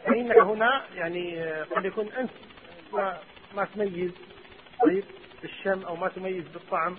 فإنك 0.04 0.38
هنا 0.38 0.82
يعني 0.94 1.52
قد 1.52 1.84
يكون 1.84 2.08
أنت 2.12 2.30
ما 3.54 3.64
تميز 3.74 4.12
طيب 4.82 5.04
بالشم 5.42 5.82
أو 5.82 5.96
ما 5.96 6.08
تميز 6.08 6.44
بالطعم 6.48 6.96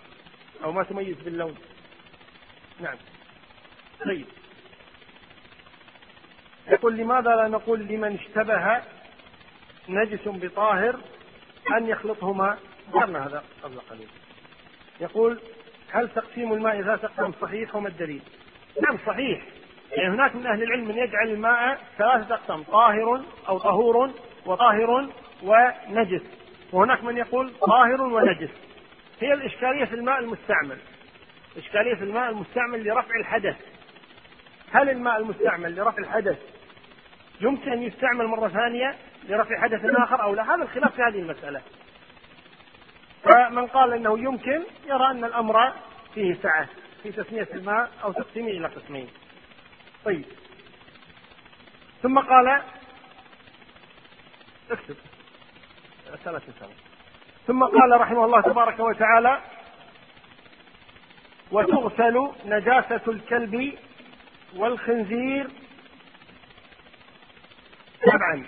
أو 0.63 0.71
ما 0.71 0.83
تميز 0.83 1.15
باللون. 1.15 1.55
نعم. 2.79 2.97
طيب. 4.05 4.25
يقول 6.67 6.97
لماذا 6.97 7.35
لا 7.35 7.47
نقول 7.47 7.79
لمن 7.79 8.15
اشتبه 8.15 8.81
نجس 9.89 10.27
بطاهر 10.27 10.99
أن 11.77 11.87
يخلطهما؟ 11.87 12.57
ذكرنا 12.89 13.27
هذا 13.27 13.43
قبل 13.63 13.79
قليل. 13.79 14.09
يقول 15.01 15.39
هل 15.91 16.09
تقسيم 16.09 16.53
الماء 16.53 16.81
ذات 16.81 17.03
أقسام 17.03 17.33
صحيح 17.41 17.75
وما 17.75 17.87
الدليل؟ 17.87 18.21
نعم 18.81 18.97
صحيح. 19.05 19.41
يعني 19.91 20.13
هناك 20.13 20.35
من 20.35 20.47
أهل 20.47 20.63
العلم 20.63 20.87
من 20.87 20.97
يجعل 20.97 21.27
الماء 21.27 21.79
ثلاثة 21.97 22.35
أقسام 22.35 22.63
طاهر 22.63 23.21
أو 23.47 23.57
طهور 23.57 24.11
وطاهر 24.45 25.09
ونجس. 25.43 26.21
وهناك 26.71 27.03
من 27.03 27.17
يقول 27.17 27.53
طاهر 27.53 28.01
ونجس. 28.01 28.49
هي 29.19 29.33
الإشكالية 29.33 29.85
في 29.85 29.95
الماء 29.95 30.19
المستعمل. 30.19 30.77
إشكالية 31.57 31.95
في 31.95 32.03
الماء 32.03 32.29
المستعمل 32.29 32.87
لرفع 32.87 33.15
الحدث. 33.19 33.55
هل 34.71 34.89
الماء 34.89 35.17
المستعمل 35.17 35.75
لرفع 35.75 35.97
الحدث 35.97 36.39
يمكن 37.41 37.71
أن 37.71 37.83
يستعمل 37.83 38.27
مرة 38.27 38.47
ثانية 38.47 38.95
لرفع 39.29 39.61
حدث 39.61 39.85
آخر 39.85 40.23
أو 40.23 40.33
لا؟ 40.33 40.55
هذا 40.55 40.63
الخلاف 40.63 40.95
في 40.95 41.01
هذه 41.01 41.19
المسألة. 41.19 41.61
فمن 43.23 43.67
قال 43.67 43.93
إنه 43.93 44.19
يمكن 44.19 44.63
يرى 44.87 45.11
أن 45.11 45.23
الأمر 45.23 45.73
فيه 46.13 46.33
سعة. 46.33 46.67
في 47.03 47.11
تسمية 47.11 47.47
الماء 47.53 47.91
أو 48.03 48.11
تقسيمه 48.11 48.47
إلى 48.47 48.67
قسمين. 48.67 49.09
طيب. 50.05 50.25
ثم 52.03 52.19
قال 52.19 52.61
اكتب 54.71 54.95
ثلاث 56.23 56.43
ثم 57.47 57.63
قال 57.63 58.01
رحمه 58.01 58.25
الله 58.25 58.41
تبارك 58.41 58.79
وتعالى 58.79 59.41
وتغسل 61.51 62.31
نجاسة 62.45 63.01
الكلب 63.07 63.77
والخنزير 64.55 65.47
سبعا 68.01 68.45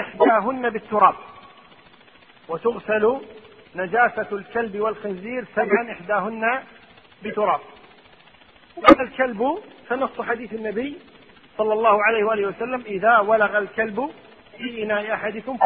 إحداهن 0.00 0.70
بالتراب 0.70 1.14
وتغسل 2.48 3.20
نجاسة 3.74 4.28
الكلب 4.32 4.80
والخنزير 4.80 5.44
سبعا 5.54 5.92
إحداهن 5.92 6.62
بتراب. 7.30 7.60
هذا 8.90 9.02
الكلب 9.02 9.58
فنص 9.88 10.20
حديث 10.20 10.52
النبي 10.52 10.98
صلى 11.58 11.72
الله 11.72 12.04
عليه 12.04 12.24
وآله 12.24 12.48
وسلم 12.48 12.82
إذا 12.86 13.18
ولغ 13.18 13.58
الكلب 13.58 14.10
في 14.58 14.82
إناء 14.82 15.14
أحدكم 15.14 15.58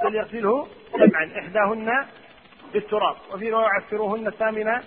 فليغسله 0.00 0.68
سبعا 0.92 1.30
إحداهن 1.38 2.06
بالتراب. 2.72 3.16
وفي 3.32 3.50
رواية 3.50 3.66
عفروهن 3.66 4.26
الثامنة 4.26 4.82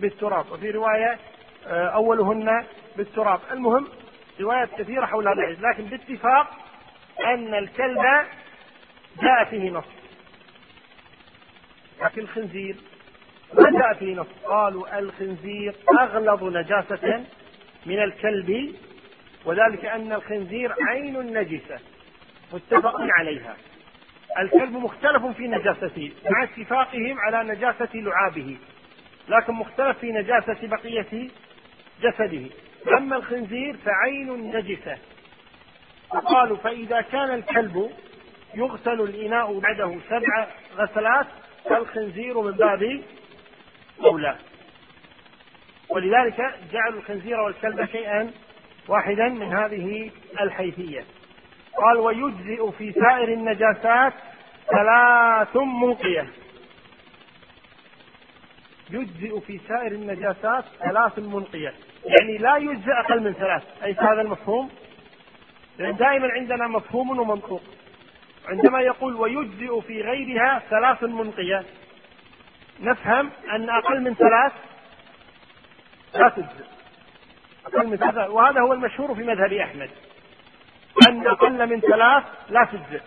بالتراب. 0.00 0.52
وفي 0.52 0.70
رواية 0.70 1.18
آه، 1.66 1.88
أولهن 1.88 2.64
بالتراب. 2.96 3.40
المهم 3.52 3.88
روايات 4.40 4.68
كثيرة 4.78 5.06
حول 5.06 5.28
هذا 5.28 5.38
الحديث 5.38 5.64
لكن 5.64 5.84
باتفاق 5.84 6.50
أن 7.24 7.54
الكلب 7.54 8.02
جاء 9.22 9.44
فيه 9.50 9.70
نص 9.70 9.84
لكن 12.02 12.20
الخنزير 12.20 12.76
ما 13.58 13.70
جاء 13.78 13.94
فيه 13.94 14.14
نص؟ 14.14 14.26
قالوا 14.44 14.98
الخنزير 14.98 15.74
أغلظ 16.00 16.44
نجاسة 16.44 17.24
من 17.86 18.02
الكلب 18.02 18.74
وذلك 19.44 19.84
أن 19.84 20.12
الخنزير 20.12 20.74
عين 20.88 21.38
نجسة 21.38 21.78
متفق 22.52 22.96
عليها. 23.18 23.56
الكلب 24.38 24.72
مختلف 24.72 25.26
في 25.26 25.48
نجاسته 25.48 26.12
مع 26.30 26.42
اتفاقهم 26.44 27.16
على 27.18 27.52
نجاسة 27.52 27.88
لعابه 27.94 28.56
لكن 29.28 29.52
مختلف 29.52 29.98
في 29.98 30.12
نجاسة 30.12 30.58
بقية 30.62 31.28
جسده. 32.02 32.46
أما 32.98 33.16
الخنزير 33.16 33.76
فعين 33.76 34.56
نجسة. 34.56 34.98
قالوا 36.10 36.56
فإذا 36.56 37.00
كان 37.00 37.34
الكلب 37.34 37.90
يغسل 38.54 39.00
الإناء 39.00 39.58
بعده 39.58 39.96
سبع 40.08 40.46
غسلات 40.76 41.26
فالخنزير 41.64 42.40
من 42.40 42.50
باب 42.52 43.00
أولى 44.00 44.36
ولذلك 45.88 46.54
جعلوا 46.72 46.98
الخنزير 46.98 47.40
والكلب 47.40 47.84
شيئا 47.84 48.30
واحدا 48.88 49.28
من 49.28 49.52
هذه 49.52 50.10
الحيثية. 50.40 51.04
قال 51.76 51.98
ويجزئ 51.98 52.70
في 52.70 52.92
سائر 52.92 53.28
النجاسات 53.28 54.12
ثلاث 54.70 55.56
منقية. 55.56 56.28
يجزئ 58.90 59.40
في 59.40 59.60
سائر 59.68 59.92
النجاسات 59.92 60.64
ثلاث 60.78 61.18
منقية. 61.18 61.74
يعني 62.04 62.38
لا 62.38 62.56
يجزئ 62.56 62.92
أقل 62.92 63.20
من 63.20 63.32
ثلاث. 63.32 63.62
أي 63.84 63.92
هذا 63.92 64.20
المفهوم؟ 64.20 64.70
لأن 65.78 65.96
دائما 65.96 66.28
عندنا 66.32 66.68
مفهوم 66.68 67.18
ومنطوق. 67.18 67.62
عندما 68.48 68.80
يقول 68.80 69.14
ويجزئ 69.14 69.80
في 69.80 70.02
غيرها 70.02 70.62
ثلاث 70.70 71.02
منقية 71.02 71.64
نفهم 72.80 73.30
أن 73.52 73.70
أقل 73.70 74.00
من 74.00 74.14
ثلاث؟ 74.14 74.52
لا 76.14 76.28
تجزئ. 76.28 76.64
أقل 77.66 77.86
من 77.86 77.96
ثلاث. 77.96 78.30
وهذا 78.30 78.60
هو 78.60 78.72
المشهور 78.72 79.14
في 79.14 79.22
مذهب 79.22 79.52
أحمد. 79.52 79.90
أن 81.08 81.26
أقل 81.26 81.66
من 81.66 81.80
ثلاث 81.80 82.24
لا 82.48 82.64
تجزئ. 82.72 83.02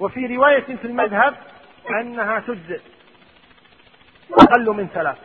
وفي 0.00 0.36
رواية 0.36 0.76
في 0.76 0.84
المذهب 0.84 1.36
أنها 2.00 2.40
تجزئ. 2.40 2.80
أقل 4.32 4.70
من 4.70 4.88
ثلاث. 4.88 5.18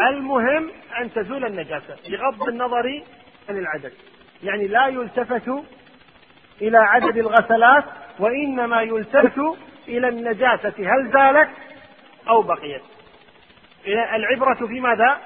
المهم 0.00 0.70
أن 1.00 1.12
تزول 1.12 1.44
النجاسة 1.44 1.96
بغض 2.08 2.48
النظر 2.48 3.02
عن 3.48 3.58
العدد. 3.58 3.92
يعني 4.42 4.66
لا 4.68 4.86
يلتفت 4.86 5.64
إلى 6.62 6.78
عدد 6.78 7.16
الغسلات 7.16 7.84
وإنما 8.18 8.82
يلتفت 8.82 9.40
إلى 9.88 10.08
النجاسة 10.08 10.74
هل 10.78 11.10
زالت 11.12 11.50
أو 12.28 12.42
بقيت؟ 12.42 12.82
العبرة 13.86 14.66
في 14.66 14.80
ماذا؟ 14.80 15.20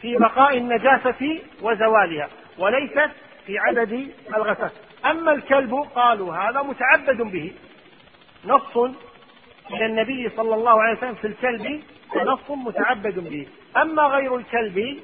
في 0.00 0.16
بقاء 0.16 0.58
النجاسة 0.58 1.40
وزوالها 1.62 2.28
وليست 2.58 3.10
في 3.46 3.58
عدد 3.58 4.12
الغسل. 4.36 4.70
أما 5.06 5.32
الكلب 5.32 5.74
قالوا 5.74 6.36
هذا 6.36 6.62
متعبد 6.62 7.22
به. 7.22 7.52
نص 8.44 8.76
من 9.70 9.82
النبي 9.82 10.28
صلى 10.36 10.54
الله 10.54 10.82
عليه 10.82 10.98
وسلم 10.98 11.14
في 11.14 11.26
الكلب 11.26 11.82
نص 12.16 12.50
متعبد 12.50 13.18
به. 13.18 13.46
أما 13.76 14.02
غير 14.02 14.36
الكلب 14.36 14.98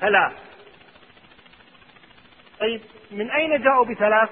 فلا. 0.00 0.32
طيب 2.60 2.80
من 3.10 3.30
أين 3.30 3.62
جاءوا 3.62 3.84
بثلاث؟ 3.84 4.28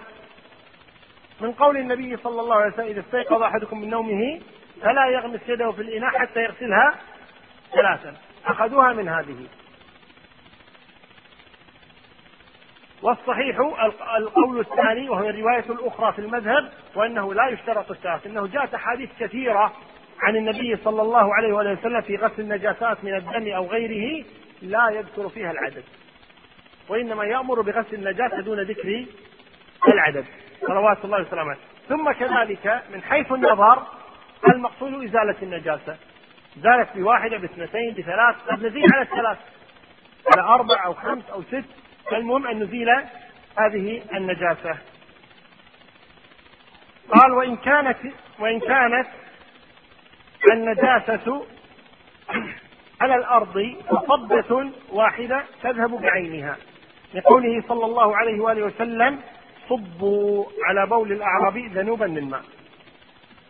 من 1.43 1.53
قول 1.53 1.77
النبي 1.77 2.17
صلى 2.17 2.41
الله 2.41 2.57
عليه 2.57 2.73
وسلم 2.73 2.87
إذا 2.87 3.01
استيقظ 3.01 3.43
أحدكم 3.43 3.81
من 3.81 3.91
نومه 3.91 4.41
فلا 4.83 5.07
يغمس 5.07 5.41
يده 5.49 5.73
في 5.73 5.83
الإناء 5.83 6.11
حتى 6.11 6.41
يغسلها 6.41 6.95
ثلاثا. 7.73 8.15
أخذوها 8.47 8.93
من 8.93 9.09
هذه. 9.09 9.47
والصحيح 13.03 13.57
القول 14.17 14.61
الثاني 14.61 15.09
وهو 15.09 15.29
الرواية 15.29 15.65
الأخرى 15.71 16.13
في 16.13 16.19
المذهب 16.19 16.73
وأنه 16.95 17.35
لا 17.35 17.49
يشترط 17.49 17.91
الثلاث 17.91 18.27
إنه 18.27 18.47
جاءت 18.47 18.75
أحاديث 18.75 19.11
كثيرة 19.21 19.73
عن 20.21 20.37
النبي 20.37 20.77
صلى 20.77 21.03
الله 21.03 21.35
عليه 21.35 21.53
وآله 21.53 21.73
وسلم 21.73 22.01
في 22.01 22.17
غسل 22.17 22.43
النجاسات 22.43 23.05
من 23.05 23.15
الدم 23.15 23.53
أو 23.53 23.67
غيره 23.67 24.25
لا 24.63 24.91
يذكر 24.91 25.29
فيها 25.29 25.51
العدد. 25.51 25.85
وإنما 26.89 27.25
يأمر 27.25 27.61
بغسل 27.61 27.95
النجاسة 27.95 28.41
دون 28.41 28.61
ذكر 28.61 29.07
العدد. 29.89 30.25
صلوات 30.67 31.05
الله 31.05 31.21
وسلامه. 31.21 31.57
ثم 31.89 32.13
كذلك 32.13 32.83
من 32.93 33.03
حيث 33.03 33.33
النظر 33.33 33.83
المقصود 34.49 35.05
إزالة 35.05 35.37
النجاسة. 35.43 35.97
زالت 36.57 36.89
بواحدة 36.97 37.39
باثنتين 37.39 37.95
بثلاث 37.95 38.37
قد 38.49 38.67
نزيد 38.67 38.93
على 38.95 39.03
الثلاث. 39.03 39.39
على 40.37 40.43
أربع 40.43 40.85
أو 40.85 40.95
خمس 40.95 41.31
أو 41.31 41.43
ست. 41.43 41.65
فالمهم 42.11 42.47
أن 42.47 42.63
نزيل 42.63 42.89
هذه 43.59 44.03
النجاسة. 44.15 44.79
قال 47.09 47.33
وإن 47.33 47.57
كانت 47.57 47.99
وإن 48.39 48.61
كانت 48.61 49.07
النجاسة 50.53 51.47
على 53.01 53.15
الأرض 53.15 53.77
فضة 54.09 54.71
واحدة 54.91 55.45
تذهب 55.63 56.01
بعينها. 56.01 56.57
لقوله 57.15 57.63
صلى 57.69 57.85
الله 57.85 58.17
عليه 58.17 58.41
وآله 58.41 58.63
وسلم 58.63 59.21
صبوا 59.69 60.45
على 60.65 60.87
بول 60.87 61.13
الأعرابي 61.13 61.67
ذنوبا 61.67 62.07
من 62.07 62.31
ماء. 62.31 62.45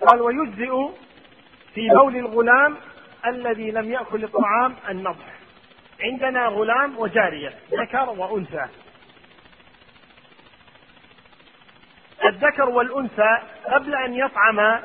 قال 0.00 0.20
ويجزئ 0.20 0.72
في 1.74 1.88
بول 1.88 2.16
الغلام 2.16 2.76
الذي 3.26 3.70
لم 3.70 3.92
يأكل 3.92 4.24
الطعام 4.24 4.76
النضح. 4.88 5.34
عندنا 6.00 6.46
غلام 6.46 6.98
وجارية 6.98 7.52
ذكر 7.72 8.10
وأنثى. 8.10 8.66
الذكر 12.24 12.68
والأنثى 12.68 13.38
قبل 13.64 13.94
أن 13.94 14.14
يطعما 14.14 14.82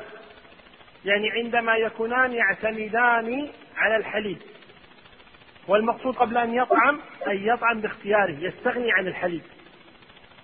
يعني 1.04 1.30
عندما 1.30 1.76
يكونان 1.76 2.32
يعتمدان 2.32 3.48
على 3.76 3.96
الحليب. 3.96 4.38
والمقصود 5.68 6.16
قبل 6.16 6.38
أن 6.38 6.54
يطعم 6.54 7.00
أن 7.26 7.48
يطعم 7.48 7.80
باختياره 7.80 8.36
يستغني 8.40 8.92
عن 8.92 9.06
الحليب. 9.06 9.42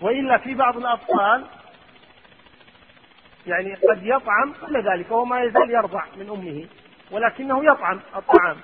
وإلا 0.05 0.39
في 0.39 0.55
بعض 0.55 0.77
الأطفال 0.77 1.45
يعني 3.47 3.75
قد 3.75 4.01
يطعم 4.03 4.53
قبل 4.63 4.91
ذلك 4.91 5.11
وهو 5.11 5.25
ما 5.25 5.43
يزال 5.43 5.71
يرضع 5.71 6.05
من 6.17 6.31
أمه 6.31 6.67
ولكنه 7.11 7.65
يطعم 7.65 8.01
الطعام. 8.17 8.57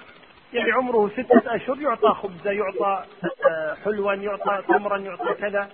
يعني 0.53 0.73
عمره 0.73 1.09
ستة 1.09 1.55
أشهر 1.55 1.81
يعطى 1.81 2.09
خبزة 2.09 2.51
يعطى 2.51 3.05
آه، 3.51 3.77
حلوا 3.85 4.15
يعطى 4.15 4.63
تمرا 4.69 4.99
يعطى 4.99 5.35
كذا. 5.35 5.71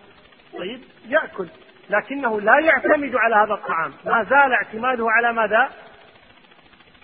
طيب 0.59 0.81
يأكل. 1.07 1.49
لكنه 1.91 2.41
لا 2.41 2.59
يعتمد 2.59 3.15
على 3.15 3.37
هذا 3.37 3.55
الطعام. 3.55 3.93
ما 4.05 4.23
زال 4.23 4.53
اعتماده 4.53 5.07
على 5.11 5.33
ماذا؟ 5.33 5.71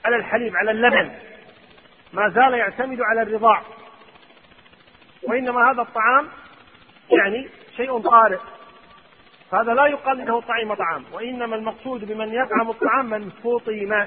على 0.04 0.16
الحليب 0.16 0.56
على 0.56 0.70
اللبن. 0.70 1.12
ما 2.12 2.28
زال 2.28 2.54
يعتمد 2.54 2.98
على 3.00 3.22
الرضاع. 3.22 3.62
وإنما 5.22 5.70
هذا 5.70 5.82
الطعام 5.82 6.28
يعني 7.10 7.48
شيء 7.76 7.98
طارئ. 7.98 8.38
فهذا 9.50 9.74
لا 9.74 9.86
يقال 9.86 10.20
إنه 10.20 10.40
طعم 10.40 10.74
طعام 10.74 11.04
وإنما 11.12 11.56
المقصود 11.56 12.04
بمن 12.04 12.34
يطعم 12.34 12.70
الطعام 12.70 13.06
من 13.06 13.30
فطم 13.30 14.06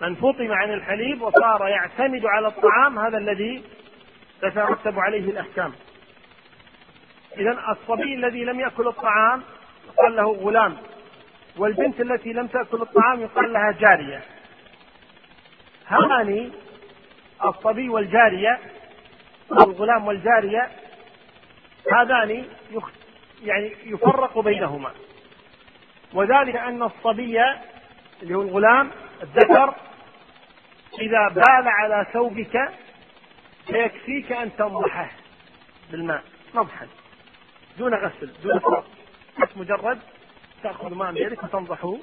من 0.00 0.14
فطم 0.14 0.52
عن 0.52 0.72
الحليب 0.72 1.22
وصار 1.22 1.68
يعتمد 1.68 2.26
على 2.26 2.48
الطعام 2.48 2.98
هذا 2.98 3.18
الذي 3.18 3.64
تترتب 4.42 4.98
عليه 4.98 5.30
الأحكام. 5.30 5.72
اذا 7.36 7.64
الصبي 7.68 8.14
الذي 8.14 8.44
لم 8.44 8.60
يأكل 8.60 8.88
الطعام 8.88 9.42
يقال 9.86 10.16
له 10.16 10.32
غلام 10.32 10.76
والبنت 11.56 12.00
التي 12.00 12.32
لم 12.32 12.46
تأكل 12.46 12.82
الطعام 12.82 13.20
يقال 13.20 13.52
لها 13.52 13.72
جارية. 13.80 14.20
هذان 15.86 16.50
الصبي 17.44 17.88
والجارية 17.88 18.58
الغلام 19.52 20.06
والجارية 20.06 20.68
هذان 21.92 22.46
يعني 23.42 23.72
يفرق 23.84 24.38
بينهما. 24.38 24.92
وذلك 26.14 26.56
أن 26.56 26.82
الصبي 26.82 27.40
اللي 28.22 28.34
هو 28.34 28.42
الغلام 28.42 28.90
الذكر 29.22 29.74
إذا 31.00 31.28
بال 31.28 31.68
على 31.68 32.06
ثوبك 32.12 32.68
فيكفيك 33.66 34.32
أن 34.32 34.56
تنضحه 34.56 35.10
بالماء 35.90 36.22
نضحا 36.54 36.86
دون 37.78 37.94
غسل 37.94 38.32
دون 38.42 38.58
فرق 38.58 38.86
بس 39.42 39.56
مجرد 39.56 39.98
تأخذ 40.62 40.94
ماء 40.94 41.12
بيدك 41.12 41.44
وتنضحه 41.44 41.96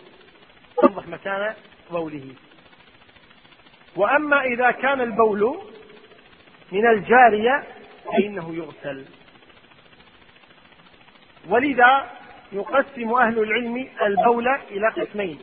تنضح 0.81 1.07
مكان 1.07 1.53
بوله. 1.91 2.35
وأما 3.95 4.41
إذا 4.41 4.71
كان 4.71 5.01
البول 5.01 5.59
من 6.71 6.87
الجارية 6.87 7.63
فإنه 8.05 8.55
يغسل. 8.55 9.05
ولذا 11.47 12.09
يقسم 12.51 13.13
أهل 13.13 13.39
العلم 13.39 13.87
البول 14.01 14.47
إلى 14.47 14.87
قسمين. 14.87 15.39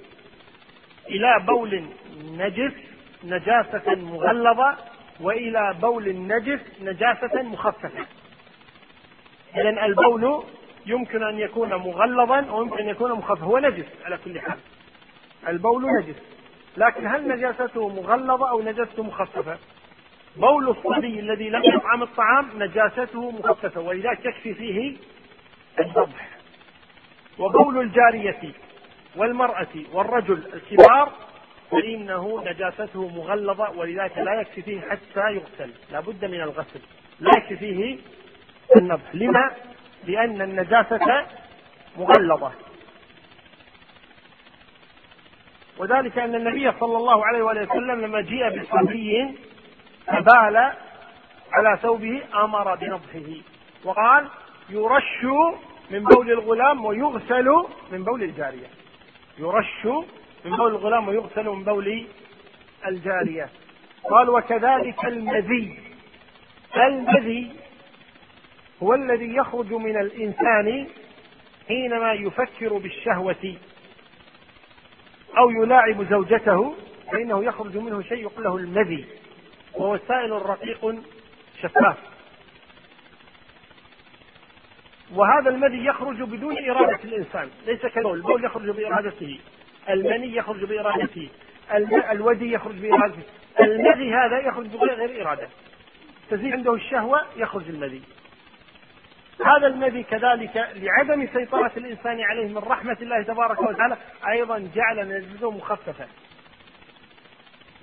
إلى 1.08 1.44
بول 1.46 1.84
نجس 2.24 2.72
نجاسة 3.24 3.94
مغلظة 3.94 4.76
وإلى 5.20 5.74
بول 5.80 6.16
نجس 6.16 6.60
نجاسة 6.82 7.42
مخففة. 7.42 8.06
إذا 9.56 9.84
البول 9.86 10.42
يمكن 10.86 11.22
أن 11.22 11.38
يكون 11.38 11.74
مغلظا 11.74 12.50
ويمكن 12.50 12.78
أن 12.78 12.88
يكون 12.88 13.12
مخففا. 13.12 13.44
هو 13.44 13.58
نجس 13.58 13.86
على 14.04 14.18
كل 14.24 14.40
حال. 14.40 14.58
البول 15.48 15.86
نجس. 16.00 16.16
لكن 16.76 17.06
هل 17.06 17.28
نجاسته 17.28 17.88
مغلظة 17.88 18.50
أو 18.50 18.62
نجاسته 18.62 19.02
مخففة؟ 19.02 19.58
بول 20.36 20.68
الصبي 20.68 21.20
الذي 21.20 21.48
لم 21.48 21.62
يطعم 21.64 22.02
الطعام 22.02 22.62
نجاسته 22.62 23.30
مخففة. 23.30 23.80
ولذلك 23.80 24.24
يكفي 24.24 24.54
فيه 24.54 24.96
الذبح 25.80 26.28
وبول 27.38 27.80
الجارية 27.80 28.52
والمرأة 29.16 29.74
والرجل 29.92 30.42
الكبار 30.54 31.12
فإنه 31.70 32.42
نجاسته 32.46 33.08
مغلظة 33.08 33.70
ولذلك 33.70 34.18
لا 34.18 34.40
يكفي 34.40 34.62
فيه 34.62 34.80
حتى 34.80 35.20
يغسل. 35.30 35.72
لا 35.90 36.00
بد 36.00 36.24
من 36.24 36.40
الغسل. 36.40 36.80
لا 37.20 37.30
يكفي 37.36 37.56
فيه 37.56 37.98
النضح. 38.76 39.14
لما؟ 39.14 39.50
لأن 40.04 40.42
النجاسة 40.42 41.26
مغلظة. 41.96 42.52
وذلك 45.78 46.18
أن 46.18 46.34
النبي 46.34 46.72
صلى 46.72 46.96
الله 46.96 47.26
عليه 47.26 47.42
وآله 47.42 47.62
وسلم 47.62 48.00
لما 48.00 48.20
جيء 48.20 48.60
بصبي 48.60 49.38
فبال 50.06 50.72
على 51.52 51.78
ثوبه 51.82 52.22
أمر 52.34 52.74
بنضحه. 52.74 53.40
وقال 53.84 54.28
يرش 54.70 55.24
من 55.90 56.04
بول 56.04 56.30
الغلام 56.30 56.84
ويغسل 56.84 57.48
من 57.92 58.04
بول 58.04 58.22
الجارية. 58.22 58.66
يرش 59.38 59.86
من 60.44 60.56
بول 60.56 60.70
الغلام 60.70 61.08
ويغسل 61.08 61.48
من 61.48 61.64
بول 61.64 62.06
الجارية. 62.86 63.48
قال 64.10 64.30
وكذلك 64.30 65.04
المذي. 65.04 65.78
المذي 66.76 67.52
هو 68.82 68.94
الذي 68.94 69.36
يخرج 69.36 69.72
من 69.72 69.96
الإنسان 69.96 70.86
حينما 71.68 72.12
يفكر 72.12 72.78
بالشهوة 72.78 73.54
أو 75.38 75.50
يلاعب 75.50 76.06
زوجته 76.10 76.74
فإنه 77.12 77.44
يخرج 77.44 77.76
منه 77.76 78.02
شيء 78.02 78.18
يقول 78.18 78.44
له 78.44 78.56
المذي. 78.56 79.04
وهو 79.74 79.98
سائل 80.08 80.32
رقيق 80.32 80.94
شفاف. 81.62 82.15
وهذا 85.14 85.50
المذي 85.50 85.84
يخرج 85.84 86.22
بدون 86.22 86.70
إرادة 86.70 86.98
الإنسان 87.04 87.50
ليس 87.66 87.86
كالبول 87.86 88.16
البول 88.16 88.44
يخرج 88.44 88.70
بإرادته 88.70 89.38
المني 89.90 90.36
يخرج 90.36 90.64
بإرادته 90.64 91.28
الودي 92.10 92.52
يخرج 92.52 92.74
بإرادته 92.74 93.22
المذي 93.60 94.14
هذا 94.14 94.38
يخرج 94.38 94.66
بغير 94.66 95.22
إرادة. 95.22 95.48
تزيد 96.30 96.52
عنده 96.52 96.74
الشهوة 96.74 97.22
يخرج 97.36 97.68
المذي 97.68 98.02
هذا 99.46 99.66
المذي 99.66 100.02
كذلك 100.02 100.68
لعدم 100.76 101.28
سيطرة 101.32 101.72
الإنسان 101.76 102.20
عليه 102.20 102.48
من 102.48 102.58
رحمة 102.58 102.96
الله 103.02 103.22
تبارك 103.22 103.60
وتعالى 103.62 103.96
أيضا 104.28 104.70
جعل 104.74 105.08
نجاسته 105.08 105.50
مخففة. 105.50 106.06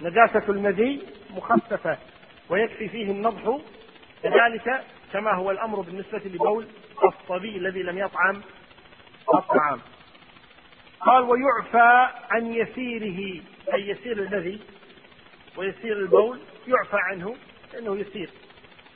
نجاسة 0.01 0.43
المذي 0.49 1.01
مخففة 1.35 1.97
ويكفي 2.49 2.89
فيه 2.89 3.11
النضح 3.11 3.59
كذلك 4.23 4.83
كما 5.13 5.33
هو 5.33 5.51
الأمر 5.51 5.81
بالنسبة 5.81 6.21
لبول 6.25 6.67
الصبي 7.03 7.57
الذي 7.57 7.83
لم 7.83 7.97
يطعم 7.97 8.41
الطعام. 9.35 9.79
قال 10.99 11.23
ويعفى 11.23 12.09
عن 12.31 12.53
يسيره 12.53 13.41
أي 13.73 13.89
يسير 13.89 14.17
الذي 14.17 14.61
ويسير 15.57 15.97
البول 15.97 16.39
يعفى 16.67 16.97
عنه 16.97 17.35
لأنه 17.73 17.97
يسير. 17.97 18.29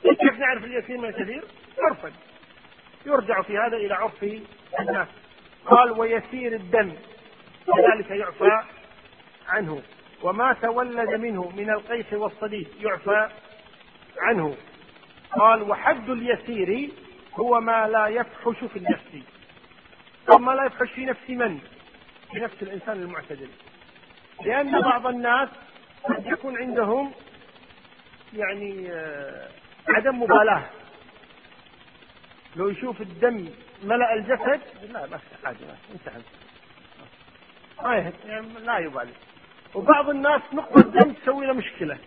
كيف 0.02 0.38
نعرف 0.38 0.64
اليسير 0.64 0.98
من 0.98 1.08
الكثير؟ 1.08 1.44
عرفا. 1.78 2.12
يرجع 3.06 3.42
في 3.42 3.58
هذا 3.58 3.76
إلى 3.76 3.94
عرف 3.94 4.24
الناس. 4.80 5.08
قال 5.66 5.90
ويسير 5.90 6.54
الدم 6.54 6.92
كذلك 7.66 8.10
يعفى 8.10 8.62
عنه. 9.48 9.82
وما 10.22 10.52
تولد 10.62 11.14
منه 11.14 11.52
من 11.56 11.70
القيح 11.70 12.12
والصديد 12.12 12.68
يعفى 12.80 13.28
عنه. 14.18 14.56
قال 15.38 15.62
وحد 15.62 16.10
اليسير 16.10 16.90
هو 17.38 17.60
ما 17.60 17.86
لا 17.88 18.06
يفحش 18.06 18.64
في 18.64 18.76
النفس. 18.76 19.28
ما 20.38 20.52
لا 20.52 20.64
يفحش 20.64 20.90
في 20.90 21.04
نفس 21.04 21.30
من؟ 21.30 21.58
في 22.32 22.40
نفس 22.40 22.62
الإنسان 22.62 23.02
المعتدل. 23.02 23.48
لأن 24.44 24.80
بعض 24.80 25.06
الناس 25.06 25.48
قد 26.04 26.26
يكون 26.26 26.56
عندهم 26.56 27.12
يعني 28.32 28.92
آه، 28.92 29.48
عدم 29.88 30.22
مبالاة. 30.22 30.62
لو 32.56 32.68
يشوف 32.68 33.00
الدم 33.00 33.48
ملأ 33.82 34.14
الجسد 34.14 34.60
لا 34.92 35.06
بس 35.06 35.20
حاجة 35.44 35.56
انتهى. 35.94 36.22
ما 37.82 38.12
يعني 38.24 38.46
لا 38.58 38.78
يبالي. 38.78 39.12
وبعض 39.74 40.10
الناس 40.10 40.40
نقطة 40.52 40.80
دم 40.80 41.12
تسوي 41.12 41.46
له 41.46 41.52
مشكلة. 41.52 41.98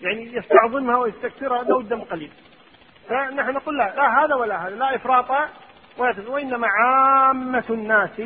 يعني 0.00 0.36
يستعظمها 0.36 0.96
ويستكثرها 0.96 1.62
لو 1.64 1.80
الدم 1.80 2.00
قليل. 2.00 2.30
فنحن 3.08 3.50
نقول 3.50 3.78
لا 3.78 3.94
لا 3.96 4.24
هذا 4.24 4.34
ولا 4.34 4.68
هذا 4.68 4.76
لا 4.76 4.94
إفراط 4.94 5.50
ولا 5.98 6.30
وإنما 6.30 6.66
عامة 6.66 7.64
الناس 7.70 8.20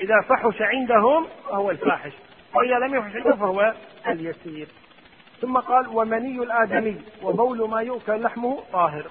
إذا 0.00 0.20
فحش 0.28 0.62
عندهم 0.62 1.26
فهو 1.48 1.70
الفاحش 1.70 2.12
وإذا 2.54 2.78
لم 2.78 2.94
يفحش 2.94 3.16
عندهم 3.16 3.36
فهو 3.36 3.74
اليسير. 4.08 4.68
ثم 5.40 5.56
قال 5.56 5.88
ومني 5.88 6.42
الآدمي 6.42 7.00
وبول 7.22 7.70
ما 7.70 7.80
يؤكل 7.80 8.22
لحمه 8.22 8.62
طاهر. 8.72 9.06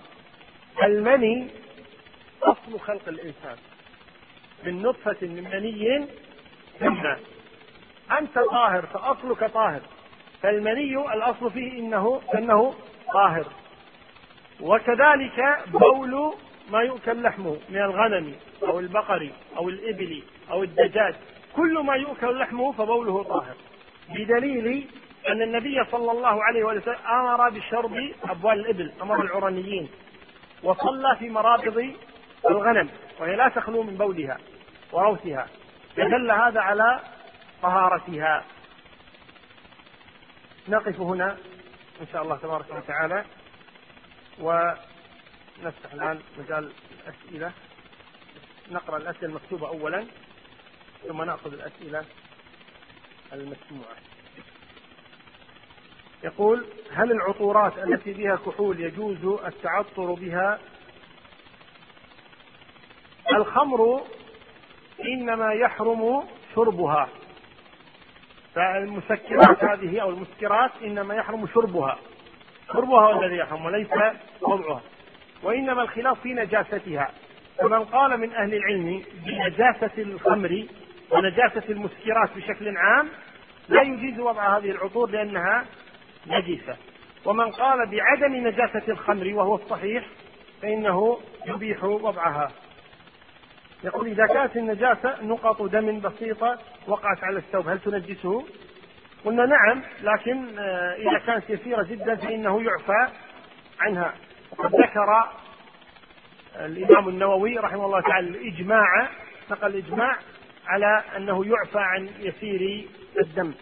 المني 0.84 1.48
أصل 2.44 2.80
خلق 2.80 3.08
الإنسان 3.08 3.58
من 4.66 4.82
نطفة 4.82 5.18
من 5.22 5.44
مني 5.44 6.08
يمنى 6.82 7.18
أنت 8.20 8.40
طاهر 8.40 8.86
فأصلك 8.86 9.44
طاهر. 9.44 9.82
فالمني 10.42 11.14
الأصل 11.14 11.52
فيه 11.52 11.80
إنه 11.80 12.22
أنه 12.36 12.74
طاهر. 13.14 13.46
وكذلك 14.62 15.40
بول 15.68 16.34
ما 16.72 16.82
يؤكل 16.82 17.24
لحمه 17.24 17.58
من 17.70 17.78
الغنم 17.78 18.36
أو 18.64 18.80
البقر 18.80 19.30
أو 19.58 19.70
الإبل 19.70 20.24
أو 20.52 20.64
الدجاج. 20.64 21.16
كل 21.56 21.80
ما 21.80 21.96
يؤكل 21.96 22.40
لحمه 22.40 22.72
فبوله 22.72 23.24
طاهر. 23.24 23.56
بدليل 24.10 24.88
أن 25.28 25.42
النبي 25.42 25.86
صلى 25.92 26.12
الله 26.12 26.44
عليه 26.44 26.64
وسلم 26.64 26.96
أمر 27.10 27.50
بشرب 27.50 28.12
أبوال 28.24 28.60
الإبل 28.60 28.92
أمر 29.02 29.22
العرنيين 29.22 29.90
وصلى 30.64 31.16
في 31.20 31.30
مرابض 31.30 31.94
الغنم 32.50 32.90
وهي 33.20 33.36
لا 33.36 33.50
تخلو 33.50 33.84
من 33.84 33.98
بولها 33.98 34.38
وروثها. 34.94 35.48
فدل 35.96 36.32
هذا 36.32 36.60
على 36.60 37.00
طهارتها. 37.62 38.44
نقف 40.68 41.00
هنا 41.00 41.38
إن 42.02 42.08
شاء 42.14 42.24
الله 42.24 42.38
تبارك 42.38 42.66
وتعالى. 42.72 43.26
ونفتح 44.42 45.94
الآن 45.94 46.20
مجال 46.38 46.72
الأسئلة. 46.92 47.52
نقرأ 48.72 48.98
الأسئلة 48.98 49.30
المكتوبة 49.30 49.68
أولا 49.68 50.06
ثم 51.08 51.22
نأخذ 51.22 51.54
الأسئلة 51.54 52.06
المسموعة. 53.34 53.96
يقول 56.24 56.66
هل 56.92 57.12
العطورات 57.12 57.78
التي 57.78 58.14
بها 58.14 58.36
كحول 58.36 58.80
يجوز 58.80 59.26
التعطر 59.46 60.14
بها؟ 60.14 60.60
الخمر 63.36 64.02
إنما 65.06 65.54
يحرم 65.54 66.28
شربها. 66.56 67.10
فالمسكرات 68.56 69.64
هذه 69.64 70.00
أو 70.02 70.10
المسكرات 70.10 70.72
إنما 70.84 71.16
يحرم 71.16 71.48
شربها. 71.48 72.00
شربها 72.74 73.14
هو 73.14 73.22
الذي 73.22 73.36
يحرم 73.38 73.66
وليس 73.66 73.88
وضعها. 74.42 74.82
وإنما 75.44 75.82
الخلاف 75.82 76.20
في 76.22 76.34
نجاستها. 76.34 77.12
فمن 77.58 77.84
قال 77.84 78.20
من 78.20 78.34
أهل 78.34 78.54
العلم 78.54 79.04
بنجاسة 79.26 79.92
الخمر 79.98 80.66
ونجاسة 81.12 81.64
المسكرات 81.70 82.30
بشكل 82.36 82.78
عام 82.78 83.10
لا 83.70 83.82
يجيز 83.82 84.20
وضع 84.20 84.58
هذه 84.58 84.72
العطور 84.72 85.10
لأنها 85.10 85.66
نجسة. 86.28 86.76
ومن 87.26 87.52
قال 87.52 87.90
بعدم 87.90 88.48
نجاسة 88.48 88.84
الخمر 88.88 89.34
وهو 89.34 89.56
الصحيح 89.56 90.06
فإنه 90.62 91.18
يبيح 91.46 91.84
وضعها. 91.84 92.52
يقول 93.84 94.08
إذا 94.08 94.26
كانت 94.26 94.58
النجاسة 94.58 95.16
نقط 95.22 95.62
دم 95.62 96.00
بسيطة 96.00 96.60
وقعت 96.88 97.24
على 97.24 97.38
الثوب 97.38 97.68
هل 97.68 97.80
تنجسه؟ 97.80 98.46
قلنا 99.26 99.46
نعم 99.46 99.82
لكن 100.02 100.60
آه، 100.60 100.96
إذا 100.96 101.20
كانت 101.26 101.50
يسيرة 101.50 101.84
جدا 101.84 102.16
فإنه 102.16 102.64
يعفى 102.64 103.14
عنها. 103.80 104.14
وقد 104.52 104.76
ذكر 104.76 105.30
الإمام 106.56 107.10
النووي 107.10 107.58
رحمه 107.58 107.86
الله 107.86 108.02
تعالى 108.02 108.28
الإجماع 108.28 109.10
نقل 109.52 109.68
الإجماع 109.68 110.18
على 110.68 111.04
أنه 111.18 111.46
يعفى 111.46 111.80
عن 111.80 112.10
يسير 112.20 112.88
الدم. 113.20 113.54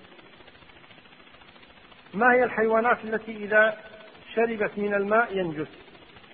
ما 2.14 2.34
هي 2.34 2.44
الحيوانات 2.44 2.98
التي 3.04 3.38
إذا 3.38 3.78
شربت 4.36 4.72
من 4.78 4.94
الماء 4.94 5.38
ينجس؟ 5.38 5.68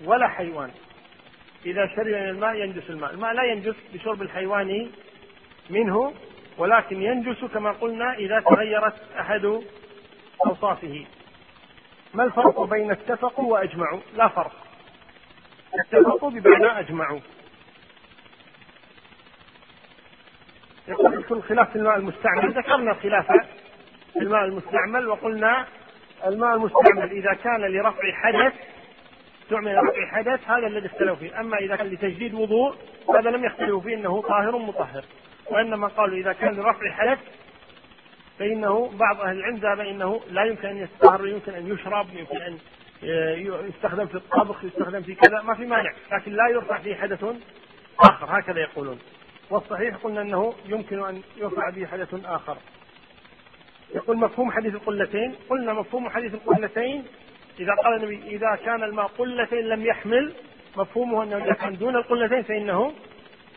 ولا 0.06 0.28
حيوان. 0.28 0.72
إذا 1.66 1.88
شرب 1.88 2.08
من 2.08 2.30
الماء 2.30 2.56
ينجس 2.56 2.90
الماء. 2.90 3.12
الماء 3.12 3.34
لا 3.34 3.44
ينجس 3.44 3.76
بشرب 3.94 4.22
الحيوان 4.22 4.92
منه. 5.70 6.14
ولكن 6.58 7.02
ينجس 7.02 7.46
كما 7.46 7.72
قلنا 7.72 8.14
إذا 8.14 8.40
تغيرت 8.40 8.94
أحد 9.20 9.62
أوصافه. 10.46 11.06
ما 12.14 12.24
الفرق 12.24 12.62
بين 12.62 12.92
اتفقوا 12.92 13.54
وأجمعوا؟ 13.54 14.00
لا 14.16 14.28
فرق. 14.28 14.52
اتفقوا 15.74 16.30
بمعنى 16.30 16.80
أجمعوا. 16.80 17.20
يقول 20.88 21.20
يكون 21.20 21.44
خلاف 21.44 21.70
في 21.70 21.76
الماء 21.76 21.96
المستعمل. 21.96 22.52
ذكرنا 22.52 22.92
الخلاف 22.92 23.28
في 24.14 24.20
الماء 24.20 24.46
المستعمل 24.46 25.08
وقلنا 25.08 25.68
الماء 26.26 26.56
المستعمل 26.56 27.12
إذا 27.12 27.34
كان 27.34 27.62
لرفع 27.62 28.12
حدث 28.12 28.54
استعمل 29.44 29.76
لرفع 29.76 30.06
حدث 30.12 30.50
هذا 30.50 30.68
الذي 30.68 30.86
اختلفوا 30.86 31.16
فيه، 31.16 31.40
أما 31.40 31.58
إذا 31.58 31.76
كان 31.76 31.88
لتجديد 31.88 32.34
وضوء 32.34 32.76
هذا 33.20 33.30
لم 33.30 33.46
يختلفوا 33.46 33.82
فيه 33.82 33.96
أنه 33.96 34.22
طاهر 34.22 34.58
مطهر، 34.58 35.06
وإنما 35.52 35.88
قالوا 35.88 36.18
إذا 36.18 36.34
كان 36.34 36.56
لرفع 36.56 36.92
حدث 36.92 37.20
فإنه 38.40 38.92
بعض 38.98 39.22
أهل 39.22 39.38
العلم 39.38 39.56
ذهب 39.56 39.80
إنه 39.80 40.22
لا 40.30 40.46
يمكن 40.46 40.68
أن 40.68 40.78
يستهر 40.78 41.28
يمكن 41.28 41.54
أن 41.54 41.74
يشرب 41.74 42.08
يمكن 42.14 42.42
أن 42.42 42.58
يستخدم 43.70 44.06
في 44.06 44.16
الطبخ 44.16 44.64
يستخدم 44.64 45.02
في 45.02 45.16
كذا 45.16 45.42
ما 45.42 45.56
في 45.56 45.66
مانع 45.66 45.94
لكن 46.12 46.32
لا 46.32 46.50
يرفع 46.50 46.78
فيه 46.78 46.96
حدث 46.96 47.26
آخر 48.00 48.40
هكذا 48.40 48.60
يقولون. 48.60 49.00
والصحيح 49.50 49.96
قلنا 49.96 50.22
أنه 50.22 50.54
يمكن 50.66 51.04
أن 51.04 51.22
يرفع 51.38 51.70
به 51.70 51.86
حدث 51.86 52.26
آخر. 52.26 52.58
يقول 53.96 54.18
مفهوم 54.18 54.52
حديث 54.52 54.76
القلتين. 54.76 55.36
قلنا 55.50 55.74
مفهوم 55.74 56.10
حديث 56.10 56.34
القلتين 56.34 57.06
إذا 57.60 57.74
قال 57.84 57.96
النبي 57.96 58.28
إذا 58.28 58.56
كان 58.66 58.84
الماء 58.84 59.06
قلتين 59.06 59.66
لم 59.66 59.86
يحمل 59.86 60.34
مفهومه 60.78 61.24
أنه 61.24 61.46
إذا 61.46 61.54
كان 61.54 61.78
دون 61.78 61.96
القلتين 61.96 62.44
فإنه 62.44 62.94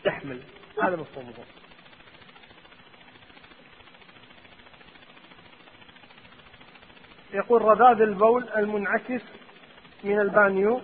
يحمل. 0.05 0.39
هذا 0.83 0.95
مفهومه. 0.95 1.33
يقول 7.33 7.61
رذاذ 7.61 8.01
البول 8.01 8.49
المنعكس 8.57 9.21
من 10.03 10.19
البانيو 10.19 10.81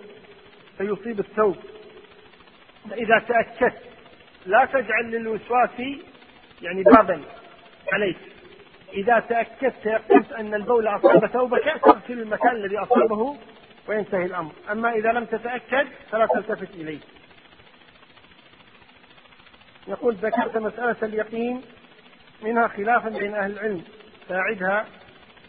فيصيب 0.78 1.20
الثوب. 1.20 1.56
فإذا 2.90 3.18
تأكدت 3.18 3.82
لا 4.46 4.64
تجعل 4.64 5.10
للوسواس 5.10 5.70
يعني 6.62 6.82
بابا 6.82 7.20
عليك. 7.92 8.16
إذا 8.92 9.20
تأكدت 9.20 9.74
تيقنت 9.82 10.32
أن 10.32 10.54
البول 10.54 10.88
أصاب 10.88 11.26
ثوبك 11.26 11.80
تغسل 11.84 12.20
المكان 12.20 12.56
الذي 12.56 12.78
أصابه 12.78 13.36
وينتهي 13.88 14.24
الأمر. 14.24 14.52
أما 14.70 14.92
إذا 14.92 15.12
لم 15.12 15.24
تتأكد 15.24 15.86
فلا 16.10 16.26
تلتفت 16.26 16.74
إليه. 16.74 17.00
يقول 19.88 20.14
ذكرت 20.14 20.56
مسألة 20.56 20.96
اليقين 21.02 21.62
منها 22.42 22.68
خلافا 22.68 23.08
بين 23.08 23.34
أهل 23.34 23.52
العلم. 23.52 23.84
فأعدها 24.28 24.86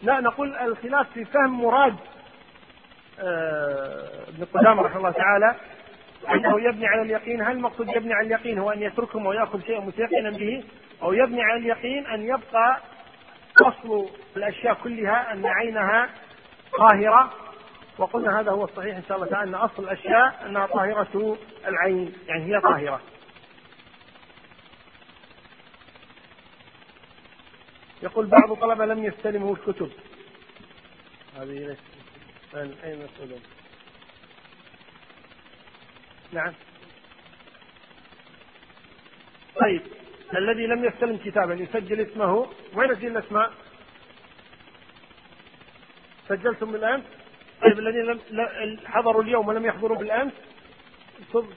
لا 0.02 0.20
نقول 0.20 0.56
الخلاف 0.56 1.06
في 1.14 1.24
فهم 1.24 1.62
مراد 1.62 1.96
آه، 3.20 4.28
ابن 4.28 4.44
قدامة 4.44 4.82
رحمه 4.82 4.96
الله 4.98 5.10
تعالى 5.10 5.54
أنه 6.30 6.60
يبني 6.60 6.86
على 6.86 7.02
اليقين 7.02 7.42
هل 7.42 7.56
المقصود 7.56 7.88
يبني 7.88 8.14
على 8.14 8.26
اليقين 8.26 8.58
هو 8.58 8.70
أن 8.70 8.82
يتركهم 8.82 9.26
وياخذ 9.26 9.60
شيئا 9.62 9.80
متيقنا 9.80 10.30
به 10.30 10.64
أو 11.02 11.12
يبني 11.12 11.42
على 11.42 11.60
اليقين 11.60 12.06
أن 12.06 12.22
يبقى 12.22 12.80
أصل 13.62 14.08
الأشياء 14.36 14.74
كلها 14.74 15.32
أن 15.32 15.46
عينها 15.46 16.08
طاهرة؟ 16.78 17.32
وقلنا 17.98 18.40
هذا 18.40 18.50
هو 18.50 18.64
الصحيح 18.64 18.96
إن 18.96 19.02
شاء 19.08 19.16
الله 19.16 19.28
تعالى 19.28 19.50
أن 19.50 19.54
أصل 19.54 19.82
الأشياء 19.82 20.46
أنها 20.46 20.66
طاهرة 20.66 21.36
العين 21.68 22.12
يعني 22.26 22.44
هي 22.44 22.60
طاهرة. 22.60 23.00
يقول 28.02 28.26
بعض 28.26 28.52
الطلبة 28.52 28.86
لم 28.86 29.04
يستلموا 29.04 29.54
الكتب 29.56 29.90
هذه 31.36 31.76
أين 32.84 33.04
مسؤولون 33.04 33.40
نعم 36.32 36.52
طيب 39.60 39.82
الذي 40.36 40.66
لم 40.66 40.84
يستلم 40.84 41.16
كتابا 41.16 41.54
يسجل 41.54 42.00
اسمه 42.00 42.46
وين 42.74 42.90
يسجل 42.90 43.16
الأسماء؟ 43.16 43.52
سجلتم 46.28 46.72
بالامس؟ 46.72 47.04
طيب 47.62 47.78
الذين 47.78 48.04
لم 48.04 48.20
حضروا 48.86 49.22
اليوم 49.22 49.48
ولم 49.48 49.66
يحضروا 49.66 49.98
بالأمس 49.98 50.32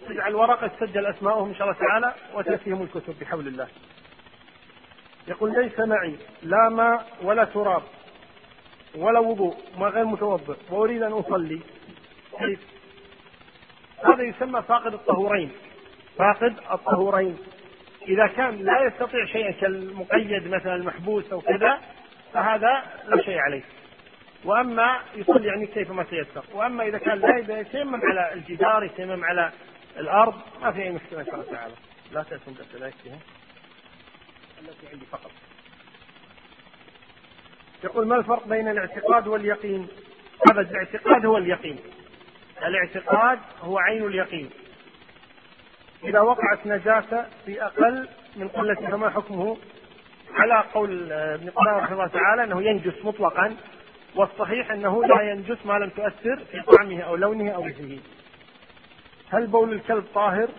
تجعل 0.09 0.35
ورقه 0.35 0.67
تسجل 0.67 1.05
اسمائهم 1.05 1.49
إن 1.49 1.55
شاء 1.55 1.67
الله 1.67 1.79
تعالى 1.79 2.15
وتأتيهم 2.33 2.81
الكتب 2.81 3.15
بحول 3.19 3.47
الله. 3.47 3.67
يقول 5.31 5.53
ليس 5.63 5.79
معي 5.79 6.15
لا 6.43 6.69
ماء 6.69 7.07
ولا 7.21 7.43
تراب 7.43 7.83
ولا 8.95 9.19
وضوء 9.19 9.55
ما 9.77 9.87
غير 9.87 10.05
متوضئ 10.05 10.55
وأريد 10.69 11.03
أن 11.03 11.11
أصلي. 11.11 11.61
كيف؟ 12.39 12.59
هذا 14.05 14.23
يسمى 14.23 14.61
فاقد 14.61 14.93
الطهورين. 14.93 15.51
فاقد 16.17 16.55
الطهورين. 16.71 17.37
إذا 18.07 18.27
كان 18.27 18.57
لا 18.63 18.85
يستطيع 18.85 19.25
شيئا 19.25 19.51
كالمقيد 19.51 20.47
مثلا 20.47 20.75
المحبوس 20.75 21.31
أو 21.31 21.41
كذا 21.41 21.81
فهذا 22.33 22.83
لا 23.07 23.21
شيء 23.21 23.37
عليه. 23.37 23.63
وأما 24.45 24.99
يصلي 25.15 25.47
يعني 25.47 25.67
كيفما 25.67 26.03
تيسر 26.03 26.43
وأما 26.53 26.83
إذا 26.83 26.97
كان 26.97 27.19
لا 27.19 27.59
يتيمم 27.59 28.01
على 28.03 28.33
الجدار 28.33 28.83
يتيمم 28.83 29.25
على 29.25 29.51
الأرض 29.97 30.35
ما 30.61 30.71
في 30.71 30.83
أي 30.83 30.89
مشكلة 30.89 31.19
إن 31.19 31.25
شاء 31.25 31.35
الله 31.35 31.51
تعالى. 31.51 31.73
لا 32.11 32.23
تأتون 32.23 32.53
بأسئلة. 32.53 33.17
التي 34.61 34.87
عندي 34.93 35.05
فقط. 35.05 35.31
يقول 37.83 38.07
ما 38.07 38.15
الفرق 38.15 38.47
بين 38.47 38.67
الاعتقاد 38.67 39.27
واليقين؟ 39.27 39.87
هذا 40.51 40.61
الاعتقاد 40.61 41.25
هو 41.25 41.37
اليقين. 41.37 41.79
الاعتقاد 42.65 43.39
هو 43.61 43.77
عين 43.77 44.03
اليقين. 44.03 44.49
إذا 46.03 46.19
وقعت 46.19 46.65
نجاسة 46.65 47.25
في 47.45 47.63
أقل 47.63 48.07
من 48.35 48.47
قلة 48.47 48.75
فما 48.75 49.09
حكمه؟ 49.09 49.57
على 50.33 50.63
قول 50.73 51.11
ابن 51.11 51.49
قدامة 51.49 51.77
رحمه 51.77 51.93
الله 51.93 52.07
تعالى 52.07 52.43
أنه 52.43 52.61
ينجس 52.61 53.05
مطلقا 53.05 53.57
والصحيح 54.15 54.71
أنه 54.71 55.05
لا 55.05 55.21
ينجس 55.21 55.65
ما 55.65 55.73
لم 55.73 55.89
تؤثر 55.89 56.39
في 56.51 56.61
طعمه 56.61 57.01
أو 57.01 57.15
لونه 57.15 57.51
أو 57.51 57.63
ريحه 57.63 58.03
هل 59.29 59.47
بول 59.47 59.73
الكلب 59.73 60.05
طاهر 60.13 60.49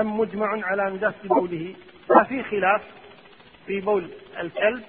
أم 0.00 0.18
مجمع 0.20 0.66
على 0.66 0.90
نجاسة 0.90 1.28
بوله؟ 1.28 1.74
ففي 2.08 2.42
خلاف. 2.42 2.82
في 3.66 3.80
بول 3.80 4.10
الكلب 4.40 4.82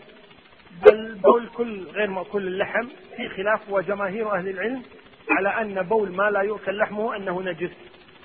بل 0.86 1.16
بول 1.16 1.48
كل 1.48 1.84
غير 1.84 2.10
مأكول 2.10 2.48
اللحم 2.48 2.88
في 3.18 3.30
خلاف 3.30 3.70
وجماهير 3.70 4.36
أهل 4.36 4.50
العلم 4.50 4.84
على 5.30 5.50
أن 5.50 5.82
بول 5.82 6.12
ما 6.12 6.30
لا 6.32 6.42
يؤكل 6.42 6.78
لحمه 6.78 7.16
أنه 7.16 7.42
نجس 7.42 7.72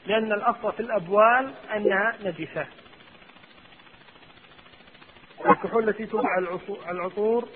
لأن 0.06 0.32
الأصل 0.32 0.72
في 0.72 0.80
الأبوال 0.80 1.50
أنها 1.76 2.16
نجسة 2.24 2.66
الكحول 5.46 5.88
التي 5.88 6.06
توضع 6.06 6.38
العطور 6.90 7.48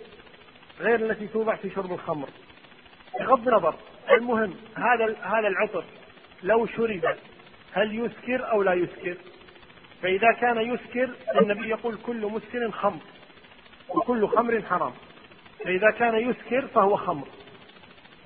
غير 0.80 1.10
التي 1.10 1.26
توضع 1.26 1.56
في 1.56 1.70
شرب 1.70 1.92
الخمر 1.92 2.28
بغض 3.20 3.48
النظر 3.48 3.74
المهم 4.10 4.54
هذا 4.76 5.16
هذا 5.22 5.48
العطر 5.48 5.84
لو 6.42 6.66
شرب 6.66 7.16
هل 7.72 7.98
يسكر 7.98 8.50
أو 8.50 8.62
لا 8.62 8.74
يسكر؟ 8.74 9.16
فإذا 10.02 10.32
كان 10.32 10.58
يسكر 10.74 11.10
النبي 11.40 11.68
يقول 11.68 11.96
كل 12.06 12.26
مسكر 12.26 12.70
خمر 12.70 13.00
وكل 13.88 14.28
خمر 14.28 14.62
حرام. 14.62 14.92
فإذا 15.64 15.90
كان 15.90 16.30
يسكر 16.30 16.66
فهو 16.66 16.96
خمر. 16.96 17.28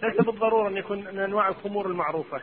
ليس 0.03 0.17
بالضرورة 0.17 0.69
أن 0.69 0.77
يكون 0.77 0.99
من 0.99 1.19
أنواع 1.19 1.49
الخمور 1.49 1.87
المعروفة. 1.87 2.41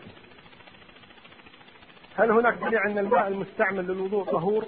هل 2.15 2.31
هناك 2.31 2.53
دليل 2.53 2.77
أن 2.77 2.97
الماء 2.97 3.27
المستعمل 3.27 3.87
للوضوء 3.87 4.23
طهور؟ 4.23 4.65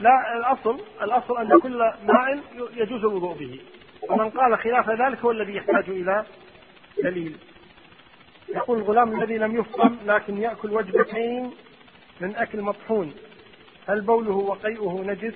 لا 0.00 0.36
الأصل 0.36 0.80
الأصل 1.02 1.38
أن 1.38 1.60
كل 1.60 1.78
ماء 1.78 2.40
يجوز 2.74 3.04
الوضوء 3.04 3.34
به. 3.34 3.60
ومن 4.08 4.30
قال 4.30 4.58
خلاف 4.58 4.90
ذلك 4.90 5.18
هو 5.18 5.30
الذي 5.30 5.56
يحتاج 5.56 5.84
إلى 5.88 6.24
دليل. 7.02 7.36
يقول 8.48 8.78
الغلام 8.78 9.22
الذي 9.22 9.38
لم 9.38 9.56
يفطم 9.56 9.96
لكن 10.06 10.38
يأكل 10.38 10.70
وجبتين 10.70 11.50
من 12.20 12.36
أكل 12.36 12.62
مطحون. 12.62 13.14
هل 13.90 14.00
بوله 14.00 14.32
وقيئه 14.32 15.02
نجس؟ 15.06 15.34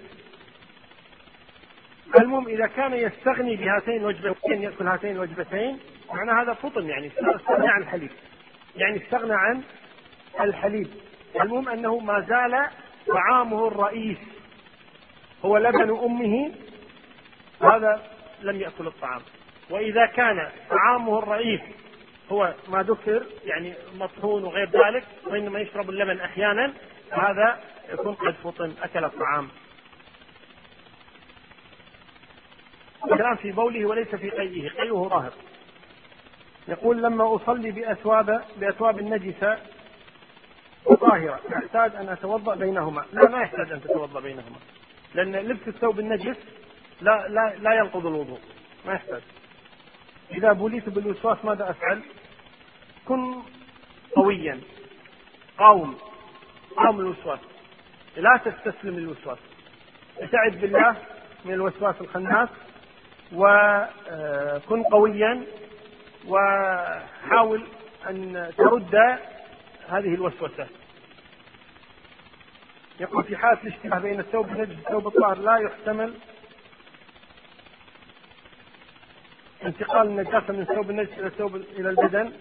المهم 2.18 2.48
إذا 2.48 2.66
كان 2.66 2.92
يستغني 2.92 3.56
بهاتين 3.56 3.96
الوجبتين 3.96 4.62
يأكل 4.62 4.86
هاتين 4.86 5.10
الوجبتين 5.10 5.78
معنى 6.14 6.42
هذا 6.42 6.52
فطن 6.52 6.88
يعني 6.88 7.06
استغنى 7.06 7.68
عن 7.68 7.82
الحليب. 7.82 8.10
يعني 8.76 8.96
استغنى 8.96 9.34
عن 9.34 9.62
الحليب. 10.40 10.88
المهم 11.40 11.68
أنه 11.68 11.98
ما 11.98 12.20
زال 12.20 12.68
طعامه 13.08 13.68
الرئيس. 13.68 14.18
هو 15.44 15.58
لبن 15.58 15.90
أمه 15.90 16.52
هذا 17.62 18.02
لم 18.42 18.60
يأكل 18.60 18.86
الطعام. 18.86 19.20
وإذا 19.70 20.06
كان 20.06 20.48
طعامه 20.70 21.18
الرئيس 21.18 21.60
هو 22.32 22.54
ما 22.68 22.82
ذكر 22.82 23.26
يعني 23.44 23.74
مطحون 23.98 24.44
وغير 24.44 24.68
ذلك 24.68 25.04
وإنما 25.26 25.60
يشرب 25.60 25.90
اللبن 25.90 26.20
أحيانا. 26.20 26.72
هذا 27.10 27.60
يكون 27.92 28.14
قد 28.14 28.34
فطن 28.34 28.74
أكل 28.82 29.04
الطعام. 29.04 29.48
الكلام 33.04 33.36
في 33.36 33.52
بوله 33.52 33.86
وليس 33.86 34.14
في 34.14 34.30
قيئه 34.30 34.68
قيئه 34.68 35.08
ظاهر. 35.08 35.32
يقول 36.68 37.02
لما 37.02 37.36
أصلي 37.36 37.70
بأثواب 37.70 38.44
بأثواب 38.56 39.02
نجسة 39.02 39.58
وطاهرة 40.86 41.40
أحتاج 41.56 41.96
أن 41.96 42.08
أتوضأ 42.08 42.54
بينهما. 42.54 43.04
لا 43.12 43.28
ما 43.28 43.42
يحتاج 43.42 43.72
أن 43.72 43.80
تتوضأ 43.80 44.20
بينهما 44.20 44.56
لأن 45.14 45.36
لبس 45.36 45.68
الثوب 45.68 45.98
النجس 46.00 46.36
لا 47.00 47.28
لا 47.28 47.54
لا 47.58 47.74
ينقض 47.74 48.06
الوضوء 48.06 48.40
ما 48.86 48.92
يحتاج. 48.92 49.22
إذا 50.30 50.52
بليت 50.52 50.88
بالوسواس 50.88 51.44
ماذا 51.44 51.70
أفعل؟ 51.70 52.02
كن 53.04 53.42
قويا 54.16 54.60
قاوم. 55.58 55.98
قاوم 56.76 57.00
الوسواس. 57.00 57.40
لا 58.16 58.40
تستسلم 58.44 58.98
للوسواس. 58.98 59.38
استعذ 60.18 60.60
بالله 60.60 60.96
من 61.44 61.54
الوسواس 61.54 62.00
الخناس 62.00 62.48
وكن 63.32 64.82
قويا 64.82 65.42
وحاول 66.28 67.66
أن 68.10 68.52
ترد 68.56 68.94
هذه 69.88 70.14
الوسوسة. 70.14 70.66
يقول 73.00 73.24
في 73.24 73.36
حالة 73.36 73.62
الاشتباه 73.62 73.98
بين 73.98 74.20
الثوب 74.20 74.48
النجس 74.48 74.76
والثوب 74.76 75.06
الطاهر 75.06 75.38
لا 75.38 75.56
يحتمل 75.56 76.14
انتقال 79.64 80.06
النجاسة 80.06 80.52
من 80.52 80.60
الثوب 80.60 80.90
النجس 80.90 81.18
إلى 81.18 81.26
الثوب 81.26 81.56
إلى 81.56 81.90
البدن. 81.90 82.32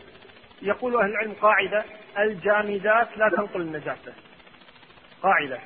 يقول 0.62 0.96
أهل 0.96 1.10
العلم 1.10 1.34
قاعدة 1.42 1.84
الجامدات 2.18 3.18
لا 3.18 3.30
تنقل 3.30 3.62
النجاسة. 3.62 4.14
قاعدة. 5.24 5.60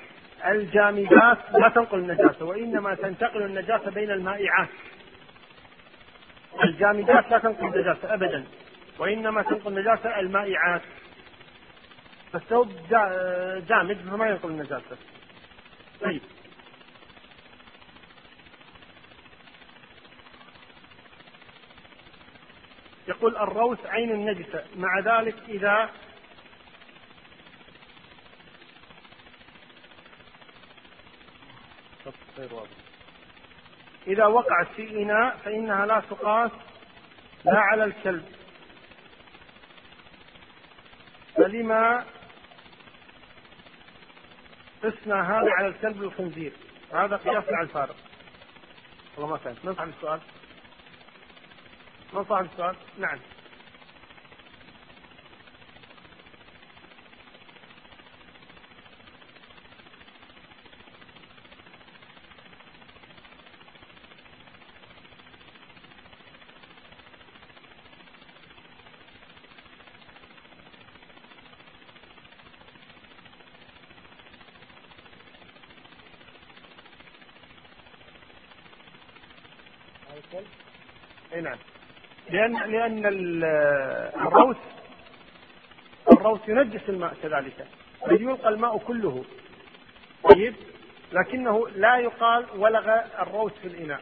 الجامدات 0.46 1.38
لا 1.54 1.70
تنقل 1.70 2.00
النجاسة 2.00 2.46
وإنما 2.46 2.96
تنتقل 2.96 3.42
النجاسة 3.42 3.92
بين 3.92 4.12
المائعات. 4.12 4.70
الجامدات 6.64 7.32
لا 7.32 7.38
تنقل 7.38 7.66
النجاسة 7.66 8.14
أبدا 8.14 8.46
وإنما 9.00 9.42
تنقل 9.42 9.68
النجاسة 9.68 10.20
المائعات. 10.20 10.82
فالثوب 12.34 12.72
جامد 13.70 13.98
فما 14.12 14.28
ينقل 14.30 14.50
النجاسة. 14.50 14.98
طيب. 16.02 16.22
يقول 23.08 23.38
الروث 23.38 23.86
عين 23.86 24.12
النجسة 24.12 24.64
مع 24.76 25.00
ذلك 25.00 25.36
إذا 25.50 25.90
إذا 34.08 34.26
وقعت 34.26 34.68
في 34.76 35.04
إناء 35.04 35.38
فإنها 35.38 35.86
لا 35.86 36.00
تقاس 36.00 36.52
لا 37.46 37.60
على 37.60 37.84
الكلب. 37.84 38.26
فلما 41.36 42.06
قسنا 44.84 45.40
هذا 45.40 45.52
على 45.52 45.68
الكلب 45.68 46.02
والخنزير 46.02 46.52
هذا 46.94 47.16
قياس 47.16 47.44
على 47.54 47.64
الفارق. 47.64 47.96
والله 49.18 49.32
ما 49.32 49.38
فهمت. 49.38 49.66
من 49.66 49.76
صاحب 49.76 49.90
السؤال؟ 49.90 50.20
من 52.14 52.26
صاحب 52.26 52.46
السؤال؟ 52.46 52.76
نعم 52.98 53.20
اي 80.34 80.46
نعم. 81.42 81.58
لأن 82.30 82.72
لأن 82.72 83.02
الروث 84.16 84.58
الروث 86.12 86.50
ينجس 86.50 86.90
الماء 86.90 87.14
كذلك 87.24 87.68
بل 88.08 88.22
يلقى 88.22 88.50
الماء 88.50 88.78
كله. 88.78 89.24
طيب؟ 90.24 90.54
لكنه 91.14 91.68
لا 91.70 91.98
يقال 91.98 92.46
ولغ 92.56 92.90
الروث 93.20 93.54
في 93.62 93.68
الإناء. 93.68 94.02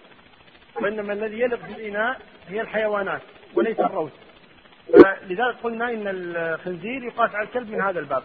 وإنما 0.76 1.14
الذي 1.14 1.40
يلغ 1.40 1.58
في 1.58 1.72
الإناء 1.72 2.22
هي 2.48 2.62
الحيوانات 2.62 3.22
وليس 3.56 3.80
الروث. 3.80 4.12
لذلك 5.24 5.56
قلنا 5.64 5.90
إن 5.90 6.04
الخنزير 6.08 7.04
يقاس 7.04 7.36
على 7.36 7.48
الكلب 7.48 7.72
من 7.72 7.82
هذا 7.82 8.00
الباب. 8.00 8.24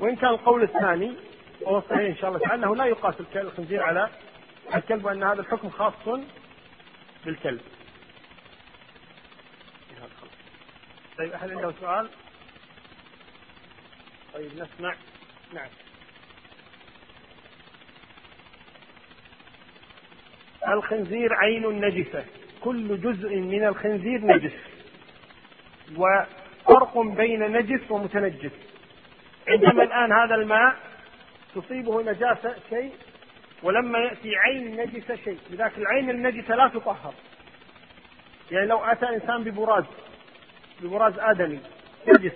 وإن 0.00 0.16
كان 0.16 0.30
القول 0.30 0.62
الثاني 0.62 1.12
وهو 1.60 1.80
صحيح 1.80 2.00
إن 2.00 2.16
شاء 2.16 2.30
الله 2.30 2.40
تعالى 2.40 2.64
أنه 2.64 2.76
لا 2.76 2.84
يقاس 2.84 3.14
الخنزير 3.36 3.82
على 3.82 4.08
الكلب 4.74 5.04
وأن 5.04 5.22
هذا 5.22 5.40
الحكم 5.40 5.70
خاص 5.70 5.92
بالكلب. 7.24 7.60
طيب 11.18 11.32
أحد 11.32 11.50
عنده 11.50 11.72
سؤال؟ 11.80 12.08
طيب 14.34 14.52
نسمع. 14.52 14.94
نعم. 15.52 15.68
الخنزير 20.68 21.34
عين 21.34 21.80
نجسة. 21.80 22.24
كل 22.60 23.00
جزء 23.00 23.36
من 23.36 23.66
الخنزير 23.66 24.20
نجس. 24.20 24.52
وفرق 25.96 26.98
بين 26.98 27.52
نجس 27.52 27.90
ومتنجس. 27.90 28.52
عندما 29.48 29.82
الآن 29.82 30.12
هذا 30.12 30.34
الماء 30.34 30.76
تصيبه 31.54 32.02
نجاسة 32.02 32.56
شيء 32.70 32.94
ولما 33.62 33.98
يأتي 33.98 34.36
عين 34.36 34.80
نجسة 34.80 35.16
شيء. 35.16 35.38
لذلك 35.50 35.78
العين 35.78 36.10
النجسة 36.10 36.54
لا 36.54 36.68
تطهر. 36.68 37.14
يعني 38.50 38.66
لو 38.66 38.84
أتى 38.84 39.08
إنسان 39.08 39.44
ببراز 39.44 39.84
ببراز 40.80 41.18
آدمي. 41.18 41.60
نجس. 42.08 42.32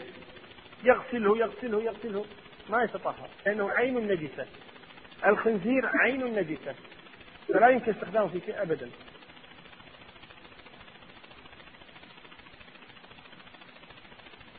يغسله 0.85 1.39
يغسله 1.39 1.83
يغسله. 1.83 2.25
ما 2.69 2.83
يتطهر. 2.83 3.29
لأنه 3.47 3.71
عين 3.71 4.09
نجسة. 4.09 4.47
الخنزير 5.27 5.87
عين 5.87 6.39
نجسة. 6.39 6.75
فلا 7.49 7.69
يمكن 7.69 7.93
استخدامه 7.93 8.29
في 8.29 8.41
شيء 8.47 8.63
أبدا. 8.63 8.91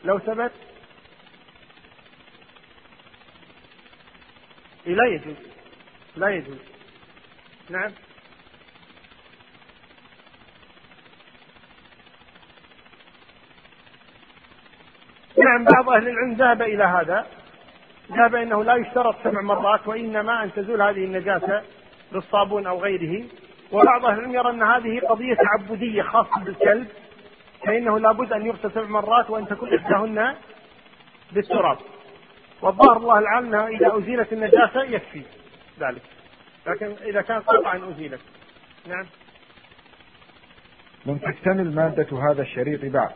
لو 0.04 0.18
ثبت 0.18 0.52
لا 4.86 5.06
يجوز. 5.06 5.36
لا 6.16 6.28
يجوز. 6.28 6.58
نعم. 7.70 7.92
نعم 15.54 15.64
بعض 15.64 15.88
أهل 15.88 16.08
العلم 16.08 16.34
ذهب 16.34 16.62
إلى 16.62 16.84
هذا. 16.84 17.26
ذهب 18.12 18.34
أنه 18.34 18.64
لا 18.64 18.74
يشترط 18.74 19.16
سبع 19.24 19.40
مرات 19.40 19.88
وإنما 19.88 20.44
أن 20.44 20.52
تزول 20.52 20.82
هذه 20.82 21.04
النجاسة 21.04 21.62
بالصابون 22.12 22.66
أو 22.66 22.82
غيره. 22.82 23.24
وبعض 23.72 24.04
أهل 24.04 24.18
العلم 24.18 24.34
يرى 24.34 24.50
أن 24.50 24.62
هذه 24.62 25.00
قضية 25.00 25.34
تعبدية 25.34 26.02
خاصة 26.02 26.44
بالكلب 26.44 26.88
فإنه 27.66 27.98
لابد 27.98 28.32
أن 28.32 28.46
يغسل 28.46 28.70
سبع 28.70 28.86
مرات 28.86 29.30
وأن 29.30 29.48
تكون 29.48 29.74
إحداهن 29.74 30.34
بالتراب. 31.32 31.78
والظاهر 32.62 32.96
الله 32.96 33.18
العالم 33.18 33.46
أنها 33.46 33.68
إذا 33.68 33.98
أزيلت 33.98 34.32
النجاسة 34.32 34.82
يكفي 34.82 35.22
ذلك. 35.80 36.02
لكن 36.66 36.94
إذا 37.04 37.22
كانت 37.22 37.46
قطعا 37.46 37.90
أزيلت. 37.90 38.20
نعم. 38.86 39.06
لم 41.06 41.18
تكتمل 41.18 41.74
مادة 41.74 42.30
هذا 42.30 42.42
الشريط 42.42 42.84
بعد. 42.84 43.12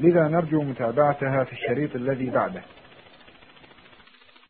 لذا 0.00 0.28
نرجو 0.28 0.62
متابعتها 0.62 1.44
في 1.44 1.52
الشريط 1.52 1.96
الذي 1.96 2.30
بعده. 2.30 2.62